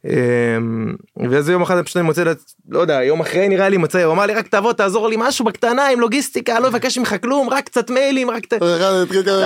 אמ, 0.05 0.95
ואיזה 1.31 1.53
יום 1.53 1.63
אחד 1.63 1.83
פשוט 1.85 1.97
אני 1.97 2.05
מוצא, 2.05 2.25
לא 2.69 2.81
יודע, 2.81 3.03
יום 3.05 3.21
אחרי 3.21 3.49
נראה 3.49 3.69
לי 3.69 3.77
מוצא, 3.77 4.05
הוא 4.05 4.13
אמר 4.13 4.27
לי 4.27 4.35
רק 4.35 4.49
תבוא 4.49 4.73
תעזור 4.73 5.09
לי 5.09 5.17
משהו 5.19 5.45
בקטנה 5.45 5.89
עם 5.89 6.01
לוגיסטיקה, 6.01 6.61
לא 6.61 6.69
אבקש 6.69 6.99
ממך 6.99 7.15
כלום, 7.23 7.51
רק 7.51 7.65
קצת 7.65 7.91
מיילים, 7.91 8.31
רק. 8.31 8.47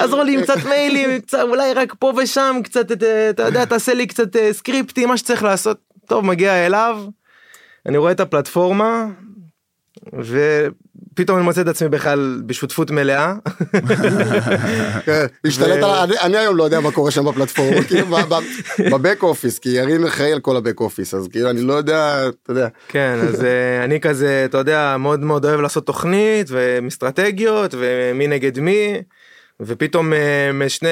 תעזור 0.01 0.23
לי 0.23 0.35
עם 0.35 0.43
קצת 0.43 0.65
מיילים, 0.69 1.11
אולי 1.43 1.75
רק 1.75 1.95
פה 1.99 2.13
ושם, 2.17 2.57
קצת, 2.65 2.93
את, 2.93 3.03
אתה 3.31 3.43
יודע, 3.43 3.65
תעשה 3.65 3.95
לי 3.95 4.07
קצת 4.07 4.37
אה, 4.37 4.53
סקריפטים, 4.53 5.09
מה 5.09 5.17
שצריך 5.17 5.43
לעשות. 5.43 5.79
טוב, 6.07 6.25
מגיע 6.25 6.67
אליו, 6.67 7.03
אני 7.87 7.99
רואה 7.99 8.13
את 8.13 8.21
הפלטפורמה, 8.21 9.07
ופתאום 11.17 11.37
אני 11.39 11.45
מוצא 11.45 11.61
את 11.61 11.69
עצמי 11.69 11.89
בכלל 11.89 12.43
בשותפות 12.47 12.91
מלאה. 12.91 13.35
כן, 15.05 15.27
השתלט 15.47 15.83
על... 15.83 15.91
אני- 15.91 16.19
אני 16.23 16.37
היום 16.37 16.57
לא 16.57 16.65
יודע 16.65 16.81
מה 16.81 16.91
קורה 16.91 17.11
שם 17.11 17.25
בפלטפורמה, 17.25 17.83
כאילו 17.89 18.07
בבק 18.91 19.19
אופיס, 19.23 19.59
כי 19.59 19.69
ירין 19.69 20.05
אחראי 20.05 20.33
על 20.33 20.41
כל 20.41 20.57
הבק 20.57 20.81
אופיס, 20.81 21.15
אז 21.15 21.29
כאילו 21.29 21.51
אני 21.51 21.61
לא 21.61 21.73
יודע, 21.73 22.19
אתה 22.43 22.51
יודע. 22.53 22.69
כן, 22.89 23.19
אז 23.29 23.45
אה, 23.45 23.85
אני 23.85 24.01
כזה, 24.01 24.43
אתה 24.45 24.59
יודע, 24.59 24.97
מאוד 24.99 25.21
מאוד 25.21 25.45
אוהב 25.45 25.61
לעשות 25.61 25.87
תוכנית 25.87 26.47
ואסטרטגיות 26.51 27.75
ומי 27.79 28.27
נגד 28.27 28.59
מי. 28.61 28.95
ופתאום 29.61 30.13
אה, 30.13 30.69
שני 30.69 30.89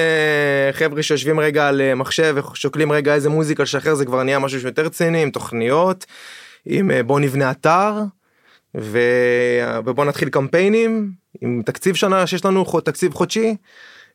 חבר'ה 0.71 1.03
שיושבים 1.03 1.39
רגע 1.39 1.67
על 1.67 1.81
אה, 1.81 1.95
מחשב 1.95 2.35
ושוקלים 2.53 2.91
רגע 2.91 3.13
איזה 3.13 3.29
מוזיקה 3.29 3.63
לשחרר 3.63 3.95
זה 3.95 4.05
כבר 4.05 4.23
נהיה 4.23 4.39
משהו 4.39 4.59
שיותר 4.61 4.85
רציני 4.85 5.21
עם 5.21 5.29
תוכניות 5.29 6.05
עם 6.65 6.91
בוא 7.05 7.19
נבנה 7.19 7.51
אתר 7.51 7.93
ו... 8.79 8.99
ובוא 9.85 10.05
נתחיל 10.05 10.29
קמפיינים 10.29 11.11
עם 11.41 11.61
תקציב 11.65 11.95
שנה 11.95 12.27
שיש 12.27 12.45
לנו 12.45 12.65
תקציב 12.85 13.13
חודשי. 13.13 13.55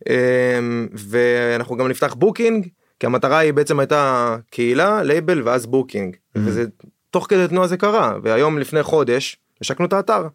אה, 0.08 0.58
ואנחנו 0.92 1.76
גם 1.76 1.88
נפתח 1.88 2.14
booking 2.14 2.68
כי 3.00 3.06
המטרה 3.06 3.38
היא 3.38 3.52
בעצם 3.52 3.80
הייתה 3.80 4.36
קהילה 4.50 5.02
לייבל 5.02 5.42
ואז 5.42 5.66
booking. 5.66 6.16
וזה 6.34 6.64
תוך 7.10 7.26
כדי 7.28 7.48
תנועה 7.48 7.66
זה 7.66 7.76
קרה 7.76 8.18
והיום 8.22 8.58
לפני 8.58 8.82
חודש 8.82 9.36
השקנו 9.60 9.86
את 9.86 9.92
האתר. 9.92 10.26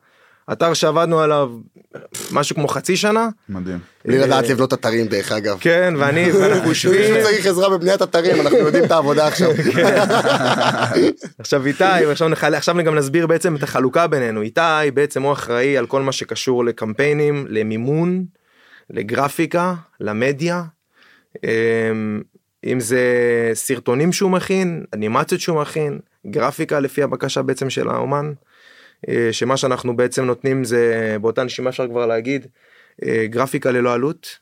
אתר 0.52 0.74
שעבדנו 0.74 1.20
עליו 1.20 1.52
משהו 2.32 2.56
כמו 2.56 2.68
חצי 2.68 2.96
שנה 2.98 3.30
מדהים. 3.50 3.80
בלי 4.06 4.18
לדעת 4.18 4.50
לבנות 4.50 4.74
אתרים 4.74 5.08
דרך 5.08 5.32
אגב. 5.32 5.58
כן 5.62 5.94
ואני 5.98 6.32
ואנחנו 6.42 6.70
יושבים 6.70 7.16
שצריך 7.20 7.46
עזרה 7.46 7.70
בבניית 7.70 8.02
אתרים, 8.02 8.42
אנחנו 8.42 8.58
יודעים 8.58 8.84
את 8.84 8.92
העבודה 8.92 9.28
עכשיו. 9.28 9.52
עכשיו 11.40 11.66
איתי 11.66 12.06
ועכשיו 12.08 12.28
נחל... 12.28 12.56
עכשיו 12.56 12.76
גם 12.86 12.96
נסביר 12.96 13.28
בעצם 13.28 13.56
את 13.56 13.64
החלוקה 13.64 14.08
בינינו 14.08 14.42
איתי 14.42 14.92
בעצם 14.94 15.24
הוא 15.24 15.34
אחראי 15.34 15.78
על 15.78 15.86
כל 15.86 16.02
מה 16.02 16.12
שקשור 16.12 16.66
לקמפיינים 16.66 17.46
למימון 17.50 18.26
לגרפיקה 18.90 19.76
למדיה 20.00 20.64
אמ, 21.44 22.22
אם 22.66 22.80
זה 22.80 23.02
סרטונים 23.54 24.14
שהוא 24.14 24.32
מכין 24.32 24.84
אנימציות 24.94 25.42
שהוא 25.42 25.62
מכין 25.62 26.00
גרפיקה 26.28 26.80
לפי 26.80 27.04
הבקשה 27.04 27.42
בעצם 27.42 27.70
של 27.70 27.90
האומן 27.90 28.26
אה, 28.26 28.55
שמה 29.32 29.58
שאנחנו 29.58 29.96
בעצם 29.96 30.26
נותנים 30.26 30.64
זה 30.64 31.18
באותה 31.22 31.44
נשימה 31.44 31.70
אפשר 31.70 31.88
כבר 31.88 32.06
להגיד 32.06 32.48
אה, 33.06 33.26
גרפיקה 33.28 33.72
ללא 33.72 33.94
עלות 33.94 34.40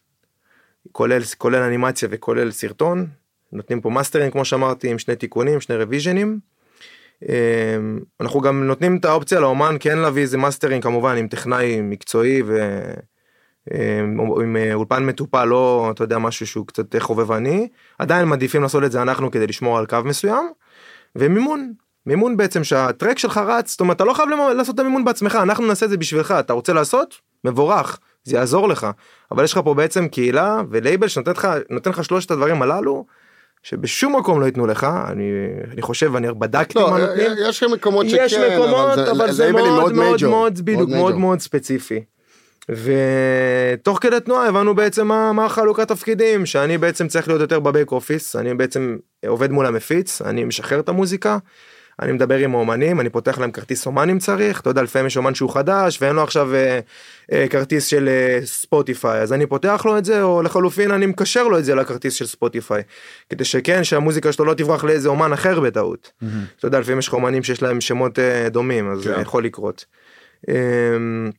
כולל 0.92 1.22
כולל 1.38 1.62
אנימציה 1.62 2.10
וכולל 2.12 2.52
סרטון. 2.52 3.08
נותנים 3.52 3.82
פה 3.82 3.89
מאסטרים 3.89 4.32
כמו 4.32 4.46
שאמרתי 4.46 4.89
עם 4.89 5.00
שני 5.00 5.16
תיקונים 5.16 5.62
שני 5.62 5.76
רוויז'נים. 5.76 6.39
אמ, 7.30 8.00
אנחנו 8.22 8.42
גם 8.42 8.68
נותנים 8.68 8.98
את 8.98 9.06
האופציה 9.06 9.39
לאומן 9.39 9.76
כן 9.80 9.98
להביא 9.98 10.22
איזה 10.22 10.38
מאסטרים 10.38 10.82
כמובן 10.82 11.18
עם 11.18 11.28
טכנאי 11.28 11.82
מקצועי 11.82 12.42
ו... 12.46 12.82
עם 14.42 14.56
אה, 14.58 14.74
אולפן 14.74 15.06
מטופל 15.06 15.46
לא 15.46 15.89
אתה 15.92 16.04
יודע 16.04 16.18
משהו 16.18 16.48
שהוא 16.48 16.68
קצת 16.68 16.96
חובבני. 17.00 17.68
עדיין 18.00 18.28
מעדיפים 18.28 18.62
לעשות 18.62 18.84
את 18.84 18.92
זה 18.92 19.02
אנחנו 19.02 19.32
כדי 19.32 19.48
לשמור 19.48 19.78
על 19.78 19.86
קו 19.86 19.98
מסוים. 20.06 20.52
ומימון 21.16 21.74
מימון 22.06 22.38
בעצם 22.38 22.63
שהטרק 22.63 23.20
שלך 23.20 23.38
רץ 23.38 23.72
זאת 23.72 23.80
אומרת 23.80 23.96
אתה 23.96 24.04
לא 24.04 24.13
חייב 24.13 24.30
לעשות 24.58 24.76
את 24.76 24.80
המימון 24.80 25.06
בעצמך 25.06 25.36
אנחנו 25.36 25.68
נעשה 25.68 25.86
את 25.86 25.89
זה 25.89 25.98
בשבילך 25.98 26.34
אתה 26.39 26.54
רוצה 26.54 26.74
לעשות 26.74 27.16
מבורך 27.44 28.00
זה 28.24 28.36
יעזור 28.36 28.70
לך 28.70 28.88
אבל 29.32 29.44
יש 29.44 29.54
לך 29.54 29.60
פה 29.63 29.74
בעצם 29.74 30.08
קהילה 30.08 30.62
ולייבל 30.70 31.08
שנותן 31.08 31.32
לך 31.32 31.48
לך 31.86 32.04
שלושת 32.04 32.32
הדברים 32.32 32.62
הללו 32.62 33.06
שבשום 33.63 34.16
מקום 34.16 34.42
לא 34.42 34.46
ייתנו 34.46 34.68
לך 34.68 34.88
אני 35.08 35.32
אני 35.74 35.82
חושב 35.82 36.16
אני 36.16 36.28
בדקתי 36.34 36.80
לא, 36.80 36.92
מה 36.92 37.00
נותנים. 37.00 37.32
יש 37.50 37.63
מקומות 37.63 38.10
שכן, 38.10 38.24
יש 38.26 38.34
מקומות 38.34 39.00
אבל 39.00 39.32
זה 39.32 39.44
לייבלים 39.44 39.74
מאוד 39.74 39.94
מאוד 39.94 40.20
major, 40.20 40.28
מאוד 40.28 40.60
בדיוק 40.66 40.89
מאוד 40.89 41.13
major. 41.13 41.18
מאוד 41.18 41.39
ספציפי. 41.39 42.04
ותוך 42.70 43.98
כדי 44.02 44.20
תנועה 44.20 44.48
הבנו 44.48 44.76
בעצם 44.76 45.08
מה, 45.08 45.34
מה 45.34 45.46
החלוקת 45.46 45.88
תפקידים 45.88 46.46
שאני 46.46 46.78
בעצם 46.78 47.08
צריך 47.08 47.28
להיות 47.28 47.42
יותר 47.42 47.60
בבק 47.60 47.92
אופיס 47.92 48.36
אני 48.36 48.54
בעצם 48.54 48.98
עובד 49.28 49.52
מול 49.52 49.66
המפיץ 49.66 50.22
אני 50.22 50.44
משחרר 50.44 50.80
את 50.80 50.89
המוזיקה. 50.89 51.38
אני 52.04 52.12
מדבר 52.12 52.38
עם 52.38 52.56
האומנים 52.56 53.00
אני 53.00 53.10
פותח 53.10 53.39
להם 53.39 53.52
כרטיס 53.52 53.86
אומן 53.86 54.10
אם 54.10 54.20
צריך 54.20 54.62
אתה 54.62 54.70
יודע 54.70 54.82
לפעמים 54.82 55.08
יש 55.08 55.18
אומן 55.18 55.36
שהוא 55.36 55.50
חדש 55.54 55.98
ואין 56.02 56.16
לו 56.16 56.24
עכשיו 56.24 56.54
אה, 56.56 56.80
אה, 57.32 57.46
כרטיס 57.50 57.86
של 57.86 58.08
אה, 58.10 58.39
ספוטיפיי 58.46 59.22
אז 59.22 59.34
אני 59.34 59.46
פותח 59.46 59.82
לו 59.86 59.98
את 59.98 60.06
זה 60.06 60.22
או 60.24 60.42
לחלופין 60.42 60.92
אני 60.92 61.06
מקשר 61.06 61.48
לו 61.48 61.60
את 61.60 61.66
זה 61.66 61.76
לכרטיס 61.76 62.13
של 62.13 62.26
ספוטיפיי 62.26 62.82
כדי 63.30 63.46
שכן 63.46 63.84
שהמוזיקה 63.84 64.32
שלו 64.32 64.46
לא 64.46 64.54
תברח 64.54 64.84
לאיזה 64.84 65.10
אומן 65.10 65.34
אחר 65.34 65.60
בטעות. 65.60 66.12
אתה 66.60 66.68
יודע 66.68 66.80
לפעמים 66.80 67.00
יש 67.00 67.08
לך 67.08 67.13
אומנים 67.13 67.44
שיש 67.44 67.62
להם 67.62 67.82
שמות 67.82 68.20
אה, 68.20 68.50
דומים 68.50 68.92
אז 68.92 69.00
זה 69.00 69.13
כן. 69.16 69.22
יכול 69.22 69.44
לקרות. 69.46 69.86
אמ, 70.50 71.32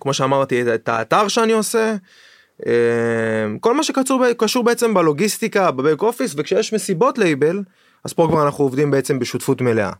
כמו 0.00 0.14
שאמרתי 0.14 0.62
את- 0.62 0.68
את 0.68 0.88
האתר 0.88 1.28
שאני 1.28 1.52
עושה. 1.52 1.94
אמ, 2.66 2.72
כל 3.60 3.74
מה 3.74 3.82
שקשור 3.82 4.24
קשור 4.38 4.64
בעצם 4.64 4.94
בלוגיסטיקה 4.94 5.70
ב 5.70 5.76
back 5.76 6.02
office 6.02 6.34
וכשיש 6.36 6.72
מסיבות 6.72 7.18
לייבל 7.18 7.62
אז 8.04 8.12
פה 8.12 8.26
כבר 8.30 8.42
אנחנו 8.44 8.64
עובדים 8.64 8.90
בעצם 8.90 9.18
בשותפות 9.18 9.60
מלאה. 9.60 9.90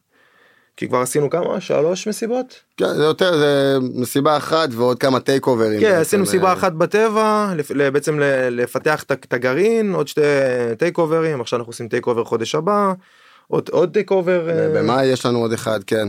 כי 0.77 0.89
כבר 0.89 0.99
עשינו 0.99 1.31
כמה 1.31 1.61
שלוש 1.61 2.09
מסיבות 2.09 2.61
כן, 2.77 2.95
זה 2.95 3.05
יותר, 3.05 3.39
זה 3.39 3.79
מסיבה 3.95 4.37
אחת 4.37 4.69
ועוד 4.73 4.99
כמה 4.99 5.21
take 5.21 5.47
over 5.47 5.66
ים. 5.66 5.81
כן 5.81 5.95
עשינו 5.95 6.25
אה, 6.25 6.29
מסיבה 6.29 6.53
אחת 6.53 6.73
בטבע 6.73 7.53
בעצם 7.93 8.19
לפתח 8.51 9.03
את 9.03 9.33
הגרעין 9.33 9.95
עוד 9.95 10.09
שתי 10.09 10.21
take 10.79 10.99
over 10.99 11.27
ים 11.27 11.41
עכשיו 11.41 11.59
אנחנו 11.59 11.71
עושים 11.71 11.89
take 11.89 12.07
over 12.07 12.25
חודש 12.25 12.55
הבא 12.55 12.93
עוד 13.49 13.69
עוד 13.73 13.93
take 13.93 14.11
over. 14.11 14.51
אה, 14.51 14.69
במאי 14.75 15.07
יש 15.07 15.27
לנו 15.27 15.39
עוד 15.39 15.53
אחד, 15.53 15.85
כן. 15.85 16.09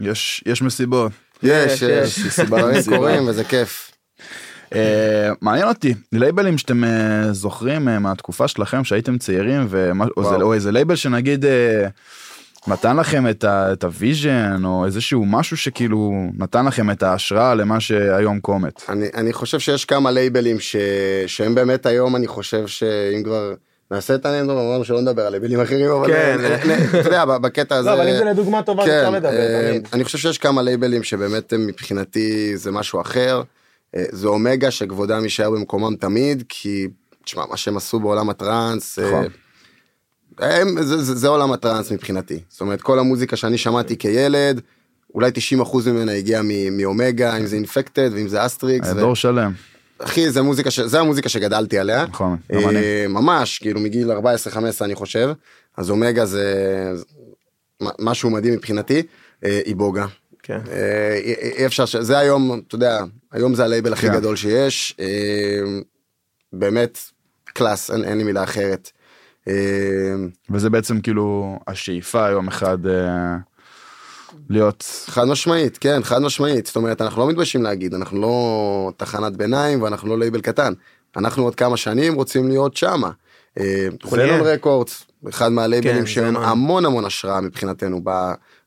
יש 0.00 0.44
יש 0.46 0.62
מסיבות. 0.62 1.12
יש, 1.42 1.72
יש, 1.72 1.82
יש, 1.82 2.18
יש. 2.18 2.32
סיבה. 2.32 2.62
קורים 2.88 3.28
וזה 3.28 3.44
כיף. 3.44 3.91
אה, 4.74 5.32
מעניין 5.40 5.68
אותי 5.68 5.94
לייבלים 6.12 6.58
שאתם 6.58 6.84
אה, 6.84 7.32
זוכרים 7.32 7.88
אה, 7.88 7.98
מהתקופה 7.98 8.48
שלכם 8.48 8.84
שהייתם 8.84 9.18
צעירים 9.18 9.66
ומה- 9.68 10.06
או 10.16 10.54
איזה 10.54 10.72
לייבל 10.72 10.96
שנגיד 10.96 11.44
נתן 12.66 12.96
לכם 12.96 13.24
את 13.44 13.84
ה 13.84 13.95
vision 13.95 14.64
או 14.64 14.86
איזשהו 14.86 15.24
משהו 15.26 15.56
שכאילו 15.56 16.12
נתן 16.38 16.66
לכם 16.66 16.90
את 16.90 17.02
ההשראה 17.02 17.54
למה 17.54 17.80
שהיום 17.80 18.40
Comet. 18.40 18.82
אני, 18.88 19.06
אני 19.14 19.32
חושב 19.32 19.58
שיש 19.58 19.84
כמה 19.84 20.10
לייבלים 20.10 20.60
ש... 20.60 20.76
שהם 21.26 21.54
באמת 21.54 21.86
היום, 21.86 22.16
אני 22.16 22.26
חושב 22.26 22.66
שאם 22.66 23.22
כבר 23.22 23.54
נעשה 23.90 24.14
את 24.14 24.26
ה 24.26 24.31
honor, 24.31 24.60
אמרנו 24.60 24.84
שלא 24.84 25.00
נדבר 25.00 25.22
על 25.26 25.30
לייבלים 25.30 25.60
אחרים, 25.60 25.90
אבל 25.90 26.06
כן. 26.06 26.38
אתה 27.00 27.08
יודע, 27.08 27.24
בקטע 27.24 27.76
הזה... 27.76 27.88
לא, 27.90 27.94
אבל 27.94 28.08
אם 28.08 28.16
זה 28.16 28.24
לדוגמה 28.24 28.62
טובה, 28.62 28.84
כן, 28.84 28.98
אפשר 28.98 29.10
לדבר. 29.10 29.78
אני 29.92 30.04
חושב 30.04 30.18
שיש 30.18 30.38
כמה 30.38 30.62
לייבלים 30.62 31.02
שבאמת 31.02 31.52
מבחינתי 31.58 32.56
זה 32.56 32.70
משהו 32.70 33.00
אחר. 33.00 33.42
אה, 33.96 34.04
זה 34.12 34.28
HOMmega 34.28 34.70
שכבודם 34.70 35.24
יישאר 35.24 35.50
במקומם 35.50 35.96
תמיד, 35.96 36.44
כי, 36.48 36.88
תשמע, 37.24 37.42
מה 37.50 37.56
שהם 37.56 37.76
עשו 37.76 38.00
בעולם 38.00 38.30
הטראנס, 38.30 38.98
אה, 38.98 39.08
נכון. 39.08 39.26
הם, 40.38 40.82
זה, 40.82 41.02
זה, 41.02 41.14
זה 41.14 41.28
עולם 41.28 41.52
הטראנס 41.52 41.92
מבחינתי. 41.92 42.40
זאת 42.48 42.60
אומרת, 42.60 42.82
כל 42.82 42.98
המוזיקה 42.98 43.36
שאני 43.36 43.58
שמעתי 43.58 43.96
כילד, 43.98 44.60
אולי 45.14 45.30
90% 45.60 45.76
ממנה 45.86 46.12
הגיעה 46.12 46.42
מ 46.72 46.79
HOMmega, 46.79 47.36
אם 47.36 47.46
זה 47.46 47.56
Infected 47.56 48.10
ואם 48.14 48.28
זה 48.28 48.46
Astrix. 48.46 48.86
היה 48.86 48.96
ו- 48.96 49.00
דור 49.00 49.16
שלם. 49.16 49.52
אחי, 49.98 50.30
זה 50.30 50.42
מוזיקה, 50.42 50.70
ש... 50.70 50.80
זה 50.80 51.00
המוזיקה 51.00 51.28
שגדלתי 51.28 51.78
עליה. 51.78 52.06
נכון, 52.06 52.36
גם 52.52 52.68
אני. 52.68 52.76
אה, 52.76 53.06
ממש, 53.08 53.58
כאילו 53.58 53.80
מגיל 53.80 54.12
14-15 54.12 54.14
אני 54.80 54.94
חושב. 54.94 55.32
אז 55.76 55.90
HOMmega 55.90 56.26
זה 56.26 56.92
משהו 57.98 58.30
מדהים 58.30 58.54
מבחינתי. 58.54 59.02
אה, 59.44 59.60
Iboga. 59.66 60.06
כן. 60.42 60.58
אה, 60.70 61.14
אי- 61.24 61.66
אפשר. 61.66 61.84
זה 62.00 62.18
היום, 62.18 62.60
אתה 62.68 62.74
יודע, 62.74 63.00
היום 63.32 63.54
זה 63.54 63.64
הלייבל 63.64 63.92
הכי 63.92 64.06
כן. 64.06 64.14
גדול 64.14 64.36
שיש. 64.36 64.96
אה, 65.00 65.60
באמת 66.52 66.98
קלאס, 67.44 67.90
אין, 67.90 68.18
לי 68.18 68.24
מילה 68.24 68.42
אחרת. 68.44 68.90
אה, 69.48 69.54
וזה 70.50 70.70
בעצם 70.70 71.00
כאילו 71.00 71.58
השאיפה 71.68 72.30
יום 72.30 72.48
אחד 72.48 72.78
להיות 74.50 74.84
חד 75.06 75.24
משמעית, 75.24 75.78
כן, 75.78 76.02
חד 76.02 76.18
משמעית. 76.22 76.66
זאת 76.66 76.76
אומרת, 76.76 77.02
אנחנו 77.02 77.22
לא 77.22 77.28
מתביישים 77.28 77.62
להגיד, 77.62 77.94
אנחנו 77.94 78.20
לא 78.20 78.92
תחנת 78.96 79.36
ביניים 79.36 79.82
ואנחנו 79.82 80.08
לא 80.08 80.18
לייבל 80.18 80.40
קטן. 80.40 80.72
אנחנו 81.16 81.44
עוד 81.44 81.54
כמה 81.54 81.76
שנים 81.76 82.14
רוצים 82.14 82.48
להיות 82.48 82.76
שמה. 82.76 83.10
אה, 83.58 83.88
זנון 84.10 84.40
רקורדס, 84.40 85.04
אחד 85.28 85.48
מהלייבלים 85.48 85.96
כן, 86.00 86.06
שהם 86.06 86.28
זנון. 86.28 86.44
המון 86.44 86.84
המון 86.84 87.04
השראה 87.04 87.40
מבחינתנו 87.40 88.00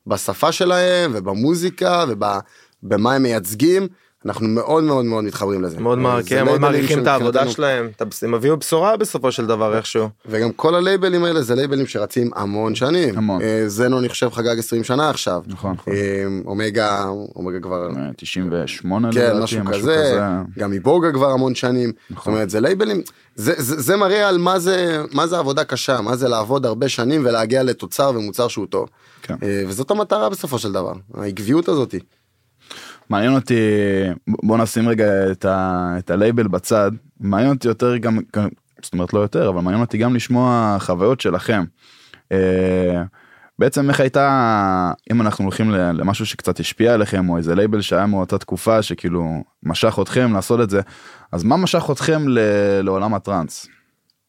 בשפה 0.07 0.51
שלהם 0.51 1.11
ובמוזיקה 1.15 2.05
ובמה 2.07 3.13
הם 3.13 3.23
מייצגים. 3.23 3.87
אנחנו 4.25 4.47
מאוד 4.47 4.83
מאוד 4.83 5.05
מאוד 5.05 5.23
מתחברים 5.23 5.61
לזה. 5.61 5.79
מאוד 5.79 5.97
אה, 5.97 6.03
מער- 6.03 6.21
זה 6.21 6.29
כן, 6.29 6.45
מאוד 6.45 6.61
מעריכים 6.61 6.99
את 7.01 7.07
העבודה 7.07 7.49
שלהם, 7.49 7.89
הם 8.21 8.33
הביאו 8.33 8.57
בשורה 8.57 8.97
בסופו 8.97 9.31
של 9.31 9.45
דבר 9.45 9.77
איכשהו. 9.77 10.09
וגם 10.25 10.51
כל 10.51 10.75
הלייבלים 10.75 11.23
האלה 11.23 11.41
זה 11.41 11.55
לייבלים 11.55 11.85
שרצים 11.87 12.29
המון 12.35 12.75
שנים. 12.75 13.17
המון. 13.17 13.41
אה, 13.41 13.63
זנו 13.67 13.99
אני 13.99 14.09
חושב 14.09 14.29
חגג 14.29 14.59
20 14.59 14.83
שנה 14.83 15.09
עכשיו. 15.09 15.41
נכון, 15.47 15.73
נכון. 15.73 15.93
אה, 15.93 15.99
אומגה, 16.45 17.05
אומגה 17.35 17.59
כבר, 17.59 17.89
אה, 17.97 18.09
98 18.17 19.11
כן, 19.11 19.19
לדעתי, 19.19 19.43
משהו 19.43 19.65
כזה, 19.73 20.19
גם 20.59 20.71
Iboga 20.71 21.11
כבר 21.11 21.31
המון 21.31 21.55
שנים. 21.55 21.89
זאת 21.89 22.17
נכון. 22.17 22.33
אומרת, 22.33 22.49
זה 22.49 22.59
לייבלים, 22.59 23.01
זה, 23.35 23.53
זה, 23.57 23.81
זה 23.81 23.95
מראה 23.97 24.29
על 24.29 24.37
מה 24.37 24.59
זה, 24.59 25.01
מה 25.11 25.27
זה 25.27 25.37
עבודה 25.37 25.63
קשה, 25.63 26.01
מה 26.01 26.15
זה 26.15 26.27
לעבוד 26.27 26.65
הרבה 26.65 26.89
שנים 26.89 27.21
ולהגיע 27.25 27.63
לתוצר 27.63 28.11
ומוצר 28.15 28.47
שהוא 28.47 28.65
טוב. 28.65 28.89
כן. 29.21 29.35
וזאת 29.67 29.91
המטרה 29.91 30.29
בסופו 30.29 30.59
של 30.59 30.71
דבר, 30.71 30.93
העקביות 31.13 31.69
הזאתי. 31.69 31.99
מעניין 33.09 33.33
אותי, 33.33 33.55
בוא 34.27 34.57
נשים 34.57 34.89
רגע 34.89 35.31
את, 35.31 35.45
ה, 35.45 35.95
את 35.97 36.09
הלייבל 36.09 36.47
בצד, 36.47 36.91
מעניין 37.19 37.53
אותי 37.53 37.67
יותר 37.67 37.97
גם, 37.97 38.19
זאת 38.81 38.93
אומרת 38.93 39.13
לא 39.13 39.19
יותר, 39.19 39.49
אבל 39.49 39.61
מעניין 39.61 39.83
אותי 39.83 39.97
גם 39.97 40.15
לשמוע 40.15 40.77
חוויות 40.79 41.21
שלכם. 41.21 41.63
אה, 42.31 43.03
בעצם 43.59 43.89
איך 43.89 43.99
הייתה, 43.99 44.91
אם 45.11 45.21
אנחנו 45.21 45.43
הולכים 45.43 45.71
למשהו 45.71 46.25
שקצת 46.25 46.59
השפיע 46.59 46.93
עליכם, 46.93 47.29
או 47.29 47.37
איזה 47.37 47.55
לייבל 47.55 47.81
שהיה 47.81 48.05
מאותה 48.05 48.37
תקופה 48.37 48.81
שכאילו 48.81 49.43
משך 49.63 49.99
אתכם 50.01 50.33
לעשות 50.33 50.61
את 50.61 50.69
זה, 50.69 50.81
אז 51.31 51.43
מה 51.43 51.57
משך 51.57 51.89
אתכם 51.91 52.27
ל, 52.27 52.39
לעולם 52.81 53.13
הטראנס? 53.13 53.67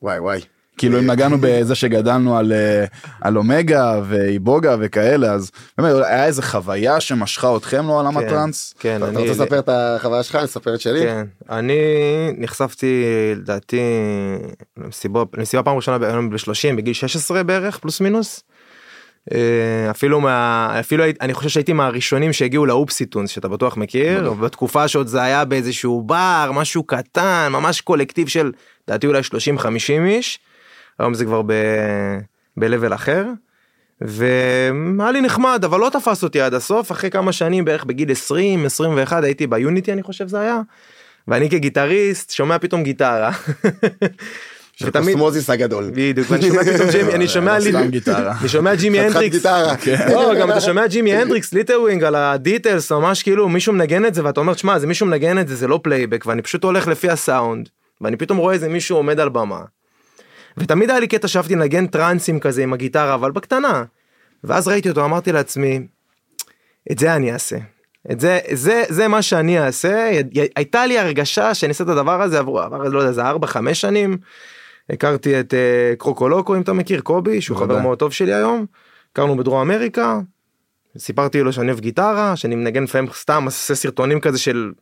וואי 0.02 0.18
וואי. 0.18 0.40
כאילו 0.78 0.98
אם 0.98 1.06
נגענו 1.06 1.36
בזה 1.40 1.74
שגדלנו 1.74 2.36
על, 2.36 2.52
אה, 2.52 2.84
על 3.20 3.36
אומגה 3.38 4.00
ואיבוגה 4.08 4.76
וכאלה, 4.80 5.32
אז 5.32 5.50
באמת 5.78 5.92
היה 6.04 6.26
איזה 6.26 6.42
חוויה 6.42 7.00
שמשכה 7.00 7.56
אתכם 7.56 7.86
לעולם 7.86 8.20
כן, 8.20 8.26
הטראנס? 8.26 8.74
כן, 8.78 8.96
אתה 8.96 9.08
אני... 9.08 9.16
רוצה 9.18 9.42
לספר 9.42 9.58
את 9.58 9.68
החוויה 9.72 10.22
שלך, 10.22 10.34
אני 10.36 10.44
אספר 10.44 10.74
את 10.74 10.80
שלי? 10.80 11.00
כן, 11.00 11.24
אני 11.50 11.78
נחשפתי 12.38 13.04
לדעתי 13.36 13.80
למסיבה, 14.76 15.22
למסיבה 15.36 15.62
פעם 15.62 15.76
ראשונה 15.76 16.06
היום 16.06 16.30
ב-30 16.30 16.76
בגיל 16.76 16.94
16 16.94 17.42
בערך 17.42 17.78
פלוס 17.78 18.00
מינוס. 18.00 18.42
אה, 19.32 19.90
אפילו 19.90 20.20
מה 20.20 20.76
אפילו 20.80 21.04
אני 21.20 21.34
חושב 21.34 21.48
שהייתי 21.48 21.72
מהראשונים 21.72 22.32
שהגיעו 22.32 22.66
לאופסיטונס 22.66 23.30
שאתה 23.30 23.48
בטוח 23.48 23.76
מכיר 23.76 24.32
בתקופה 24.32 24.88
שעוד 24.88 25.06
זה 25.06 25.22
היה 25.22 25.44
באיזשהו 25.44 26.02
בר 26.02 26.50
משהו 26.54 26.82
קטן 26.82 27.48
ממש 27.50 27.80
קולקטיב 27.80 28.28
של 28.28 28.52
לדעתי 28.88 29.06
אולי 29.06 29.22
30 29.22 29.58
50 29.58 30.06
איש. 30.06 30.38
היום 30.98 31.14
זה 31.14 31.24
כבר. 31.24 31.42
ב-level 32.56 32.94
אחר. 32.94 33.26
והיה 34.00 35.10
לי 35.12 35.20
נחמד 35.20 35.64
אבל 35.64 35.80
לא 35.80 35.90
תפס 35.92 36.22
אותי 36.22 36.40
עד 36.40 36.54
הסוף 36.54 36.92
אחרי 36.92 37.10
כמה 37.10 37.32
שנים 37.32 37.64
בערך 37.64 37.84
בגיל 37.84 38.12
20 38.12 38.66
21 38.66 39.24
הייתי 39.24 39.46
ב 39.46 39.54
Unity 39.54 39.92
אני 39.92 40.02
חושב 40.02 40.28
זה 40.28 40.40
היה. 40.40 40.60
ואני 41.28 41.50
כגיטריסט 41.50 42.30
שומע 42.30 42.58
פתאום 42.58 42.82
גיטרה. 42.82 43.30
של 44.76 44.90
Cosmosis 44.90 45.50
הגדול. 45.50 45.90
בדיוק 45.94 46.30
ואני 46.30 46.42
שומע 46.42 46.64
פתאום 46.64 46.90
ג'ימי 46.90 47.14
אני 47.14 47.28
שומע 47.28 47.58
לי 47.58 47.70
סתם 47.70 47.88
גיטרה. 47.88 48.34
אני 48.40 48.48
שומע 48.48 48.74
ג'ימי 48.74 49.00
הנדריקס. 49.00 49.46
כן. 49.80 50.08
לא 50.12 50.34
גם 50.40 50.50
אתה 50.50 50.60
שומע 50.60 50.86
ג'ימי 50.86 51.14
הנדריקס 51.14 51.52
literally 51.52 52.04
על 52.04 52.14
ה 52.14 52.24
details 52.24 52.92
ממש 52.92 53.22
כאילו 53.22 53.48
מישהו 53.48 53.72
מנגן 53.72 54.04
את 54.04 54.14
זה 54.14 54.24
ואתה 54.24 54.40
אומר 54.40 54.54
שמע 54.54 54.78
זה 54.78 54.86
מישהו 54.86 55.06
מנגן 55.06 55.38
את 55.38 55.48
זה 55.48 55.54
זה 55.54 55.68
לא 55.68 55.80
פלייבק 55.82 56.24
ואני 56.26 56.42
פשוט 56.42 56.64
הולך 56.64 56.88
לפי 56.88 57.10
הסאונד 57.10 57.68
ואני 58.00 58.16
פתאום 58.16 58.38
רואה 58.38 58.54
איזה 58.54 58.68
מישהו 58.68 58.96
עומד 58.96 59.20
על 59.20 59.28
במה. 59.28 59.60
ותמיד 60.58 60.90
היה 60.90 61.00
לי 61.00 61.06
קטע 61.06 61.28
שאהבתי 61.28 61.54
לנגן 61.54 61.86
טרנסים 61.86 62.40
כזה 62.40 62.62
עם 62.62 62.72
הגיטרה 62.72 63.14
אבל 63.14 63.30
בקטנה. 63.30 63.84
ואז 64.44 64.68
ראיתי 64.68 64.88
אותו 64.88 65.04
אמרתי 65.04 65.32
לעצמי 65.32 65.86
את 66.92 66.98
זה 66.98 67.16
אני 67.16 67.32
אעשה. 67.32 67.56
את 68.12 68.20
זה 68.20 68.38
זה 68.52 68.82
זה 68.88 69.08
מה 69.08 69.22
שאני 69.22 69.60
אעשה 69.60 70.10
הייתה 70.56 70.86
לי 70.86 70.98
הרגשה 70.98 71.54
שאני 71.54 71.68
אעשה 71.68 71.84
את 71.84 71.88
הדבר 71.88 72.22
הזה 72.22 72.38
עברו 72.38 72.60
עבר 72.60 72.82
לא 72.82 72.98
יודע 72.98 73.12
זה 73.12 73.22
4 73.22 73.46
5 73.46 73.80
שנים. 73.80 74.18
הכרתי 74.90 75.40
את 75.40 75.54
uh, 75.54 75.96
קרוקולוקו 75.96 76.56
אם 76.56 76.60
אתה 76.60 76.72
מכיר 76.72 77.00
קובי 77.00 77.40
שהוא 77.40 77.58
חבר. 77.58 77.78
מאוד 77.78 77.98
טוב 77.98 78.12
שלי 78.12 78.34
היום. 78.34 78.66
הכרנו 79.12 79.36
בדרום 79.36 79.60
אמריקה. 79.60 80.20
סיפרתי 80.98 81.42
לו 81.42 81.52
שאני 81.52 81.66
אוהב 81.66 81.80
גיטרה 81.80 82.36
שאני 82.36 82.54
מנגן 82.54 82.84
לפעמים 82.84 83.10
סתם 83.12 83.44
עושה 83.44 83.74
סרטונים 83.74 84.20
כזה 84.20 84.38
של 84.38 84.72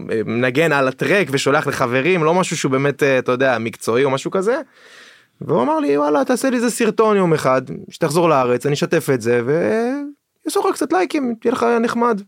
אה, 0.00 0.20
מנגן 0.24 0.72
על 0.72 0.88
הטרק 0.88 1.28
ושולח 1.30 1.66
לחברים 1.66 2.24
לא 2.24 2.34
משהו 2.34 2.56
שהוא 2.56 2.72
באמת 2.72 3.02
אה, 3.02 3.18
אתה 3.18 3.32
יודע 3.32 3.58
מקצועי 3.58 4.04
או 4.04 4.10
משהו 4.10 4.30
כזה. 4.30 4.60
והוא 5.40 5.62
אמר 5.62 5.78
לי 5.78 5.98
וואלה 5.98 6.24
תעשה 6.24 6.50
לי 6.50 6.56
איזה 6.56 6.70
סרטון 6.70 7.16
יום 7.16 7.34
אחד 7.34 7.62
שתחזור 7.90 8.28
לארץ 8.28 8.66
אני 8.66 8.74
אשתף 8.74 9.10
את 9.14 9.20
זה 9.20 9.42
ויעשו 9.46 10.68
לך 10.68 10.74
קצת 10.74 10.92
לייקים 10.92 11.34
תהיה 11.40 11.52
לך 11.52 11.66
נחמד. 11.80 12.20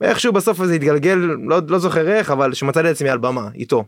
ואיכשהו 0.00 0.32
בסוף 0.32 0.64
זה 0.64 0.74
התגלגל 0.74 1.14
לא, 1.48 1.60
לא 1.68 1.78
זוכר 1.78 2.08
איך 2.08 2.30
אבל 2.30 2.54
שמצאתי 2.54 2.90
את 2.90 2.94
עצמי 2.94 3.08
על 3.08 3.18
במה 3.18 3.48
איתו 3.54 3.84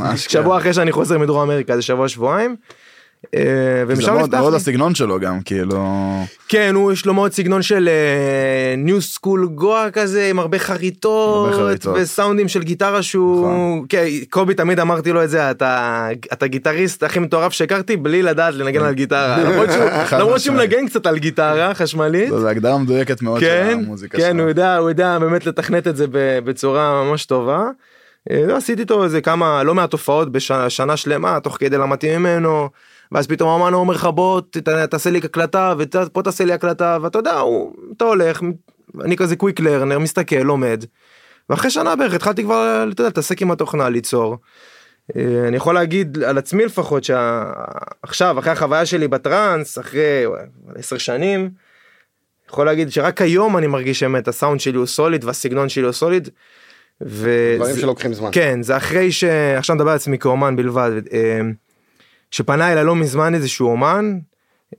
ממש, 0.00 0.24
שבוע 0.24 0.58
אחרי 0.58 0.74
שאני 0.74 0.92
חוזר 0.92 1.18
מדרום 1.18 1.40
אמריקה 1.40 1.76
זה 1.76 1.82
שבוע 1.82 2.08
שבועיים. 2.08 2.56
אה, 3.34 3.40
כן. 3.40 3.86
זה 3.86 3.94
ומשם 3.94 4.14
מאוד 4.14 4.50
לי. 4.50 4.56
הסגנון 4.56 4.94
שלו 4.94 5.20
גם 5.20 5.40
כאילו 5.40 5.84
כן 6.48 6.74
הוא 6.74 6.92
יש 6.92 7.06
לו 7.06 7.14
מאוד 7.14 7.32
סגנון 7.32 7.62
של 7.62 7.88
new 8.76 9.02
school 9.02 9.46
Goa 9.46 9.90
כזה 9.90 10.26
עם 10.30 10.38
הרבה 10.38 10.58
חריטות, 10.58 11.52
הרבה 11.52 11.64
חריטות. 11.64 11.96
וסאונדים 12.00 12.48
של 12.48 12.62
גיטרה 12.62 13.02
שהוא 13.02 13.40
נכון. 13.40 13.86
כן, 13.88 14.04
קובי 14.30 14.54
תמיד 14.54 14.80
אמרתי 14.80 15.12
לו 15.12 15.24
את 15.24 15.30
זה 15.30 15.50
אתה 15.50 16.08
אתה 16.32 16.46
גיטריסט 16.46 17.02
הכי 17.02 17.18
מטורף 17.18 17.52
שהכרתי 17.52 17.96
בלי 17.96 18.22
לדעת 18.22 18.54
לנגן 18.54 18.84
על 18.84 18.94
גיטרה 18.94 19.38
למרות 20.12 20.40
שהוא-. 20.40 20.54
מנגן 20.54 20.86
קצת 20.86 21.06
על 21.06 21.18
גיטרה 21.18 21.74
חשמלית. 21.74 22.28
זו 22.28 22.48
הגדרה 22.48 22.78
מדויקת 22.78 23.22
מאוד 23.22 23.40
של 23.40 23.46
כן, 23.46 23.78
המוזיקה 23.84 24.18
כן, 24.18 24.32
שלו. 24.32 24.42
הוא 24.42 24.48
יודע, 24.48 24.76
הוא 24.76 24.88
יודע 24.88 25.18
באמת 25.18 25.46
לתכנת 25.46 25.86
את 25.86 25.96
זה 25.96 26.06
בצורה 26.44 27.04
ממש 27.04 27.26
טובה. 27.26 27.62
אה, 28.30 28.44
לא, 28.46 28.56
עשיתי 28.56 28.80
איתו 28.80 29.04
איזה 29.04 29.20
כמה, 29.20 29.62
לא 29.62 29.74
מעט 29.74 29.92
הופעות 29.92 30.32
בשנה 30.32 30.96
שלמה, 30.96 31.40
תוך 31.40 31.56
כדי 31.60 31.78
למדתי 31.78 32.16
ממנו, 32.16 32.68
ואז 33.12 33.26
פתאום 33.26 33.60
אמרנו 33.60 33.76
אומר 33.76 33.94
לך 33.94 34.04
בוא 34.04 34.40
תעשה 34.90 35.10
לי 35.10 35.18
הקלטה, 35.18 35.74
ופה 35.78 36.22
תעשה 36.22 36.44
לי 36.44 36.52
הקלטה, 36.52 36.98
ואתה 37.02 37.18
יודע, 37.18 37.38
הוא, 37.38 37.72
אתה 37.96 38.04
הולך, 38.04 38.40
אני 39.04 39.16
כזה 39.16 39.36
קוויק 39.36 39.60
לרנר, 39.60 39.98
מסתכל, 39.98 40.36
לומד. 40.36 40.84
ואחרי 41.50 41.70
שנה 41.70 41.96
בערך 41.96 42.14
התחלתי 42.14 42.42
כבר, 42.42 42.86
אתה 42.92 43.00
יודע, 43.00 43.08
להתעסק 43.08 43.42
עם 43.42 43.50
התוכנה, 43.50 43.88
ליצור. 43.88 44.36
אה, 45.16 45.44
אני 45.48 45.56
יכול 45.56 45.74
להגיד 45.74 46.22
על 46.22 46.38
עצמי 46.38 46.64
לפחות 46.64 47.04
שעכשיו 47.04 48.38
אחרי 48.38 48.52
החוויה 48.52 48.86
שלי 48.86 49.08
בטראנס 49.08 49.78
אחרי 49.78 50.24
עשר 50.74 50.98
שנים 50.98 51.50
יכול 52.50 52.66
להגיד 52.66 52.90
שרק 52.90 53.20
היום 53.22 53.56
אני 53.56 53.66
מרגיש 53.66 54.02
באמת 54.02 54.28
הסאונד 54.28 54.60
שלי 54.60 54.76
הוא 54.76 54.86
סוליד 54.86 55.24
והסגנון 55.24 55.68
שלי 55.68 55.84
הוא 55.84 55.92
סוליד. 55.92 56.28
ו... 57.02 57.30
דברים 57.56 57.74
זה- 57.74 57.80
שלוקחים 57.80 58.14
זמן. 58.14 58.28
כן 58.32 58.62
זה 58.62 58.76
אחרי 58.76 59.12
שעכשיו 59.12 59.76
מדבר 59.76 59.90
על 59.90 59.96
עצמי 59.96 60.18
כאומן 60.18 60.56
בלבד 60.56 60.90
אה, 61.12 61.40
שפנה 62.34 62.72
אליי 62.72 62.84
לא 62.84 62.96
מזמן 62.96 63.34
איזשהו 63.34 63.68
אומן 63.68 64.18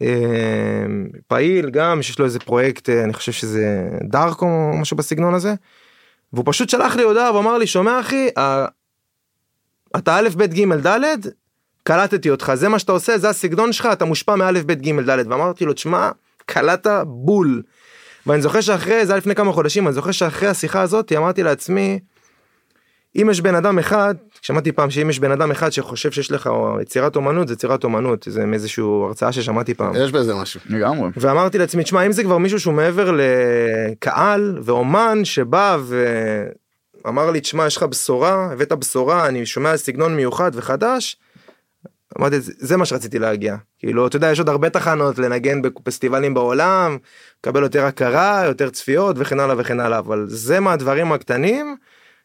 אה, 0.02 0.86
פעיל 1.28 1.70
גם 1.70 2.02
שיש 2.02 2.20
לו 2.20 2.26
איזה 2.26 2.40
פרויקט 2.40 2.90
אה, 2.90 3.04
אני 3.04 3.14
חושב 3.14 3.32
שזה 3.32 3.90
דארק 4.04 4.42
או 4.42 4.72
משהו 4.82 4.98
בסגנון 4.98 5.34
הזה. 5.34 5.54
והוא 6.34 6.46
פשוט 6.48 6.70
שלח 6.70 6.96
לי 6.96 7.04
הודעה 7.04 7.36
ואמר 7.36 7.58
לי 7.58 7.68
שומע 7.68 8.00
אחי 8.00 8.30
אתה 9.98 10.18
א' 10.18 10.30
ב' 10.38 10.44
ג' 10.44 10.88
ד' 10.88 11.06
קלטתי 11.84 12.30
אותך 12.30 12.52
זה 12.54 12.70
מה 12.70 12.80
שאתה 12.80 12.92
עושה 12.92 13.18
זה 13.18 13.30
הסגנון 13.30 13.74
שלך 13.74 13.90
אתה 13.92 14.06
מושפע 14.06 14.36
מא' 14.36 14.52
ב' 14.52 14.72
ג' 14.72 15.10
ד' 15.10 15.32
ואמרתי 15.32 15.66
לו 15.66 15.74
תשמע 15.74 16.10
קלטת 16.46 17.04
בול. 17.06 17.62
ואני 18.26 18.42
זוכר 18.42 18.62
שאחרי 18.62 19.06
זה 19.06 19.14
היה 19.14 19.18
לפני 19.18 19.36
כמה 19.36 19.52
חודשים 19.52 19.88
אני 19.88 19.94
זוכר 19.94 20.12
שאחרי 20.12 20.48
השיחה 20.48 20.82
הזאת 20.82 21.12
אמרתי 21.12 21.44
לעצמי. 21.44 22.00
אם 23.22 23.28
יש 23.32 23.42
בן 23.42 23.56
אדם 23.56 23.80
אחד 23.80 24.16
שמעתי 24.42 24.72
פעם 24.72 24.90
שאם 24.90 25.10
יש 25.10 25.20
בן 25.20 25.32
אדם 25.32 25.52
אחד 25.52 25.70
שחושב 25.70 26.12
שיש 26.12 26.32
לך 26.32 26.50
יצירת 26.82 27.16
אומנות 27.16 27.48
זה 27.48 27.54
יצירת 27.54 27.84
אומנות 27.84 28.28
זה 28.30 28.46
מאיזשהו 28.46 29.04
הרצאה 29.04 29.32
ששמעתי 29.32 29.74
פעם. 29.74 29.94
יש 29.96 30.12
בזה 30.12 30.36
משהו. 30.36 30.60
לגמרי. 30.70 31.10
ואמרתי 31.18 31.58
לעצמי 31.58 31.84
תשמע 31.84 32.02
אם 32.06 32.12
זה 32.12 32.24
כבר 32.24 32.38
מישהו 32.38 32.60
שהוא 32.60 32.74
מעבר 32.74 33.18
לקהל 33.92 34.60
ואומן 34.64 35.26
שבא 35.26 35.78
ואמר 37.06 37.32
לי 37.32 37.40
תשמע 37.42 37.66
יש 37.68 37.78
לך 37.78 37.84
בשורה 37.84 38.50
הבאת 38.52 38.72
בשורה 38.72 39.28
אני 39.28 39.46
שומע 39.46 39.78
סגנון 39.78 40.16
מיוחד 40.16 40.52
וחדש. 40.54 41.18
אמרתי 42.20 42.36
זה- 42.40 42.78
מה 42.78 42.86
שרציתי 42.86 43.20
להגיע 43.20 43.56
כאילו 43.80 44.08
אתה 44.08 44.16
יודע 44.16 44.32
יש 44.32 44.40
עוד 44.40 44.50
הרבה 44.50 44.70
תחנות 44.70 45.20
לנגן 45.20 45.62
בפסטיבלים 45.62 46.34
בעולם 46.34 46.98
לקבל 47.40 47.64
יותר 47.64 47.86
הכרה 47.86 48.44
יותר 48.46 48.70
צפיות 48.70 49.16
וכן 49.20 49.40
הלאה 49.40 49.56
וכן 49.58 49.80
הלאה 49.80 50.00
אבל 50.00 50.26
זה 50.28 50.60
מהדברים 50.60 51.12
הקטנים 51.12 51.76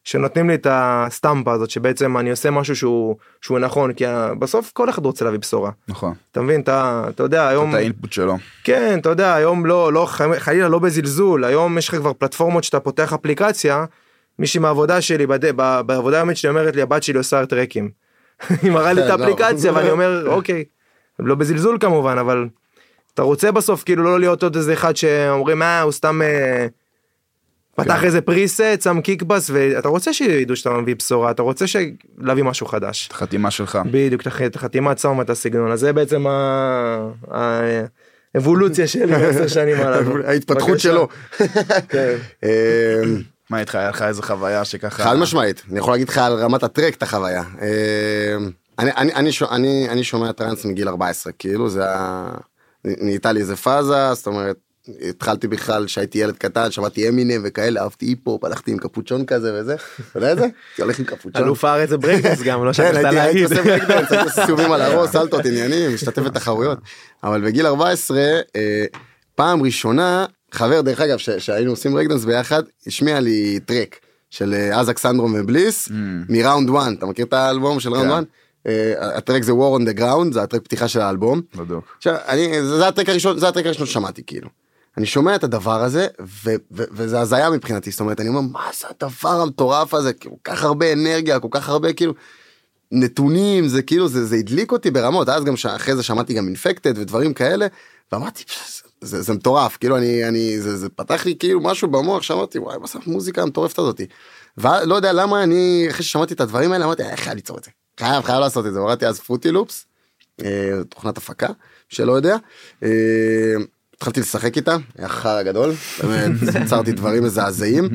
שנותנים 0.04 0.48
לי 0.48 0.54
את 0.54 0.66
הסטמפה 0.70 1.52
הזאת 1.52 1.70
שבעצם 1.70 2.18
אני 2.18 2.30
עושה 2.30 2.50
משהו 2.50 2.76
שהוא 2.76 3.16
שהוא 3.40 3.58
נכון 3.58 3.92
כי 3.92 4.04
בסוף 4.38 4.70
כל 4.72 4.90
אחד 4.90 5.04
רוצה 5.04 5.24
להביא 5.24 5.38
בשורה 5.38 5.70
נכון. 5.88 6.14
אתה 6.32 6.40
מבין 6.40 6.60
אתה 6.60 7.04
אתה 7.08 7.22
יודע 7.22 7.48
היום 7.48 7.70
את 7.70 7.74
האינפוט 7.74 8.12
שלו. 8.12 8.36
כן 8.64 8.98
אתה 8.98 9.08
יודע 9.08 9.34
היום 9.34 9.66
לא 9.66 9.92
לא 9.92 10.06
חלילה 10.38 10.68
לא 10.68 10.78
בזלזול 10.78 11.44
היום 11.44 11.78
יש 11.78 11.88
לך 11.88 11.94
כבר 11.94 12.12
פלטפורמות 12.12 12.64
שאתה 12.64 12.80
פותח 12.80 13.12
אפליקציה 13.12 13.84
מישהי 14.38 14.60
מהעבודה 14.60 15.00
שלי 15.00 15.26
בד... 15.26 15.56
בעבודה 15.86 16.16
היומית 16.16 16.36
שלי 16.36 16.50
אומרת 16.50 16.76
לי 16.76 16.82
הבת 16.82 17.02
שלי 17.02 17.18
עושה 17.18 17.46
טרקים. 17.46 17.90
היא 18.62 18.70
מראה 18.70 18.92
לי 18.92 19.02
את 19.02 19.06
לא. 19.06 19.12
האפליקציה 19.12 19.72
ואני 19.72 19.90
אומר 19.90 20.26
אוקיי 20.26 20.64
לא 21.18 21.34
בזלזול 21.34 21.78
כמובן 21.80 22.18
אבל 22.18 22.48
אתה 23.14 23.22
רוצה 23.22 23.52
בסוף 23.52 23.84
כאילו 23.84 24.04
לא 24.04 24.20
להיות 24.20 24.42
עוד 24.42 24.56
איזה 24.56 24.72
אחד 24.72 24.96
שאומרים 24.96 25.58
מה 25.58 25.80
הוא 25.80 25.92
סתם. 25.92 26.22
אה, 26.22 26.66
פתח 27.84 28.04
איזה 28.04 28.20
פריסט, 28.20 28.60
שם 28.82 29.00
קיקבאס, 29.00 29.50
ואתה 29.52 29.88
רוצה 29.88 30.12
שידעו 30.12 30.56
שאתה 30.56 30.70
מביא 30.70 30.96
בשורה, 30.96 31.30
אתה 31.30 31.42
רוצה 31.42 31.66
ש- 31.66 31.76
להביא 32.18 32.42
משהו 32.44 32.66
חדש. 32.66 33.08
חתימה 33.12 33.50
שלך. 33.50 33.78
בדיוק, 33.90 34.22
את 34.46 34.56
החתימת 34.56 34.98
שמה 34.98 35.22
את 35.22 35.30
הסגנון, 35.30 35.72
אז 35.72 35.80
זה 35.80 35.92
בעצם 35.92 36.26
ה- 36.26 37.10
האבולוציה 38.34 38.86
שלי 38.86 39.06
בעשר 39.06 39.46
שנים 39.48 39.80
עליו. 39.80 40.26
ההתפתחות. 40.26 40.80
שלו. 40.80 41.08
כן. 41.88 42.16
אה, 42.44 43.02
מה 43.50 43.60
איתך, 43.60 43.74
היה 43.74 43.88
לך 43.90 44.02
איזה 44.02 44.22
חוויה 44.22 44.64
שככה... 44.64 45.04
חד 45.04 45.16
משמעית, 45.16 45.62
אני 45.70 45.78
יכול 45.78 45.94
להגיד 45.94 46.08
לך 46.08 46.18
על 46.18 46.32
רמת 46.32 46.62
הטרק 46.62 46.94
את 46.94 47.02
החוויה. 47.02 47.42
אה, 47.62 47.68
אני, 48.78 48.90
אני, 48.96 49.12
אני, 49.14 49.30
אני, 49.50 49.86
אני 49.90 50.04
שומע 50.04 50.32
טראנס 50.32 50.64
מגיל 50.64 50.88
14, 50.88 51.32
כאילו 51.38 51.68
זה 51.68 51.84
ה... 51.90 52.30
נהייתה 52.84 53.32
לי 53.32 53.40
איזה 53.40 53.56
פאזה, 53.56 54.14
זאת 54.14 54.26
אומרת, 54.26 54.56
התחלתי 55.08 55.48
בכלל 55.48 55.86
כשהייתי 55.86 56.18
ילד 56.18 56.36
קטן, 56.36 56.70
שמעתי 56.70 57.08
אמינם 57.08 57.42
וכאלה, 57.44 57.82
אהבתי 57.82 58.06
היפ-הופ, 58.06 58.44
הלכתי 58.44 58.70
עם 58.70 58.78
קפוצ'ון 58.78 59.26
כזה 59.26 59.60
וזה, 59.60 59.74
אתה 60.10 60.18
יודע 60.18 60.32
את 60.32 60.38
זה? 60.38 60.42
הייתי 60.42 60.82
הולך 60.82 60.98
עם 60.98 61.04
קפוצ'ון. 61.04 61.42
אלוף 61.42 61.64
הארץ 61.64 61.88
זה 61.88 61.96
ברקדנס 61.96 62.42
גם, 62.42 62.64
לא 62.64 62.72
כן, 62.72 62.72
שכחת 62.72 62.94
הייתי 62.94 63.20
הייתי 63.20 63.42
להגיד. 63.42 63.58
עושה 63.58 63.62
ברקדנס, 63.62 64.12
הייתי 64.12 64.28
עושה 64.28 64.46
סיבובים 64.46 64.72
על 64.72 64.82
הראש, 64.82 65.10
סלטות 65.10 65.46
עניינים, 65.46 65.94
משתתף 65.94 66.22
בתחרויות. 66.22 66.78
אבל 67.24 67.44
בגיל 67.44 67.66
14, 67.66 68.18
אה, 68.56 68.84
פעם 69.34 69.62
ראשונה, 69.62 70.26
חבר 70.52 70.80
דרך 70.80 71.00
אגב, 71.00 71.18
שהיינו 71.18 71.70
עושים 71.70 71.92
ברקדנס 71.92 72.24
ביחד, 72.24 72.62
השמיע 72.86 73.20
לי 73.20 73.60
טרק 73.64 73.96
של 74.30 74.54
אה, 74.54 74.80
Azax 74.80 74.98
Syndrom 74.98 75.34
ו 75.38 75.45
Bliss, 75.45 75.88
מ 76.28 76.35
Round 76.35 76.70
1, 76.76 76.92
אתה 76.98 77.06
מכיר 77.06 77.24
את 77.26 77.32
האלבום 77.32 77.80
של 77.80 77.92
Round 77.92 78.10
כן. 78.10 78.14
1? 78.14 78.24
אה, 78.66 79.16
הטרק 79.16 79.42
זה 79.42 79.52
War 79.52 79.80
on 79.80 79.82
the 79.82 79.98
Ground, 79.98 80.32
זה 80.32 80.42
הטרק 80.42 80.62
פתיחה 80.62 80.88
של 80.88 81.00
האלבום. 81.00 81.40
בדיוק. 81.56 81.94
עכשיו, 81.96 82.16
אני, 82.28 82.62
זה, 82.62 82.76
זה 82.76 82.88
הטרק 82.88 83.08
הראשון, 83.08 83.38
זה 83.38 83.48
הטרק 83.48 83.66
הראשון 83.66 83.86
ששמעתי 83.86 84.22
כאילו. 84.26 84.48
אני 84.96 85.06
שומע 85.06 85.34
את 85.34 85.44
הדבר 85.44 85.82
הזה 85.82 86.06
ו, 86.20 86.50
ו, 86.72 86.82
וזה 86.92 87.20
הזיה 87.20 87.50
מבחינתי, 87.50 87.90
זאת 87.90 88.00
אומרת 88.00 88.20
אני 88.20 88.28
אומר 88.28 88.40
מה 88.40 88.70
זה 88.80 88.86
הדבר 88.90 89.40
המטורף 89.40 89.94
הזה, 89.94 90.12
כל 90.12 90.30
כך 90.44 90.64
הרבה 90.64 90.92
אנרגיה, 90.92 91.40
כל 91.40 91.48
כך 91.50 91.68
הרבה 91.68 91.92
כאילו 91.92 92.14
נתונים, 92.92 93.68
זה 93.68 93.82
כאילו 93.82 94.08
זה, 94.08 94.24
זה 94.24 94.36
הדליק 94.36 94.72
אותי 94.72 94.90
ברמות, 94.90 95.28
אז 95.28 95.44
גם 95.44 95.56
ש- 95.56 95.66
אחרי 95.66 95.96
זה 95.96 96.02
שמעתי 96.02 96.34
גם 96.34 96.46
אינפקטד 96.46 96.98
ודברים 96.98 97.34
כאלה, 97.34 97.66
ואמרתי 98.12 98.44
"פש, 98.44 98.82
זה, 99.00 99.22
זה 99.22 99.32
מטורף, 99.32 99.76
כאילו 99.76 99.96
אני, 99.96 100.28
אני, 100.28 100.60
זה, 100.60 100.76
זה 100.76 100.88
פתח 100.88 101.26
לי 101.26 101.34
כאילו 101.38 101.60
משהו 101.60 101.88
במוח 101.88 102.22
שאמרתי 102.22 102.58
וואי 102.58 102.78
בסוף 102.78 103.06
מוזיקה 103.06 103.42
המטורפת 103.42 103.78
הזאתי. 103.78 104.06
ולא 104.58 104.94
יודע 104.94 105.12
למה 105.12 105.42
אני 105.42 105.86
אחרי 105.90 106.02
ששמעתי 106.04 106.34
את 106.34 106.40
הדברים 106.40 106.72
האלה 106.72 106.84
אמרתי 106.84 107.02
"אני 107.04 107.16
חייב 107.16 107.34
ליצור 107.34 107.58
את 107.58 107.64
זה, 107.64 107.70
חייב 108.00 108.24
חייב 108.24 108.40
לעשות 108.40 108.66
את 108.66 108.72
זה, 108.72 108.78
הורדתי 108.78 109.06
אז 109.06 109.20
פרוטי 109.20 109.50
לופס. 109.50 109.86
אה, 110.44 110.80
תוכנת 110.88 111.18
הפקה 111.18 111.48
שלא 111.88 112.12
יודע. 112.12 112.36
התחלתי 114.00 114.20
לשחק 114.20 114.56
איתה, 114.56 114.76
היה 114.98 115.08
חרא 115.08 115.42
גדול, 115.42 115.72
באמת, 116.02 116.30
יצרתי 116.64 116.92
דברים 116.92 117.24
מזעזעים. 117.24 117.88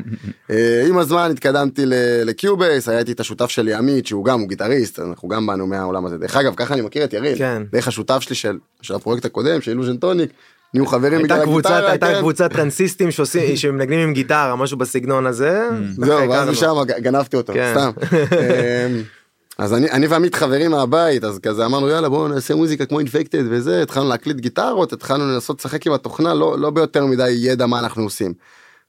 אה, 0.50 0.84
עם 0.88 0.98
הזמן 0.98 1.30
התקדמתי 1.30 1.82
ל 2.24 2.32
Cubase, 2.32 2.88
היה 2.88 2.98
איתי 2.98 3.12
את 3.12 3.20
השותף 3.20 3.50
שלי 3.50 3.74
עמית, 3.74 4.06
שהוא 4.06 4.24
גם, 4.24 4.40
הוא 4.40 4.48
גיטריסט, 4.48 4.98
אנחנו 4.98 5.28
גם 5.28 5.46
באנו 5.46 5.66
מהעולם 5.66 6.06
הזה. 6.06 6.18
דרך 6.18 6.36
אגב, 6.36 6.54
ככה 6.54 6.74
אני 6.74 6.82
מכיר 6.82 7.04
את 7.04 7.12
יריב, 7.12 7.38
כן. 7.38 7.62
דרך 7.72 7.88
השותף 7.88 8.18
שלי 8.20 8.36
של, 8.82 8.94
הפרויקט 8.94 9.24
הקודם, 9.24 9.60
של 9.60 9.70
Illusion 9.70 9.96
Tonic, 9.96 10.30
נהיו 10.74 10.86
חברים 10.86 11.22
בגלל 11.22 11.40
הגיטרה, 11.40 11.90
הייתה 11.90 12.06
כן. 12.06 12.18
קבוצת 12.18 12.52
טרנסיסטים 12.52 13.08
שמנגנים 13.54 14.00
עם 14.00 14.12
גיטרה, 14.12 14.56
משהו 14.56 14.78
בסגנון 14.78 15.26
הזה. 15.26 15.68
זהו, 15.96 16.30
ואז. 16.30 16.48
משם 16.48 16.74
גנבתי 16.98 17.36
אותו, 17.36 17.52
כן. 17.52 17.74
סתם. 17.74 17.90
אז 19.58 19.74
אני, 19.74 19.90
אני 19.90 20.06
ועמית 20.06 20.34
חברים 20.34 20.70
מהבית, 20.70 21.24
אז 21.24 21.38
כזה 21.38 21.66
אמרנו 21.66 21.88
יאללה 21.88 22.08
בואו 22.08 22.28
נעשה 22.28 22.54
מוזיקה 22.54 22.86
כמו 22.86 22.98
אינפקטד 22.98 23.42
וזה, 23.50 23.82
התחלנו 23.82 24.08
להקליט 24.08 24.36
גיטרות, 24.36 24.92
התחלנו 24.92 25.24
לנסות 25.26 25.58
לשחק 25.60 25.86
עם 25.86 25.92
התוכנה, 25.92 26.34
לא, 26.34 26.58
לא 26.58 26.70
ביותר 26.70 27.06
מדי 27.06 27.30
ידע 27.30 27.66
מה 27.66 27.78
אנחנו 27.78 28.02
עושים. 28.02 28.34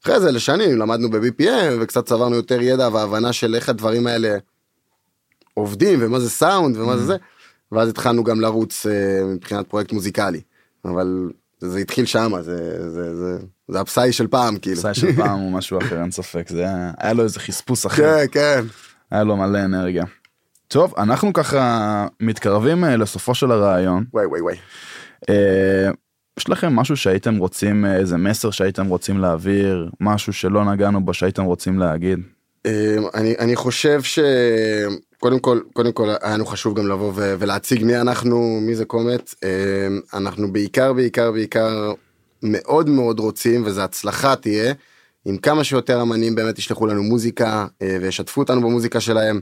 אחרי 0.03 0.19
זה 0.19 0.31
לשנים 0.31 0.77
למדנו 0.77 1.09
ב-BPM 1.09 1.47
וקצת 1.81 2.05
צברנו 2.05 2.35
יותר 2.35 2.61
ידע 2.61 2.89
והבנה 2.93 3.33
של 3.33 3.55
איך 3.55 3.69
הדברים 3.69 4.07
האלה 4.07 4.37
עובדים 5.53 5.99
ומה 6.01 6.19
זה 6.19 6.29
סאונד 6.29 6.77
ומה 6.77 6.97
זה 6.97 7.05
זה, 7.05 7.15
ואז 7.71 7.89
התחלנו 7.89 8.23
גם 8.23 8.41
לרוץ 8.41 8.85
אה, 8.85 8.91
מבחינת 9.25 9.67
פרויקט 9.67 9.91
מוזיקלי, 9.91 10.41
אבל 10.85 11.29
זה 11.59 11.79
התחיל 11.79 12.05
שמה, 12.05 12.41
זה, 12.41 12.57
זה, 12.91 13.15
זה, 13.15 13.37
זה 13.67 13.79
הפסאי 13.79 14.11
של 14.11 14.27
פעם 14.27 14.57
כאילו. 14.59 14.81
סי 14.81 14.87
של 14.93 15.15
פעם 15.15 15.39
הוא 15.39 15.51
משהו 15.57 15.77
אחר 15.79 16.01
אין 16.01 16.11
ספק 16.11 16.49
זה 16.49 16.59
היה- 16.59 16.91
היה 16.97 17.13
לו 17.13 17.23
איזה 17.23 17.39
חספוס 17.39 17.85
אחר 17.85 18.17
כן, 18.19 18.25
כן. 18.31 18.65
היה 19.11 19.23
לו 19.23 19.37
מלא 19.37 19.59
אנרגיה. 19.65 20.03
טוב 20.67 20.93
אנחנו 20.97 21.33
ככה 21.33 22.07
מתקרבים 22.19 22.83
אה, 22.83 22.97
לסופו 22.97 23.35
של 23.35 23.51
הרעיון 23.51 24.05
וואי 24.13 24.25
וואי 24.25 24.41
וואי. 24.41 24.55
אה, 25.29 25.89
יש 26.39 26.49
לכם 26.49 26.75
משהו 26.75 26.97
שהייתם 26.97 27.37
רוצים 27.37 27.85
אה, 27.85 27.95
איזה 27.95 28.17
מסר 28.17 28.51
שהייתם 28.51 28.87
רוצים 28.87 29.17
להעביר 29.17 29.89
משהו 29.99 30.33
שלא 30.33 30.65
נגענו 30.65 31.05
בו 31.05 31.13
שהייתם 31.13 31.43
רוצים 31.43 31.79
להגיד. 31.79 32.19
אני 33.13 33.35
אני 33.39 33.55
חושב 33.55 34.01
שקודם 34.01 35.39
כל 35.39 35.59
קודם 35.73 35.91
כל 35.91 36.09
היה 36.21 36.33
לנו 36.33 36.45
חשוב 36.45 36.79
גם 36.79 36.87
לבוא 36.87 37.11
ו- 37.15 37.35
ולהציג 37.39 37.83
מי 37.83 37.97
אנחנו 37.97 38.59
מי 38.61 38.75
זה 38.75 38.85
קומט 38.85 39.33
אמ, 39.43 39.99
אנחנו 40.13 40.53
בעיקר 40.53 40.93
בעיקר 40.93 41.31
בעיקר 41.31 41.93
מאוד 42.43 42.89
מאוד 42.89 43.19
רוצים 43.19 43.63
וזה 43.65 43.83
הצלחה 43.83 44.35
תהיה 44.35 44.73
אם 45.27 45.37
כמה 45.37 45.63
שיותר 45.63 46.01
אמנים 46.01 46.35
באמת 46.35 46.59
ישלחו 46.59 46.87
לנו 46.87 47.03
מוזיקה 47.03 47.65
וישתפו 48.01 48.41
אותנו 48.41 48.61
במוזיקה 48.61 48.99
שלהם. 48.99 49.39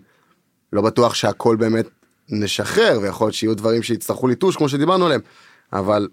לא 0.75 0.81
בטוח 0.81 1.13
שהכל 1.13 1.55
באמת 1.55 1.85
נשחרר 2.29 2.99
ויכול 3.01 3.25
להיות 3.25 3.35
שיהיו 3.35 3.55
דברים 3.55 3.83
שיצטרכו 3.83 4.27
ליטוש 4.27 4.55
כמו 4.55 4.69
שדיברנו 4.69 5.05
עליהם 5.05 5.21
אבל 5.73 6.07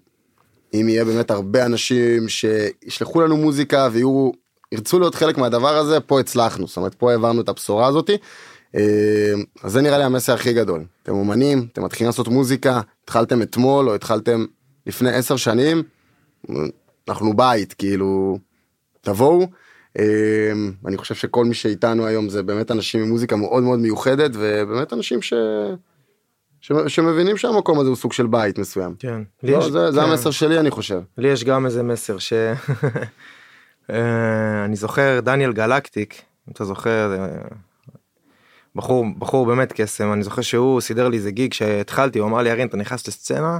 אם 0.75 0.89
יהיה 0.89 1.05
באמת 1.05 1.31
הרבה 1.31 1.67
אנשים 1.67 2.29
שישלחו 2.29 3.21
לנו 3.21 3.37
מוזיקה 3.37 3.89
ויהיו 3.93 4.31
ירצו 4.73 4.99
להיות 4.99 5.15
חלק 5.15 5.39
מהדבר 5.39 5.77
הזה 5.77 6.01
פה 6.01 6.21
הצלחנו 6.21 6.67
זאת 6.67 6.77
אומרת 6.77 6.95
פה 6.95 7.11
העברנו 7.11 7.41
את 7.41 7.49
הבשורה 7.49 7.87
הזאתי. 7.87 8.17
אה, 8.75 9.33
אז 9.63 9.73
זה 9.73 9.81
נראה 9.81 9.99
לי 9.99 10.05
המסר 10.05 10.35
הכי 10.35 10.53
גדול 10.53 10.85
אתם 11.03 11.13
אומנים 11.13 11.67
אתם 11.73 11.85
מתחילים 11.85 12.09
לעשות 12.09 12.29
מוזיקה 12.29 12.81
התחלתם 13.05 13.43
אתמול 13.43 13.89
או 13.89 13.95
התחלתם 13.95 14.45
לפני 14.87 15.13
עשר 15.13 15.37
שנים 15.37 15.83
אנחנו 17.09 17.37
בית 17.37 17.73
כאילו 17.73 18.39
תבואו. 19.01 19.47
אה, 19.99 20.53
אני 20.87 20.97
חושב 20.97 21.15
שכל 21.15 21.45
מי 21.45 21.55
שאיתנו 21.55 22.07
היום 22.07 22.29
זה 22.29 22.43
באמת 22.43 22.71
אנשים 22.71 23.03
עם 23.03 23.09
מוזיקה 23.09 23.37
מאוד 23.37 23.63
מאוד 23.63 23.79
מיוחדת 23.79 24.31
ובאמת 24.35 24.93
אנשים 24.93 25.23
ש... 25.23 25.33
ש... 26.61 26.73
שמבינים 26.89 27.37
שהמקום 27.37 27.79
הזה 27.81 27.89
הוא 27.89 27.97
סוג 27.97 28.13
של 28.13 28.27
בית 28.27 28.59
מסוים. 28.59 28.95
כן. 28.99 29.23
לא, 29.43 29.57
יש- 29.59 29.65
זה, 29.65 29.91
זה 29.91 30.01
כן. 30.01 30.07
המסר 30.07 30.31
שלי 30.31 30.59
אני 30.61 30.71
חושב. 30.71 31.01
לי 31.19 31.29
יש 31.29 31.45
גם 31.45 31.67
איזה 31.67 31.83
מסר 31.83 32.19
ש... 32.19 32.33
אה, 33.91 34.65
אני 34.65 34.77
זוכר 34.77 35.21
דניאל 35.23 35.53
גלקטיק, 35.53 36.15
אם 36.49 36.53
אתה 36.53 36.65
זוכר, 36.65 37.09
זה 37.09 37.39
בחור, 38.77 39.05
בחור 39.19 39.47
באמת 39.47 39.73
קסם, 39.73 40.13
אני 40.13 40.23
זוכר 40.23 40.43
שהוא 40.43 40.81
סידר 40.81 41.09
לי 41.09 41.17
איזה 41.17 41.31
גיג 41.31 41.53
שהתחלתי, 41.53 42.19
הוא 42.19 42.29
אמר 42.29 42.43
לי 42.43 42.51
ארין 42.51 42.69
אתה 42.69 42.77
נכנס 42.77 43.09
לסצנה? 43.09 43.59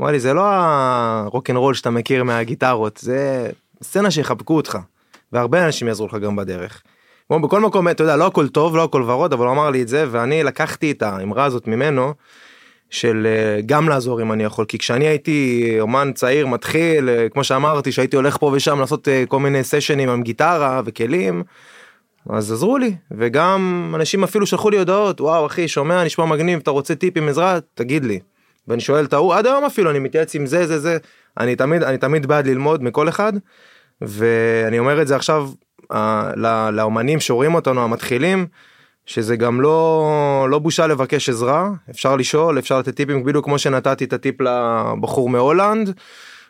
אמר 0.00 0.10
לי 0.10 0.20
זה 0.20 0.32
לא 0.32 0.42
הרוקנרול 0.46 1.74
שאתה 1.74 1.90
מכיר 1.90 2.24
מהגיטרות, 2.24 2.96
זה 3.02 3.50
סצנה 3.82 4.10
שיחבקו 4.10 4.56
אותך, 4.56 4.78
והרבה 5.32 5.66
אנשים 5.66 5.88
יעזרו 5.88 6.06
לך 6.06 6.14
גם 6.14 6.36
בדרך. 6.36 6.82
כמו 7.28 7.40
בכל 7.40 7.60
מקום, 7.60 7.88
אתה 7.88 8.02
יודע, 8.02 8.16
לא 8.16 8.26
הכל 8.26 8.48
טוב, 8.48 8.76
לא 8.76 8.84
הכל 8.84 9.02
ורוד, 9.02 9.32
אבל 9.32 9.46
הוא 9.46 9.52
אמר 9.52 9.70
לי 9.70 9.82
את 9.82 9.88
זה, 9.88 10.04
ואני 10.10 10.42
לקחתי 10.42 10.90
את 10.90 11.02
האמרה 11.02 11.44
הזאת 11.44 11.66
ממנו, 11.66 12.14
של 12.90 13.26
אה, 13.26 13.60
גם 13.66 13.88
לעזור 13.88 14.22
אם 14.22 14.32
אני 14.32 14.44
יכול 14.44 14.64
כי 14.64 14.78
כשאני 14.78 15.06
הייתי 15.06 15.76
אומן 15.80 16.12
צעיר 16.14 16.46
מתחיל 16.46 17.08
אה, 17.08 17.28
כמו 17.28 17.44
שאמרתי 17.44 17.92
שהייתי 17.92 18.16
הולך 18.16 18.36
פה 18.36 18.50
ושם 18.54 18.80
לעשות 18.80 19.08
אה, 19.08 19.24
כל 19.28 19.40
מיני 19.40 19.64
סשנים 19.64 20.08
עם 20.08 20.22
גיטרה 20.22 20.82
וכלים. 20.84 21.42
אז 22.30 22.52
עזרו 22.52 22.78
לי 22.78 22.94
וגם 23.10 23.92
אנשים 23.94 24.24
אפילו 24.24 24.46
שלחו 24.46 24.70
לי 24.70 24.78
הודעות 24.78 25.20
וואו 25.20 25.46
אחי 25.46 25.68
שומע 25.68 26.04
נשמע 26.04 26.24
מגניב 26.24 26.58
אתה 26.62 26.70
רוצה 26.70 26.94
טיפים 26.94 27.28
עזרה 27.28 27.58
תגיד 27.74 28.04
לי. 28.04 28.20
ואני 28.68 28.80
שואל 28.80 29.04
את 29.04 29.12
ההוא 29.12 29.34
עד 29.34 29.46
היום 29.46 29.64
אפילו 29.64 29.90
אני 29.90 29.98
מתייעץ 29.98 30.34
עם 30.34 30.46
זה 30.46 30.66
זה 30.66 30.78
זה 30.78 30.98
אני 31.40 31.56
תמיד 31.56 31.82
אני 31.82 31.98
תמיד 31.98 32.26
בעד 32.26 32.46
ללמוד 32.46 32.82
מכל 32.82 33.08
אחד. 33.08 33.32
ואני 34.00 34.78
אומר 34.78 35.02
את 35.02 35.06
זה 35.06 35.16
עכשיו 35.16 35.48
אה, 35.92 36.30
ל- 36.36 36.70
לאומנים 36.70 37.20
שרואים 37.20 37.54
אותנו 37.54 37.84
המתחילים 37.84 38.46
שזה 39.06 39.36
גם 39.36 39.60
לא 39.60 40.46
לא 40.50 40.58
בושה 40.58 40.86
לבקש 40.86 41.28
עזרה 41.28 41.70
אפשר 41.90 42.16
לשאול 42.16 42.58
אפשר 42.58 42.78
לתת 42.78 42.94
טיפים 42.96 43.24
בדיוק 43.24 43.44
כמו 43.44 43.58
שנתתי 43.58 44.04
את 44.04 44.12
הטיפ 44.12 44.40
לבחור 44.40 45.28
מהולנד. 45.28 45.92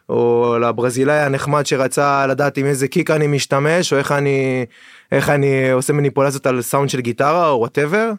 או 0.08 0.56
לברזילאי 0.60 1.20
הנחמד 1.20 1.66
שרצה 1.66 2.26
לדעת 2.26 2.56
עם 2.56 2.66
איזה 2.66 2.88
kick 2.88 3.10
אני 3.10 3.26
משתמש 3.26 3.92
או 3.92 3.98
איך 3.98 4.12
אני 4.12 4.66
איך 5.12 5.30
אני 5.30 5.70
עושה 5.70 5.92
מניפולציות 5.92 6.46
על 6.46 6.62
סאונד 6.62 6.90
של 6.90 7.00
גיטרה 7.00 7.50
או 7.50 7.58
whatever. 7.58 8.12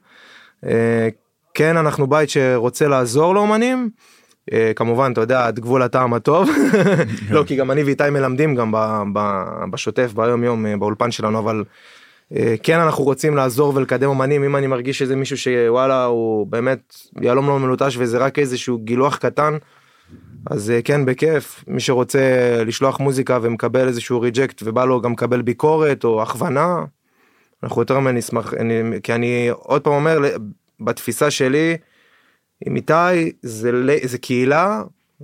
כן 1.53 1.78
אנחנו 1.78 2.07
בית 2.07 2.30
שרוצה 2.30 2.88
לעזור 2.88 3.36
לאומנים. 3.36 3.89
אה, 4.53 4.71
כמובן 4.75 5.11
אתה 5.11 5.21
יודע 5.21 5.47
עד 5.47 5.59
גבול 5.59 5.81
הטעם 5.81 6.13
הטוב. 6.13 6.49
לא 7.29 7.43
כי 7.43 7.55
גם 7.55 7.71
אני 7.71 7.83
ואיתי 7.83 8.09
מלמדים 8.09 8.55
גם 8.55 8.71
בשוטף 9.71 10.13
ביום 10.13 10.43
יום 10.43 10.65
אה, 10.65 10.77
באולפן 10.77 11.11
שלנו 11.11 11.39
אבל 11.39 11.63
אה, 12.35 12.55
כן 12.63 12.79
אנחנו 12.79 13.03
רוצים 13.03 13.35
לעזור 13.35 13.75
ולקדם 13.75 14.09
אומנים 14.09 14.43
אם 14.43 14.55
אני 14.55 14.67
מרגיש 14.67 14.99
שזה 14.99 15.15
מישהו 15.15 15.37
שוואלה 15.37 16.05
הוא 16.05 16.47
באמת 16.47 16.95
יהלום 17.21 17.47
לא 17.47 17.59
מלוטש 17.59 17.97
וזה 17.97 18.17
רק 18.17 18.39
איזשהו 18.39 18.77
גילוח 18.77 19.17
קטן 19.17 19.57
אז 20.49 20.73
כן 20.83 21.05
בכיף. 21.05 21.63
מי 21.67 21.79
שרוצה 21.79 22.19
לשלוח 22.65 22.99
מוזיקה 22.99 23.39
ומקבל 23.41 23.87
איזשהו 23.87 24.21
ריג'קט 24.21 24.61
ובא 24.63 24.85
לו 24.85 25.01
גם 25.01 25.11
לקבל 25.11 25.41
ביקורת 25.41 26.03
או 26.03 26.21
הכוונה. 26.21 26.75
אנחנו 27.63 27.81
יותר 27.81 27.99
מנשמח 27.99 28.53
כי 29.03 29.13
אני 29.13 29.49
עוד 29.51 29.81
פעם 29.81 29.93
אומר 29.93 30.19
בתפיסה 30.79 31.31
שלי 31.31 31.77
עם 32.65 32.75
איתי 32.75 33.31
זה, 33.41 33.71
זה 34.03 34.17
קהילה 34.17 34.83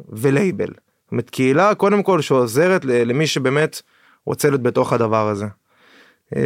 ולייבל. 0.09 0.67
זאת 0.67 1.11
אומרת 1.11 1.29
קהילה 1.29 1.75
קודם 1.75 2.03
כל 2.03 2.21
שעוזרת 2.21 2.85
למי 2.85 3.27
שבאמת 3.27 3.81
רוצה 4.25 4.49
להיות 4.49 4.63
בתוך 4.63 4.93
הדבר 4.93 5.27
הזה. 5.29 5.45
אמ, 6.35 6.41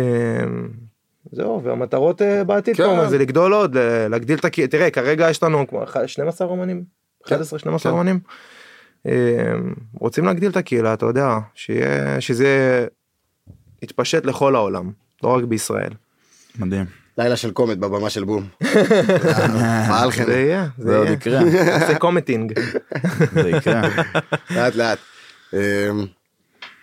זהו 1.31 1.63
והמטרות 1.63 2.21
אה, 2.21 2.43
בעתיד 2.43 2.75
כן. 2.77 2.83
כמובן 2.83 3.09
זה 3.09 3.17
לגדול 3.17 3.53
עוד 3.53 3.77
להגדיל 4.09 4.39
את 4.39 4.45
הקהילה 4.45 4.67
תראה 4.67 4.89
כרגע 4.89 5.29
יש 5.29 5.43
לנו 5.43 5.67
כמו 5.67 5.83
אח- 5.83 6.05
12 6.05 6.47
אומנים 6.47 6.83
11 7.27 7.59
12 7.59 7.91
כן. 7.91 7.97
אומנים. 7.97 8.19
אמ, 9.05 9.11
רוצים 9.93 10.25
להגדיל 10.25 10.51
את 10.51 10.57
הקהילה 10.57 10.93
אתה 10.93 11.05
יודע 11.05 11.37
שיהיה 11.53 12.21
שזה 12.21 12.87
יתפשט 13.81 14.25
לכל 14.25 14.55
העולם 14.55 14.91
לא 15.23 15.29
רק 15.29 15.43
בישראל. 15.43 15.91
מדהים. 16.59 16.85
לילה 17.17 17.35
של 17.35 17.51
קומט 17.51 17.77
בבמה 17.77 18.09
של 18.09 18.23
בום. 18.23 18.47
פעל 19.87 20.07
לכם. 20.07 20.25
זה 20.25 20.39
יהיה 20.39 20.67
זה 20.77 20.97
עוד. 20.97 21.07
יקרה, 21.07 21.39
זה 21.87 21.95
קומטינג. 21.99 22.53
זה 23.33 23.49
יקרה. 23.49 23.81
לאט 24.51 24.75
לאט. 24.75 24.97
אמ, 25.53 25.59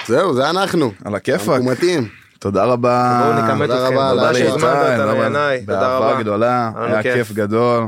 זהו 0.06 0.34
זה 0.34 0.50
אנחנו. 0.50 0.92
על 1.04 1.14
הכיפאק. 1.14 1.48
המקומטים. 1.60 2.08
תודה 2.38 2.64
רבה. 2.64 3.20
בואו 3.24 3.44
נכמת 3.44 3.60
תודה 3.70 3.86
אתכם 3.88 3.98
רבה, 3.98 4.10
תודה 4.10 4.32
לאיתי, 4.32 4.48
שהזמנת 4.50 4.76
איתי, 4.76 5.02
אותנו 5.02 5.24
ינאי 5.24 5.60
תודה 5.66 5.80
באהבה 5.80 6.10
רבה. 6.10 6.20
גדולה, 6.20 6.70
היה. 6.76 7.02
כיף 7.02 7.32
גדול, 7.32 7.84